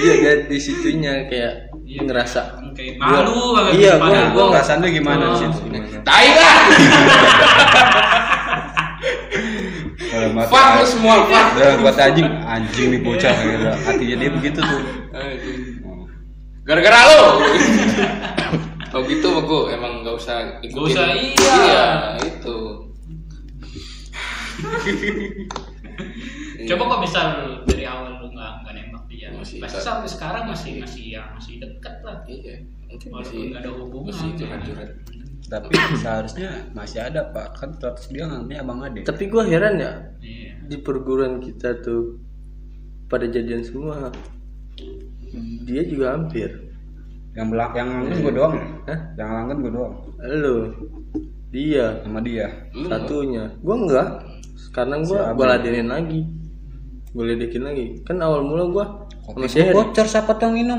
iya 0.00 0.12
dia 0.16 0.32
di 0.44 0.58
situnya 0.58 1.12
kayak 1.26 1.70
Iya. 1.82 2.00
ngerasa 2.02 2.40
Kayak 2.72 2.98
malu 2.98 3.52
banget. 3.52 3.72
iya, 3.76 3.92
gua- 3.96 4.30
gua. 4.30 4.44
Perasaan 4.54 4.78
lu 4.78 4.88
gimana 4.88 5.22
di 5.24 5.30
Oh. 5.30 5.38
situ? 5.40 5.58
Tai 6.02 6.26
lah. 6.30 6.56
Fuck 10.42 10.66
lu 10.76 10.84
semua, 10.84 11.22
fuck. 11.24 11.46
Udah 11.54 11.78
buat 11.78 11.94
anjing, 11.96 12.26
anjing 12.42 12.90
nih 12.90 13.00
bocah 13.00 13.30
gitu. 13.32 13.66
Hatinya 13.86 14.16
dia 14.18 14.30
begitu 14.30 14.58
tuh. 14.58 14.82
Oh. 15.14 16.02
Gara-gara 16.64 16.98
lu. 17.06 17.22
Oh 18.90 19.02
gitu 19.06 19.28
gue 19.30 19.60
emang 19.70 20.02
gak 20.02 20.16
usah 20.18 20.36
ikutin. 20.60 20.74
Nggak 20.74 20.86
usah, 20.90 21.06
iya. 21.14 21.54
Iya, 21.62 21.86
itu. 22.26 22.56
Coba 26.68 26.82
kok 26.86 27.00
misal 27.00 27.26
dari 27.64 27.84
awal 27.88 28.20
lu 28.20 28.26
nggak 28.32 28.52
nggak 28.62 28.74
nembak 28.76 29.04
dia, 29.08 29.28
Masih 29.32 29.60
pasti 29.64 29.80
sampai 29.80 30.08
sekarang 30.08 30.44
masih 30.48 30.80
masih 30.80 31.04
ya 31.16 31.22
masih 31.32 31.60
dekat 31.60 31.94
lah. 32.04 32.16
Iya. 32.28 32.56
Mungkin 32.90 33.08
Walaupun 33.10 33.24
masih 33.24 33.38
nggak 33.50 33.60
ada 33.62 33.70
hubungan. 33.78 34.12
Masih 34.12 34.28
curhat-curhat. 34.36 34.90
Tapi 35.50 35.74
seharusnya 35.98 36.50
masih 36.70 36.98
ada 37.02 37.20
pak. 37.32 37.48
Kan 37.58 37.70
status 37.74 38.06
dia 38.12 38.24
nganggapnya 38.28 38.58
abang 38.62 38.80
ade. 38.86 39.00
tapi 39.02 39.26
gue 39.26 39.42
heran 39.46 39.74
ya 39.80 39.92
Iya. 40.20 40.52
di 40.68 40.76
perguruan 40.78 41.40
kita 41.40 41.80
tuh 41.80 42.20
pada 43.08 43.26
jadian 43.26 43.64
semua 43.64 44.12
dia 45.64 45.82
juga 45.82 46.14
hampir 46.14 46.69
Yang 47.40 47.48
belak, 47.56 47.72
yang 47.72 47.88
langgan 47.88 48.16
gue 48.20 48.32
doang. 48.36 48.54
ya? 48.54 48.66
Hah? 48.92 48.98
Yang 49.16 49.30
langgan 49.32 49.56
gue 49.56 49.72
doang. 49.72 49.94
lo 50.20 50.56
dia 51.50 51.86
Sama 52.06 52.20
dia. 52.22 52.46
Lu 52.76 52.86
satunya 52.86 53.44
gue 53.58 53.74
enggak 53.74 54.08
karena 54.70 55.02
gue 55.02 55.18
gue 55.18 55.46
ladenin 55.50 55.88
lagi 55.90 56.20
gue 57.10 57.24
ledekin 57.26 57.66
lagi 57.66 57.98
kan 58.06 58.22
awal 58.22 58.46
mula 58.46 58.70
gue 58.70 58.84
sama 59.26 59.46
Sherry 59.50 59.74
bocor 59.74 60.06
siapa 60.06 60.38
tuh 60.38 60.54
minum? 60.54 60.78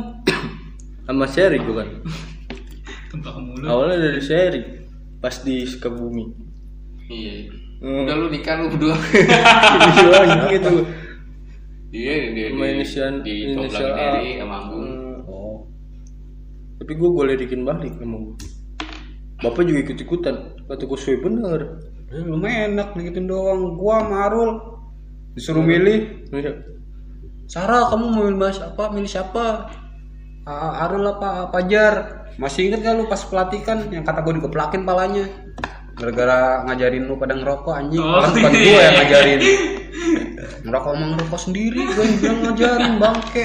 sama 1.07 1.27
Sherry 1.27 1.59
gue 1.59 1.75
kan 1.75 1.89
awalnya 3.67 3.99
dari 3.99 4.21
Sherry 4.23 4.61
pas 5.19 5.35
di 5.43 5.67
Sukabumi 5.67 6.51
Iya. 7.11 7.51
Hmm. 7.83 8.07
Udah 8.07 8.15
lu 8.15 8.31
nikah 8.31 8.55
lu 8.63 8.71
berdua. 8.71 8.95
Bilang 8.95 10.47
gitu 10.55 10.87
Iya, 11.91 12.31
dia 12.31 12.47
di 12.55 13.51
inisial 13.51 13.91
A. 13.99 14.23
Sama 14.39 14.55
Anggun. 14.63 14.90
Tapi 16.81 16.91
gue 16.97 17.09
gue 17.13 17.23
ledekin 17.29 17.61
balik 17.61 17.93
sama 18.01 18.17
gue 18.17 18.35
bapak 19.41 19.61
juga 19.65 19.79
ikut 19.85 19.97
ikutan 19.97 20.35
kata 20.65 20.81
gue 20.81 20.97
sesuai 20.97 21.19
bener 21.21 21.61
Eh, 22.11 22.19
lu 22.19 22.35
mah 22.35 22.51
enak 22.67 22.91
digituin 22.91 23.23
doang. 23.23 23.79
Gua 23.79 24.03
sama 24.03 24.27
Arul 24.27 24.51
disuruh 25.31 25.63
milih. 25.63 26.27
Iya. 26.35 26.59
Sarah, 27.47 27.87
kamu 27.87 28.05
mau 28.11 28.27
milih 28.27 28.51
apa? 28.59 28.91
Milih 28.91 29.07
siapa? 29.07 29.71
A- 30.43 30.75
Arul 30.83 31.07
apa? 31.07 31.47
Pajar. 31.47 32.27
Masih 32.35 32.67
inget 32.67 32.83
gak 32.83 32.99
lu 32.99 33.07
pas 33.07 33.23
pelatihan 33.23 33.87
yang 33.95 34.03
kata 34.03 34.27
gue 34.27 34.43
dikeplakin 34.43 34.83
palanya? 34.83 35.23
Gara-gara 35.95 36.67
ngajarin 36.67 37.07
lu 37.07 37.15
pada 37.15 37.31
ngerokok 37.31 37.73
anjing. 37.79 38.03
Oh, 38.03 38.19
Kan 38.19 38.31
bukan 38.35 38.51
iya. 38.51 38.59
gue 38.59 38.81
yang 38.83 38.95
ngajarin. 38.99 39.39
Ngerokok 40.67 40.91
emang 40.91 41.09
ngerokok 41.15 41.39
sendiri, 41.39 41.81
gue 41.95 42.03
yang 42.03 42.17
bilang 42.19 42.39
ngajarin 42.43 42.93
bangke. 42.99 43.43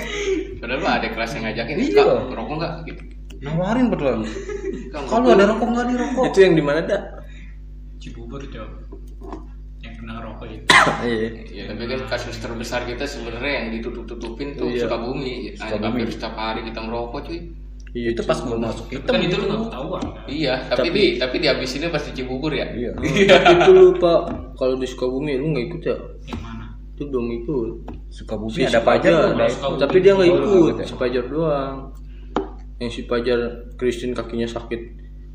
Padahal 0.59 0.83
ada 0.91 1.09
kelas 1.15 1.31
yang 1.39 1.45
ngajakin, 1.47 1.77
Iya. 1.87 2.05
Ngerokok 2.35 2.55
enggak? 2.59 2.73
Gitu. 2.91 3.03
Nawarin 3.39 3.87
betulan. 3.89 4.21
Kak, 4.93 5.03
Kalau 5.07 5.29
ada 5.29 5.45
rokok 5.47 5.69
nggak 5.69 5.87
dirokok. 5.89 6.25
itu 6.27 6.39
yang 6.41 6.55
di 6.55 6.63
mana 6.63 6.81
dah 6.81 7.03
Cibubur 7.97 8.41
coba. 8.43 8.77
Yang 9.79 9.95
kena 9.99 10.15
rokok 10.21 10.47
itu. 10.49 10.65
iya 11.05 11.29
Ya, 11.47 11.63
tapi 11.69 11.85
kan 11.87 12.01
kasus 12.09 12.37
terbesar 12.37 12.85
kita 12.85 13.05
sebenarnya 13.05 13.53
yang 13.59 13.69
ditutup-tutupin 13.75 14.55
tuh 14.55 14.69
Iya. 14.69 14.85
Sukabumi. 14.85 15.53
Sukabumi. 15.55 15.85
Hampir 16.01 16.09
setiap 16.11 16.35
hari 16.35 16.61
kita 16.63 16.81
merokok 16.81 17.23
cuy. 17.25 17.41
iya 17.93 18.13
itu 18.13 18.21
pas 18.21 18.37
gue 18.37 18.53
masuk 18.53 18.87
itu 18.91 19.01
Kan 19.03 19.17
itu 19.19 19.35
lu 19.35 19.45
nggak 19.47 19.61
ketahuan. 19.67 20.03
kan? 20.05 20.25
Iya, 20.27 20.55
tapi, 20.69 20.89
di 20.91 21.05
tapi 21.17 21.37
dihabisinnya 21.39 21.89
pas 21.89 22.03
di 22.03 22.13
Cibubur 22.13 22.53
ya. 22.53 22.69
Iya. 22.77 22.93
tapi 23.27 23.53
itu 23.55 23.71
lu 23.71 23.89
pak 23.97 24.21
kalau 24.55 24.77
di 24.77 24.85
Sukabumi 24.85 25.33
lu 25.35 25.51
nggak 25.51 25.65
ikut 25.67 25.83
ya 25.83 25.97
Yang 26.27 26.41
mana? 26.41 26.65
itu 26.93 27.03
belum 27.07 27.27
ikut 27.35 27.71
Suka 28.09 28.35
bumi 28.35 28.53
Si 28.55 28.65
ada 28.65 28.81
pajar 28.81 28.85
Pajar. 28.85 29.13
tuh, 29.15 29.33
ada 29.35 29.47
Sukabumi. 29.51 29.81
tapi 29.81 29.97
dia 29.99 30.13
nggak 30.13 30.29
ikut 30.29 30.39
nggak 30.39 30.57
ikut 30.59 30.75
ya? 30.75 30.85
si 30.85 30.95
Pajar 30.95 31.25
doang 31.27 31.77
yang 32.77 32.91
si 32.91 33.05
Pajar 33.05 33.39
Christine 33.75 34.13
kakinya 34.13 34.45
sakit 34.45 34.81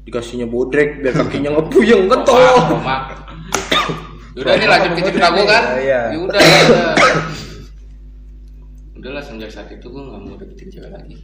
dikasihnya 0.02 0.46
bodrek 0.46 1.00
biar 1.00 1.14
kakinya 1.16 1.54
nggak 1.54 1.68
puyeng 1.70 2.06
kan 2.06 2.22
toh 2.22 2.34
Romak, 2.34 2.70
romak. 2.70 3.04
Udah 4.32 4.54
nih 4.56 4.66
lanjut 4.66 4.92
ke 4.94 5.02
cerita 5.06 5.28
gue 5.30 5.44
kan? 5.44 5.64
Iya. 5.76 6.02
Ya 6.10 6.18
udah, 6.18 6.40
ya 6.40 6.58
udah. 6.64 6.94
Udahlah 8.96 9.22
semenjak 9.22 9.52
saat 9.52 9.68
itu 9.68 9.84
gue 9.84 10.02
gak 10.02 10.22
mau 10.22 10.36
deketin 10.36 10.68
cewek 10.70 10.88
lagi. 10.90 11.18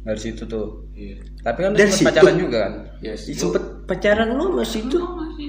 dari 0.00 0.16
situ 0.16 0.48
tuh. 0.48 0.88
Iya. 0.96 1.20
Tapi 1.44 1.58
kan 1.60 1.70
Dari 1.76 1.92
situ? 1.92 2.08
pacaran 2.08 2.34
juga 2.34 2.58
kan. 2.64 2.72
Yes. 3.04 3.28
Sempet 3.28 3.60
pacaran 3.84 4.32
lu 4.32 4.56
masih 4.56 4.88
itu 4.88 4.96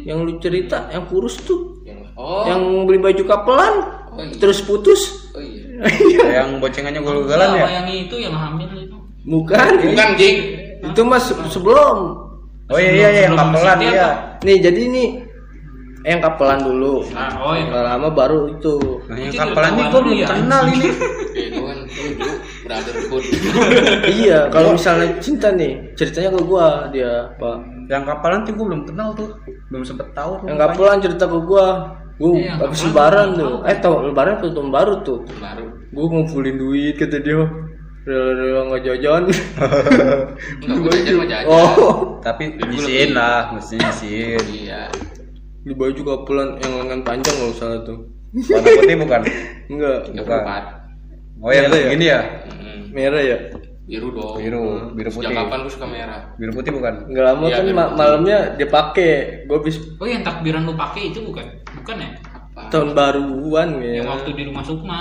yang 0.04 0.20
lu 0.22 0.36
cerita 0.38 0.90
yang 0.90 1.08
kurus 1.08 1.40
tuh 1.40 1.80
Yang, 1.88 2.00
oh. 2.14 2.44
yang 2.44 2.62
beli 2.84 3.00
baju 3.00 3.24
kapelan 3.24 3.76
Oh, 4.12 4.20
iya. 4.20 4.36
terus 4.36 4.60
putus 4.60 5.32
Oh 5.32 5.40
iya. 5.40 6.44
yang 6.44 6.60
bocengannya 6.60 7.00
gol-golan 7.00 7.56
ya. 7.56 7.80
Yang 7.80 8.12
itu 8.12 8.16
yang 8.20 8.36
hamil 8.36 8.68
itu. 8.76 8.98
Bukan 9.24 9.68
Bukan 9.84 10.10
jing. 10.16 10.38
itu 10.82 11.02
mas 11.04 11.24
se- 11.24 11.38
sebelum 11.48 11.98
Oh 12.66 12.76
iya 12.76 12.92
iya 12.92 13.08
iya 13.10 13.22
yang 13.24 13.36
kapelan 13.36 13.78
iya. 13.80 14.08
apa? 14.08 14.42
nih 14.42 14.58
jadi 14.60 14.82
nih 14.88 15.10
yang 16.02 16.20
kapelan 16.20 16.60
dulu 16.60 17.06
Nah, 17.08 17.30
oh 17.38 17.54
yang 17.54 17.68
nggak 17.68 17.86
lama 17.86 18.10
baru 18.10 18.40
itu 18.50 18.76
Nah, 19.06 19.16
yang 19.16 19.30
Itu 19.30 19.38
kapelan 19.40 19.70
ini 19.70 19.78
kawan 19.78 19.92
gue 19.92 20.02
belum 20.02 20.18
dia. 20.18 20.28
kenal 20.32 20.64
ini. 20.66 20.88
Eh, 21.32 21.48
gue 21.52 21.62
kan 21.62 21.80
gue 21.86 22.34
brotherhood. 22.62 23.24
iya 24.10 24.40
kalau 24.48 24.74
misalnya 24.74 25.08
cinta 25.18 25.48
nih 25.52 25.72
ceritanya 25.94 26.30
ke 26.32 26.42
gua 26.42 26.68
dia 26.90 27.12
pak 27.36 27.58
Yang 27.86 28.04
kapelan 28.08 28.40
tuh 28.42 28.54
gue 28.54 28.66
belum 28.66 28.82
kenal 28.84 29.10
tuh. 29.12 29.30
Belum 29.68 29.84
sempet 29.84 30.08
tahu 30.12 30.32
tuh. 30.40 30.46
yang 30.48 30.58
kapelan 30.58 30.98
cerita 30.98 31.26
ke 31.26 31.40
gua 31.40 31.66
gua 32.18 32.34
Iya, 32.34 32.54
habis 32.56 32.82
lebaran 32.84 33.28
tuh 33.34 33.54
tahu. 33.60 33.68
eh 33.68 33.78
tau 33.78 33.96
lebaran 34.02 34.34
atau 34.36 34.50
tahun 34.52 34.70
baru 34.70 34.94
tuh 35.02 35.20
Baru. 35.36 35.66
gua 35.92 36.06
ngumpulin 36.08 36.56
duit 36.56 36.94
kata 36.96 37.18
dia 37.20 37.46
rela-rela 38.02 38.62
nggak 38.66 38.82
jajan 38.84 39.24
Enggak 40.58 40.78
gue 40.78 40.92
jajan 40.96 41.14
mah 41.16 41.28
jajan. 41.28 41.46
oh 41.48 41.70
Tapi 42.20 42.44
isiin 42.72 43.12
lah, 43.12 43.50
mestinya 43.52 43.90
isiin. 43.90 44.44
Iya. 44.48 44.84
di 45.62 45.74
baju 45.74 46.02
kapelan 46.04 46.58
yang 46.58 46.74
lengan 46.80 47.02
panjang 47.02 47.36
kalau 47.36 47.54
salah 47.54 47.80
tuh 47.82 48.10
Warna 48.34 48.70
putih 48.76 48.98
bukan? 48.98 49.22
enggak 49.68 50.00
Bukan. 50.10 50.42
Oh 51.38 51.50
yang 51.50 51.70
ya? 51.70 51.88
gini 51.88 52.06
ya? 52.08 52.22
Hmm. 52.48 52.82
merah 52.90 53.22
ya 53.22 53.38
Biru 53.82 54.08
dong. 54.10 54.40
Biru, 54.40 54.62
biru 54.94 55.10
putih. 55.12 55.28
Sejak 55.28 55.42
kapan 55.44 55.58
gue 55.62 55.74
suka 55.74 55.84
merah? 55.86 56.22
Biru 56.34 56.52
putih 56.52 56.72
bukan? 56.72 56.94
nggak 57.08 57.26
lama 57.28 57.44
Iya, 57.44 57.56
kan 57.60 57.66
ma- 57.72 57.92
malamnya 57.92 58.38
dia 58.56 58.66
pakai 58.66 59.12
gua 59.46 59.60
habis 59.60 59.78
Oh 59.98 60.08
yang 60.08 60.22
takbiran 60.22 60.64
lu 60.64 60.74
pakai 60.74 61.12
itu 61.12 61.20
bukan? 61.22 61.44
Bukan 61.76 61.96
ya? 61.98 62.10
Apa? 62.32 62.62
tahun 62.70 62.90
baruan 62.92 63.70
ya 63.78 63.92
Yang 64.00 64.08
waktu 64.10 64.30
di 64.32 64.44
rumah 64.46 64.64
Sukma. 64.64 65.00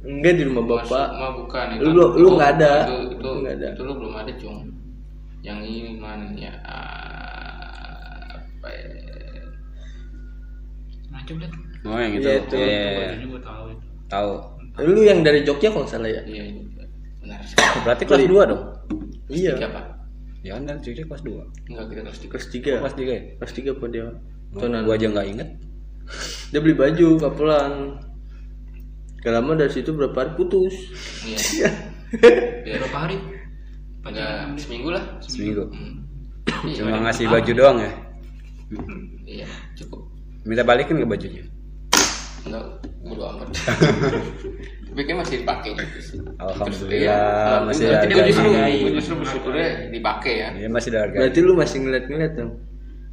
Enggak 0.00 0.32
di 0.34 0.42
rumah 0.44 0.62
Masuk 0.62 0.78
bapak 0.84 1.06
mah 1.12 1.30
bukan 1.34 1.66
itu. 1.74 1.82
Lu- 1.86 2.14
lu- 2.14 2.34
nggak 2.36 2.50
ada. 2.56 2.72
Itu 2.80 2.96
itu, 3.08 3.22
Lu 3.24 3.30
nggak 3.40 3.54
ada. 3.56 3.68
itu 3.70 3.82
lu 3.82 3.92
belum 3.96 4.14
ada, 4.14 4.32
Cung. 4.34 4.58
Yang 5.38 5.58
ini 5.64 5.90
mana 5.96 6.26
ya? 6.34 6.52
Ah, 6.62 8.38
Apa 8.38 8.68
ya? 8.68 8.86
Nah 11.08 11.20
coba 11.22 11.38
deh. 11.42 11.50
Oh 11.84 11.96
yang 11.96 12.12
itu. 12.12 12.24
Iya, 12.24 12.36
itu. 12.36 12.54
Iya, 12.54 12.58
Itu 12.58 12.58
iya, 12.58 13.16
iya. 13.18 13.40
tahu 13.40 13.64
itu. 13.68 13.86
Tahu. 14.08 14.32
lu 14.78 15.00
yang 15.02 15.20
dari 15.20 15.42
Jogja 15.42 15.68
kalau 15.68 15.82
salah 15.84 16.06
ya 16.06 16.22
Iya, 16.22 16.42
itu. 16.48 16.60
Benar. 17.18 17.38
Berarti 17.84 18.04
kelas 18.04 18.22
2 18.24 18.46
dong? 18.46 18.62
iya 19.28 19.52
Tiga 19.52 19.68
apa? 19.68 19.82
Ya 20.40 20.54
kan 20.54 20.62
dan 20.64 20.78
cuci 20.78 21.02
kelas 21.02 21.22
2. 21.22 21.34
Enggak, 21.68 21.84
kita 21.88 22.00
kelas 22.00 22.18
tiga. 22.18 22.30
kelas 22.30 22.46
tiga 22.48 22.72
Kelas 22.78 22.94
3 22.94 23.02
ya? 23.08 23.20
kelas 23.36 23.52
tiga 23.52 23.70
apa 23.72 23.86
dia 23.88 24.04
Oh, 24.48 24.56
Tahunan. 24.56 24.80
gua 24.82 24.94
aja 24.94 25.06
nggak 25.08 25.26
inget. 25.28 25.48
dia 26.48 26.58
beli 26.58 26.72
baju 26.72 27.08
kapelan 27.20 27.72
gak 29.18 29.32
lama 29.34 29.52
dari 29.54 29.72
situ 29.72 29.90
berapa 29.92 30.14
hari 30.14 30.32
putus 30.34 30.74
Iya. 31.26 31.38
Iya. 32.64 32.76
Berapa 32.80 32.98
hari? 33.04 33.16
Pada 34.00 34.48
seminggu 34.56 34.88
lah. 34.88 35.04
Seminggu. 35.20 35.68
Hmm. 35.68 36.00
Cuma 36.72 36.96
ngasih 37.04 37.28
baju 37.28 37.52
doang 37.52 37.76
ya? 37.78 37.92
Iya, 39.28 39.46
cukup. 39.76 40.08
Minta 40.48 40.64
balikin 40.64 41.00
ke 41.00 41.06
bajunya. 41.06 41.44
enggak 42.48 42.64
bodo 43.04 43.28
amat 43.34 43.48
tapi 44.88 45.04
kan 45.04 45.20
masih 45.20 45.44
dipakai 45.44 45.76
gitu 45.76 45.98
sih. 46.00 46.18
Alhamdulillah, 46.40 47.60
masih 47.68 47.92
ada 47.92 48.08
Gue 48.08 48.24
justru, 48.26 48.48
harganya. 48.48 48.80
gue 48.80 48.92
justru 48.96 49.14
bersyukurnya 49.20 49.68
dipakai 49.92 50.34
ya 50.40 50.48
Iya 50.56 50.68
masih 50.72 50.88
ada 50.96 50.98
harga. 51.04 51.16
Berarti 51.20 51.40
lu 51.44 51.52
masih 51.54 51.76
ngeliat-ngeliat 51.84 52.32
dong. 52.34 52.52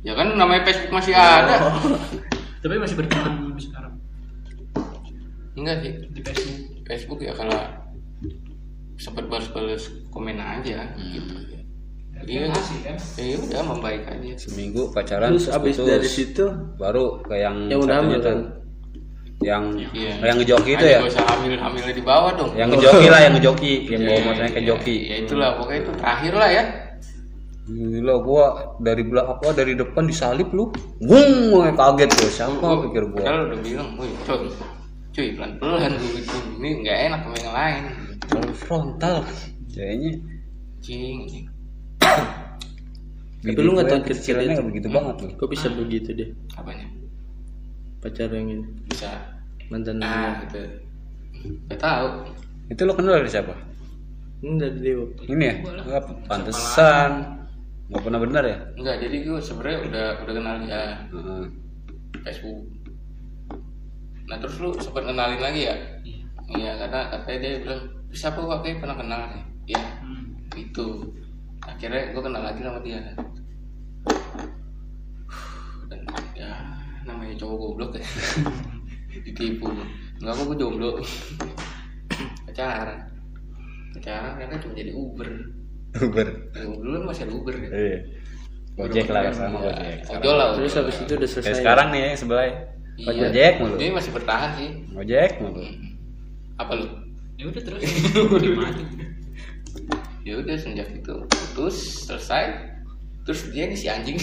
ya 0.06 0.14
kan 0.16 0.28
namanya 0.34 0.62
Facebook 0.64 0.93
masih 0.95 1.14
ada 1.18 1.56
Tapi 2.64 2.74
masih 2.80 2.95
sampai 2.95 3.60
sekarang 3.60 3.93
enggak 5.56 5.76
sih 5.80 5.91
di 6.10 6.22
Facebook. 6.22 6.60
Facebook 6.86 7.20
ya 7.20 7.34
kalau 7.34 7.60
sempat 8.95 9.28
balas-balas 9.28 9.91
komen 10.08 10.38
aja 10.38 10.88
gitu 10.95 11.36
Iya, 12.26 12.47
masih 12.47 12.80
kan? 12.82 12.95
ya 13.20 13.36
udah 13.38 13.62
membaik 13.70 14.01
aja. 14.08 14.34
Seminggu 14.39 14.89
pacaran 14.89 15.36
Terus 15.36 15.51
abis 15.51 15.76
putus. 15.76 15.86
dari 15.86 16.08
situ 16.10 16.45
baru 16.76 17.22
ke 17.22 17.36
yang 17.38 17.68
Yang 17.68 17.80
udah 17.84 17.91
satunya 17.91 17.99
hamil 18.01 18.18
tuh. 18.18 18.26
kan? 18.26 18.38
Yang 19.36 19.64
Iya. 19.93 20.12
yang 20.24 20.36
ngejoki 20.39 20.72
itu 20.74 20.86
ya. 20.88 20.99
gak 21.03 21.12
usah 21.12 21.26
hamil-hamilnya 21.28 21.93
di 21.93 22.01
bawah 22.01 22.32
dong. 22.34 22.51
Yang 22.56 22.70
ngejoki 22.72 23.06
lah, 23.12 23.20
yang 23.20 23.34
ngejoki, 23.36 23.74
yang 23.86 24.01
bawa 24.01 24.16
Ya, 24.16 24.24
motornya 24.24 24.49
ke 24.49 24.62
ya, 24.64 24.66
joki. 24.66 24.95
Ya 25.06 25.16
itulah 25.22 25.49
pokoknya 25.60 25.80
itu 25.84 25.91
terakhir 25.99 26.34
lah 26.34 26.49
ya. 26.49 26.64
Gila 27.66 28.16
gua 28.22 28.45
dari 28.80 29.03
belakang 29.03 29.32
apa 29.36 29.47
dari 29.51 29.74
depan 29.76 30.03
disalip 30.06 30.49
lu. 30.49 30.72
Bung, 31.03 31.32
gua 31.51 31.68
kaget 31.70 32.10
gua. 32.16 32.30
Siapa 32.32 32.70
pikir 32.88 33.03
gua? 33.12 33.22
Padahal 33.22 33.41
udah 33.51 33.60
bilang, 33.60 33.89
woi 33.99 34.10
cuy, 35.16 35.32
cuy 35.32 35.39
pelan-pelan 35.39 35.91
gue 35.95 36.11
gitu. 36.20 36.36
Ini 36.59 36.70
nggak 36.84 36.97
enak 37.07 37.20
sama 37.24 37.36
yang 37.39 37.55
lain. 37.55 37.84
Kalau 38.28 38.53
frontal. 38.53 39.18
Kayaknya 39.72 40.11
Cing, 40.84 41.26
cing. 41.32 41.45
Tapi 43.45 43.61
lu 43.61 43.72
nggak 43.74 43.89
tahu 43.89 44.01
kecilnya 44.09 44.41
kecilnya 44.43 44.53
nggak 44.59 44.70
begitu 44.70 44.88
banget 44.91 45.16
lu. 45.24 45.30
Kok 45.38 45.49
bisa 45.49 45.68
begitu 45.70 46.09
deh 46.13 46.30
Apanya? 46.57 46.86
pacar 48.01 48.30
yang 48.30 48.53
ini 48.53 48.66
Bisa. 48.86 49.09
mantan 49.74 49.97
Ah, 49.97 50.45
gitu. 50.45 50.61
Gak 51.66 51.82
tahu. 51.82 52.05
Itu 52.70 52.86
lu 52.86 52.93
kenal 52.93 53.18
dari 53.18 53.30
siapa? 53.34 53.53
ini 54.45 54.61
dari 54.61 54.78
dewa 54.78 55.09
Ini 55.26 55.41
ya? 55.41 55.55
Enggak, 55.82 56.03
pantesan. 56.30 57.11
Nggak 57.89 58.01
pernah 58.05 58.20
benar 58.22 58.43
ya? 58.45 58.57
Enggak, 58.78 58.95
jadi 59.01 59.16
gue 59.26 59.39
sebenarnya 59.41 59.80
udah 59.89 60.07
udah 60.22 60.34
kenal 60.38 60.55
dia 60.61 60.82
Heeh. 61.09 61.43
Facebook. 62.22 62.61
Nah 64.26 64.38
terus 64.38 64.55
lu 64.57 64.69
sempat 64.76 65.03
kenalin 65.03 65.38
lagi 65.38 65.61
ya? 65.63 65.76
Iya. 66.01 66.17
Iya, 66.47 66.71
karena 66.78 66.99
katanya 67.09 67.38
dia 67.39 67.51
bilang, 67.59 67.82
siapa 68.11 68.38
gua 68.38 68.61
kayak 68.61 68.78
pernah 68.80 68.95
kenal 68.95 69.21
ya? 69.23 69.41
Iya, 69.67 69.84
Hmm. 69.99 70.26
itu. 70.53 70.88
Akhirnya 71.59 72.13
gue 72.13 72.21
kenal 72.21 72.43
lagi 72.43 72.61
sama 72.61 72.80
dia. 72.80 73.01
Dan 75.86 75.99
ya 76.34 76.51
namanya 77.03 77.34
cowok 77.38 77.57
goblok 77.57 77.91
ya. 77.97 78.05
Ditipu. 79.26 79.69
Enggak 80.21 80.34
kok 80.34 80.45
gue 80.45 80.57
jomblo. 80.57 80.89
Pacaran. 82.45 82.99
Pacaran 83.93 84.34
kan 84.39 84.57
cuma 84.61 84.73
jadi 84.76 84.91
Uber. 84.93 85.30
Uber. 85.95 86.28
Ya, 86.53 86.63
dulu 86.67 86.93
kan 86.93 87.03
masih 87.07 87.23
ada 87.26 87.34
Uber 87.34 87.55
ya. 87.55 87.69
Iya. 87.71 87.99
Gojek 88.76 89.07
lah 89.07 89.32
sama 89.32 89.57
Ya, 89.63 89.71
Gojek. 89.71 89.97
Ojol 90.19 90.36
lah. 90.36 90.47
terus 90.53 90.73
habis 90.76 90.97
itu 90.99 91.07
udah 91.07 91.19
Kayak 91.19 91.32
selesai 91.32 91.53
sekarang 91.57 91.88
nih 91.89 92.01
ya 92.03 92.09
sebelah. 92.13 92.45
Iya. 92.96 93.28
Gojek 93.28 93.54
mulu. 93.60 93.76
Dia 93.76 93.89
masih 93.91 94.12
bertahan 94.16 94.50
sih. 94.56 94.70
Gojek 94.96 95.32
mulu. 95.43 95.64
Apa 96.56 96.72
lu? 96.80 96.88
Ya 97.36 97.46
udah 97.52 97.62
terus. 97.62 97.84
Ya 100.26 100.41
udah 100.41 100.58
sejak 100.58 100.89
itu 100.89 101.14
putus 101.30 102.10
selesai 102.10 102.58
terus 103.26 103.46
dia 103.54 103.70
nih 103.70 103.78
si 103.78 103.86
anjing 103.86 104.18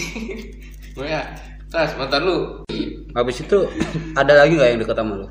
gue 0.95 1.07
ya 1.07 1.23
tas 1.71 1.95
sebentar 1.95 2.19
lu 2.23 2.59
Habis 3.13 3.45
itu 3.45 3.59
ada 4.17 4.33
lagi 4.41 4.57
nggak 4.57 4.69
yang 4.73 4.81
deket 4.81 4.97
sama 4.97 5.13
lu? 5.21 5.27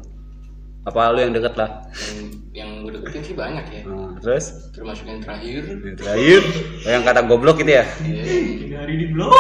Apa 0.87 1.11
lu 1.13 1.19
yang 1.19 1.35
deket 1.35 1.59
lah? 1.59 1.83
yang, 1.93 2.25
yang 2.55 2.71
gue 2.87 2.95
deketin 2.95 3.21
sih 3.21 3.37
banyak 3.37 3.65
ya 3.69 3.83
Nah, 3.85 4.17
terus 4.23 4.71
termasuk 4.73 5.05
yang 5.05 5.21
terakhir 5.21 5.61
yang 5.67 5.97
terakhir 5.99 6.41
oh, 6.87 6.91
yang 6.95 7.03
kata 7.03 7.21
goblok 7.27 7.59
itu 7.61 7.73
ya? 7.77 7.85
Iya. 8.07 8.23
Tiga 8.65 8.77
hari 8.87 8.95
di 8.97 9.07
blok. 9.13 9.37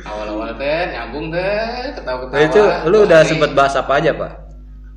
Awal-awal 0.00 0.56
teh 0.56 0.80
nyambung 0.88 1.28
deh 1.28 1.92
ketawa-ketawa. 1.92 2.36
Nah, 2.40 2.42
itu 2.48 2.62
lu 2.88 2.98
udah 3.04 3.20
sempet 3.28 3.50
bahas 3.52 3.76
apa 3.76 3.92
aja 4.00 4.10
pak? 4.16 4.32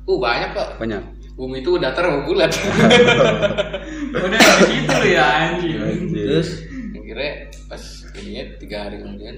uh 0.06 0.18
banyak 0.18 0.50
pak. 0.54 0.68
Banyak. 0.80 1.04
bumi 1.36 1.60
itu 1.60 1.76
udah 1.76 1.92
terlalu 1.92 2.32
bulat 2.32 2.48
Udah 4.24 4.40
situ 4.64 4.88
lu 4.88 5.08
ya 5.12 5.52
anjing. 5.52 6.08
terus? 6.08 6.64
Akhirnya 6.96 7.52
pas 7.68 7.82
ininya 8.16 8.44
tiga 8.56 8.76
hari 8.88 9.04
kemudian 9.04 9.36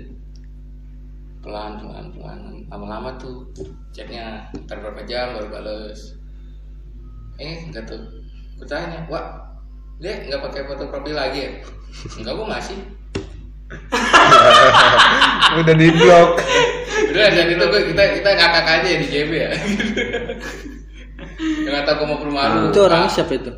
pelan 1.43 1.83
pelan 1.83 2.07
pelan. 2.15 2.39
Lama-lama 2.71 3.19
tuh 3.19 3.51
chatnya 3.91 4.47
ntar 4.63 4.79
berapa 4.79 5.03
jam 5.11 5.35
baru 5.35 5.51
bales. 5.51 6.15
Eh 7.43 7.67
enggak 7.67 7.91
tuh. 7.91 7.99
Gue 8.63 8.67
tanya 8.71 9.03
wah 9.11 9.35
dia 9.99 10.23
nggak 10.23 10.39
pakai 10.39 10.63
foto 10.71 10.87
profil 10.87 11.19
lagi 11.19 11.39
ya? 11.43 11.51
Enggak 12.23 12.35
gue 12.39 12.47
masih 12.47 12.79
udah 15.61 15.75
di 15.75 15.89
blok. 15.93 16.31
udah 17.09 17.27
jadi 17.31 17.53
itu 17.53 17.67
kita 17.93 18.03
kita 18.21 18.31
ngakak 18.33 18.65
aja 18.69 18.87
ya 18.87 18.99
di 18.99 19.07
JB 19.07 19.31
ya 19.33 19.51
nggak 21.39 21.83
tahu 21.85 21.95
gue 21.95 22.07
mau 22.07 22.19
ke 22.19 22.25
rumah 22.27 22.43
lu 22.51 22.61
itu 22.71 22.81
orangnya 22.81 23.09
Ah, 23.09 23.15
siapa 23.15 23.33
itu 23.35 23.53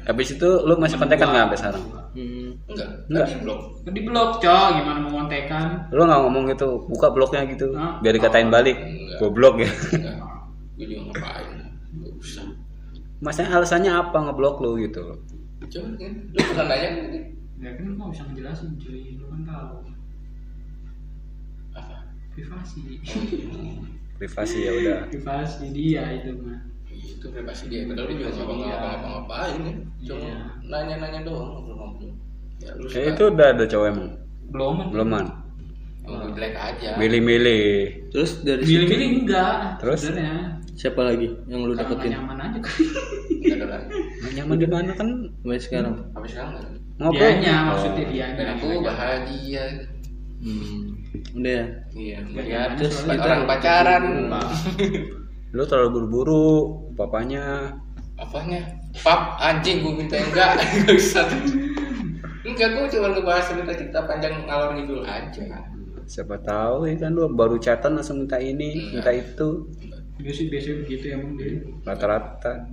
Habis 0.00 0.34
itu 0.34 0.48
lu 0.66 0.74
masih 0.74 0.98
kontekan 0.98 1.30
nggak 1.30 1.42
sampai 1.46 1.58
sekarang? 1.60 1.84
hmm. 2.12 2.50
enggak 2.66 2.88
Enggak. 3.06 3.26
di 3.28 3.36
blok 3.38 3.60
Di 3.86 4.00
blok, 4.02 4.30
cok. 4.38 4.66
Gimana 4.74 4.98
mau 4.98 5.12
kontekan? 5.14 5.66
Lu 5.92 6.02
nggak 6.02 6.20
ngomong 6.20 6.44
gitu, 6.50 6.68
buka 6.88 7.14
bloknya 7.14 7.46
gitu, 7.46 7.70
Hah? 7.78 8.02
biar 8.02 8.14
dikatain 8.14 8.50
balik. 8.50 8.74
Enggak. 8.74 9.16
Goblok 9.20 9.54
ya. 9.62 9.70
enggak 9.70 10.16
gue 10.74 10.86
juga 10.88 11.00
ngapain 11.12 11.46
nggak 11.92 12.12
usah 12.16 12.46
Maksudnya 13.20 13.50
alasannya 13.52 13.92
apa 13.92 14.16
ngeblok 14.18 14.56
lu 14.58 14.70
gitu? 14.80 15.02
coba 15.60 15.88
kan 15.94 16.12
lu 16.26 16.40
pernah 16.40 16.64
nanya 16.66 16.88
gitu 16.96 17.18
Ya 17.60 17.70
kan 17.76 17.82
lu 17.84 17.94
nggak 17.94 18.10
bisa 18.10 18.22
ngejelasin 18.26 18.70
cuy. 18.76 19.00
Lu 19.14 19.24
kan 19.28 19.40
tahu. 19.44 19.76
apa 21.70 21.96
Privasi. 22.30 22.80
Privasi 24.16 24.58
ya 24.58 24.70
udah. 24.74 24.98
Privasi 25.08 25.64
dia 25.70 26.04
itu 26.14 26.32
mah. 26.36 26.60
itu 26.90 27.26
privasi 27.30 27.64
dia 27.68 27.86
padahal 27.86 28.12
dia 28.12 28.28
juga 28.28 28.52
ngapa 28.52 29.08
ngapain 29.08 29.60
ya 29.62 29.72
cuma 30.04 30.20
Iya. 30.20 30.36
nanya-nanya 30.66 31.20
doang 31.22 31.48
ngobrol-ngobrol 31.54 32.12
ya 32.58 32.70
lu 32.76 32.86
Kayak 32.88 33.08
itu 33.10 33.22
udah 33.30 33.46
ada 33.50 33.64
cowok 33.64 33.86
emang? 33.88 34.10
Belum. 34.50 34.76
Beluman. 34.90 35.24
emang 36.02 36.32
jelek 36.34 36.54
aja 36.56 36.90
Milih-milih. 36.96 37.64
terus 38.10 38.30
dari 38.42 38.62
situ 38.62 38.72
Milih-milih 38.74 39.08
enggak. 39.16 39.80
Terus? 39.80 40.00
Sebenarnya. 40.02 40.36
siapa 40.74 41.00
lagi 41.02 41.28
yang 41.46 41.60
lu 41.62 41.72
Karena 41.72 41.82
deketin 41.88 42.10
nyaman 42.12 42.38
aja. 42.38 42.58
nggak 42.58 43.56
ada 43.56 43.66
lagi 43.70 43.88
Nggak 44.20 44.32
nyaman 44.34 44.56
di 44.56 44.66
mana 44.68 44.90
kan 44.92 45.08
sampai 45.40 45.60
sekarang 45.60 45.94
sampai 46.10 46.28
sekarang. 46.28 46.52
Ngobrol. 47.00 47.16
Dianya 47.16 47.54
maksudnya 47.66 48.04
dia. 48.06 48.26
dan 48.36 48.46
aku 48.54 48.66
bahagia 48.84 49.64
hmm. 50.38 50.80
udah 51.34 51.50
ya 51.50 51.64
iya 51.96 52.18
Ya, 52.44 52.60
terus 52.76 53.02
orang 53.02 53.18
kita- 53.18 53.48
pacaran 53.48 54.04
Lu 55.56 55.66
terlalu 55.66 55.88
buru-buru, 55.98 56.46
papanya. 56.94 57.74
apanya 58.14 58.60
pap 59.00 59.40
anjing 59.40 59.80
gue 59.80 59.96
minta 59.96 60.14
enggak 60.14 60.60
nggak 60.60 60.92
bisa 61.00 61.24
enggak 62.44 62.68
gue 62.70 62.84
cuma 62.92 63.08
ngebahas 63.10 63.48
cerita 63.48 63.72
cerita 63.72 63.98
panjang 64.04 64.44
ngalor 64.44 64.76
ngidul 64.76 65.02
aja 65.02 65.64
Siapa 66.04 66.36
tahu 66.42 66.84
ya 66.84 67.00
kan 67.00 67.14
lu 67.14 67.30
baru 67.30 67.56
chatan 67.56 67.94
langsung 67.94 68.26
minta 68.26 68.34
ini, 68.36 68.90
minta 68.90 69.14
itu. 69.14 69.70
Biasa 70.18 70.42
biasa 70.50 70.68
begitu 70.82 71.04
emang 71.14 71.38
dia. 71.38 71.62
Rata-rata. 71.86 72.66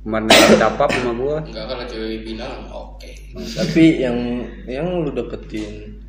Kemarin 0.00 0.32
capap 0.56 0.88
sama 0.96 1.12
gua. 1.12 1.36
enggak 1.44 1.64
kalau 1.68 1.84
cewek 1.84 2.24
final 2.24 2.52
oke 2.72 3.10
tapi 3.36 4.00
yang 4.00 4.16
yang 4.64 4.86
lu 5.04 5.12
deketin 5.12 6.00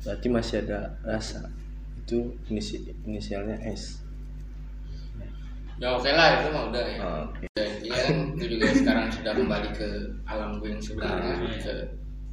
berarti 0.00 0.26
masih 0.32 0.64
ada 0.64 0.96
rasa 1.04 1.52
itu 2.00 2.32
inisi, 2.48 2.82
inisialnya 3.04 3.60
S 3.68 4.00
ya 5.76 5.92
oke 5.92 6.08
lah 6.08 6.40
itu 6.40 6.48
mah 6.56 6.64
udah 6.72 6.82
ya 6.88 6.96
Oh, 6.98 7.20
oke. 7.28 7.44
Dan 7.52 7.70
dia 7.84 7.94
kan 7.94 8.16
gue 8.34 8.48
juga 8.48 8.66
sekarang 8.72 9.06
sudah 9.12 9.32
kembali 9.36 9.68
ke 9.76 9.88
alam 10.24 10.56
gue 10.56 10.68
yang 10.72 10.82
sebenarnya 10.82 11.34
ke 11.60 11.74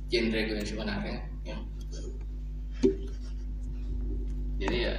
genre 0.08 0.40
gue 0.48 0.56
yang 0.58 0.70
sebenarnya 0.70 1.16
ya. 1.44 1.58
jadi 4.64 4.78
ya 4.80 4.94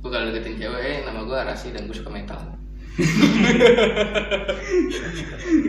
gue 0.00 0.10
kalau 0.10 0.32
deketin 0.32 0.56
cewek 0.56 1.04
nama 1.04 1.20
gue 1.20 1.36
Arasi 1.36 1.68
dan 1.76 1.84
gue 1.84 1.94
suka 1.94 2.08
metal 2.08 2.55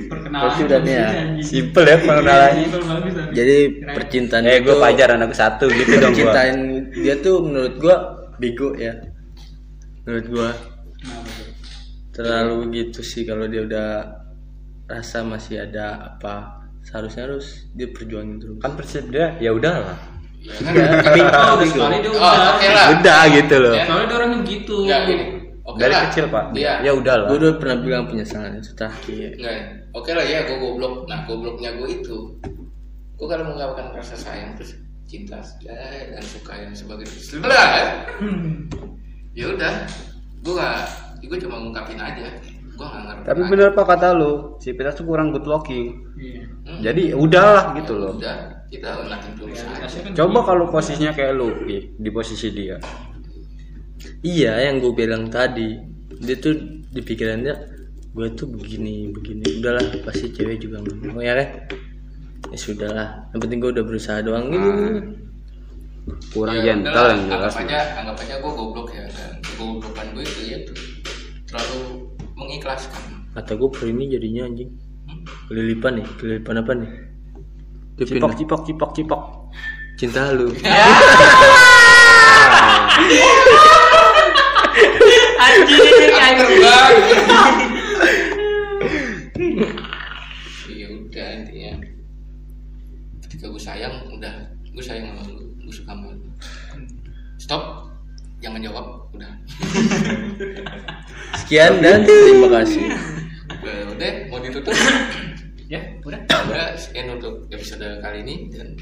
Perkenalan. 0.07 0.41
Berarti 0.41 0.61
udah 0.63 0.79
nih 0.79 0.93
ya. 0.93 1.07
Simple 1.39 1.85
ya 1.85 1.97
bagus 1.99 2.27
anjing. 2.27 2.69
jadi 3.29 3.57
percintaan 3.89 4.43
Eh 4.43 4.59
gua 4.59 4.73
itu- 4.73 4.81
pajar 4.81 5.09
anak 5.13 5.31
satu 5.33 5.65
gitu 5.67 5.91
dong 5.93 6.11
gua. 6.11 6.31
percintaan 6.31 6.55
dia 6.93 7.15
tuh 7.17 7.35
menurut 7.41 7.75
gua 7.77 7.95
bego 8.35 8.73
ya 8.73 8.93
menurut 10.03 10.27
gua 10.29 10.49
Nah, 10.97 11.21
betul. 11.21 11.45
terlalu 12.15 12.57
gitu 12.73 13.01
sih 13.01 13.21
kalau 13.21 13.45
dia 13.45 13.61
udah 13.61 13.87
rasa 14.85 15.21
masih 15.21 15.61
ada 15.61 15.85
apa 16.09 16.57
seharusnya 16.81 17.27
harus 17.27 17.45
dia 17.71 17.87
perjuangin 17.87 18.37
terus 18.37 18.57
Kan 18.57 18.73
prinsip 18.73 19.05
dia 19.07 19.37
ya 19.37 19.51
udahlah. 19.51 19.99
ya 20.39 20.57
kan 20.73 21.03
tapi 21.03 21.19
Oh, 21.19 21.53
udah 21.53 21.67
sekali 21.67 21.97
dia 21.99 22.09
oh 22.09 22.15
udah. 22.15 22.49
oke 22.51 22.67
lah 22.67 22.85
udah 22.95 23.21
gitu 23.31 23.55
loh 23.57 23.73
Ya. 23.73 23.83
Soalnya 23.85 24.05
dia 24.05 24.15
orangnya 24.15 24.37
begitu. 24.41 24.75
Enggak 24.81 25.01
gini. 25.05 25.25
Oke 25.67 25.83
Dari 25.83 25.91
lah. 25.91 26.03
kecil 26.07 26.25
pak. 26.31 26.43
Iya. 26.55 26.73
Ya 26.79 26.91
udah 26.95 27.15
lah. 27.19 27.27
gue 27.27 27.37
udah 27.43 27.53
pernah 27.59 27.77
bilang 27.83 28.03
penyesalan 28.07 28.63
itu 28.63 28.71
ya? 29.11 29.29
Oke 29.91 30.11
lah 30.15 30.23
ya, 30.23 30.47
gue 30.47 30.57
goblok. 30.63 31.03
Nah, 31.11 31.27
gobloknya 31.27 31.75
gue 31.75 31.89
itu, 31.91 32.17
gue 33.19 33.27
kalau 33.27 33.43
mengungkapkan 33.51 33.91
rasa 33.91 34.15
sayang 34.15 34.55
terus 34.55 34.79
cinta 35.07 35.43
eh, 35.67 36.15
dan 36.15 36.23
suka 36.23 36.55
yang 36.55 36.71
sebagai 36.71 37.07
sebelah 37.11 37.67
kan? 37.75 37.87
Ya 39.35 39.51
udah, 39.51 39.73
gue 40.39 40.53
gak, 40.55 40.77
gue 41.19 41.37
cuma 41.43 41.59
ngungkapin 41.59 41.99
aja. 41.99 42.31
Gue 42.71 42.87
gak 42.87 43.03
ngerti. 43.03 43.25
Tapi 43.27 43.41
bener 43.51 43.69
pak 43.75 43.85
kata 43.91 44.07
lu, 44.15 44.55
si 44.63 44.71
Peter 44.71 44.95
tuh 44.95 45.03
kurang 45.03 45.35
good 45.35 45.43
looking. 45.43 45.99
Iya. 46.15 46.47
Hmm. 46.63 46.79
Jadi 46.79 47.03
udahlah 47.11 47.75
gitu 47.75 47.93
loh. 47.99 48.15
Udah, 48.15 48.63
kita 48.71 48.87
aja. 49.03 49.99
Kan 49.99 50.15
Coba 50.15 50.39
kalau 50.47 50.71
posisinya 50.71 51.11
kayak 51.11 51.35
lu, 51.35 51.51
di 51.99 52.09
posisi 52.09 52.55
dia. 52.55 52.79
Iya 54.23 54.69
yang 54.69 54.79
gue 54.83 54.93
bilang 54.93 55.31
tadi. 55.31 55.77
Dia 56.17 56.33
tuh 56.39 56.55
di 56.89 57.01
pikirannya 57.03 57.53
gue 58.13 58.27
tuh 58.33 58.47
begini 58.49 59.13
begini. 59.13 59.61
Udahlah 59.61 59.83
pasti 60.01 60.33
cewek 60.33 60.57
juga 60.63 60.81
nggak 60.81 61.13
mau 61.13 61.21
ya 61.21 61.37
kan? 61.37 61.49
Ya 62.49 62.57
sudahlah. 62.57 63.09
Yang 63.35 63.39
penting 63.45 63.59
gue 63.61 63.71
udah 63.77 63.85
berusaha 63.85 64.19
doang. 64.23 64.49
Gitu 64.49 64.69
Kurang 66.31 66.55
Ya 66.55 66.71
gentle 66.71 66.95
udahlah, 66.95 67.11
yang 67.11 67.27
jelas. 67.27 67.51
Anggap 67.51 67.67
aja, 67.67 67.79
anggap 67.99 68.15
aja 68.23 68.39
gue 68.39 68.51
goblok 68.55 68.89
ya. 68.95 69.03
Dan 69.11 69.31
goblokan 69.59 70.07
gue 70.15 70.23
itu 70.23 70.41
ya 70.47 70.57
tuh. 70.63 70.77
Terlalu 71.47 71.79
mengikhlaskan. 72.37 73.01
kata 73.37 73.53
gue 73.53 73.69
per 73.69 73.85
ini 73.85 74.09
jadinya 74.09 74.49
anjing. 74.49 74.73
Kelilipan 75.45 76.01
nih 76.01 76.07
kelilipan 76.17 76.57
apa 76.57 76.73
nih? 76.73 76.89
Cipok, 78.01 78.33
cipok, 78.37 78.61
cipok, 78.65 78.91
cipok. 78.97 79.21
cinta 79.97 80.29
lu 80.29 80.53
Anjing, 85.47 86.11
anjing. 86.11 86.61
ya 90.75 90.87
udah 90.91 91.27
intinya. 91.39 91.73
Ketika 93.23 93.45
gue 93.47 93.61
sayang 93.61 93.95
udah. 94.11 94.35
Gue 94.75 94.83
sayang 94.83 95.15
sama 95.15 95.23
lu. 95.31 95.45
Gue 95.63 95.73
suka 95.73 95.91
sama 95.95 96.11
lu. 96.11 96.27
Stop. 97.39 97.63
Jangan 98.43 98.59
jawab. 98.61 99.07
Udah. 99.15 99.31
Sekian 101.43 101.79
dan 101.79 102.03
terima 102.03 102.47
kasih. 102.61 102.91
Udah, 103.63 103.77
udah. 103.95 104.11
Mau 104.29 104.39
ditutup? 104.43 104.75
Ya, 105.67 105.79
udah. 106.03 106.19
udah 106.27 106.75
sekian 106.75 107.17
untuk 107.17 107.47
episode 107.49 107.87
kali 108.03 108.23
ini. 108.27 108.51
Dan 108.51 108.75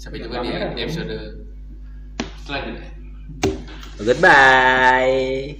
sampai 0.00 0.24
jumpa 0.24 0.40
di 0.40 0.82
episode 0.82 1.16
selanjutnya. 2.48 2.88
Goodbye 3.98 5.58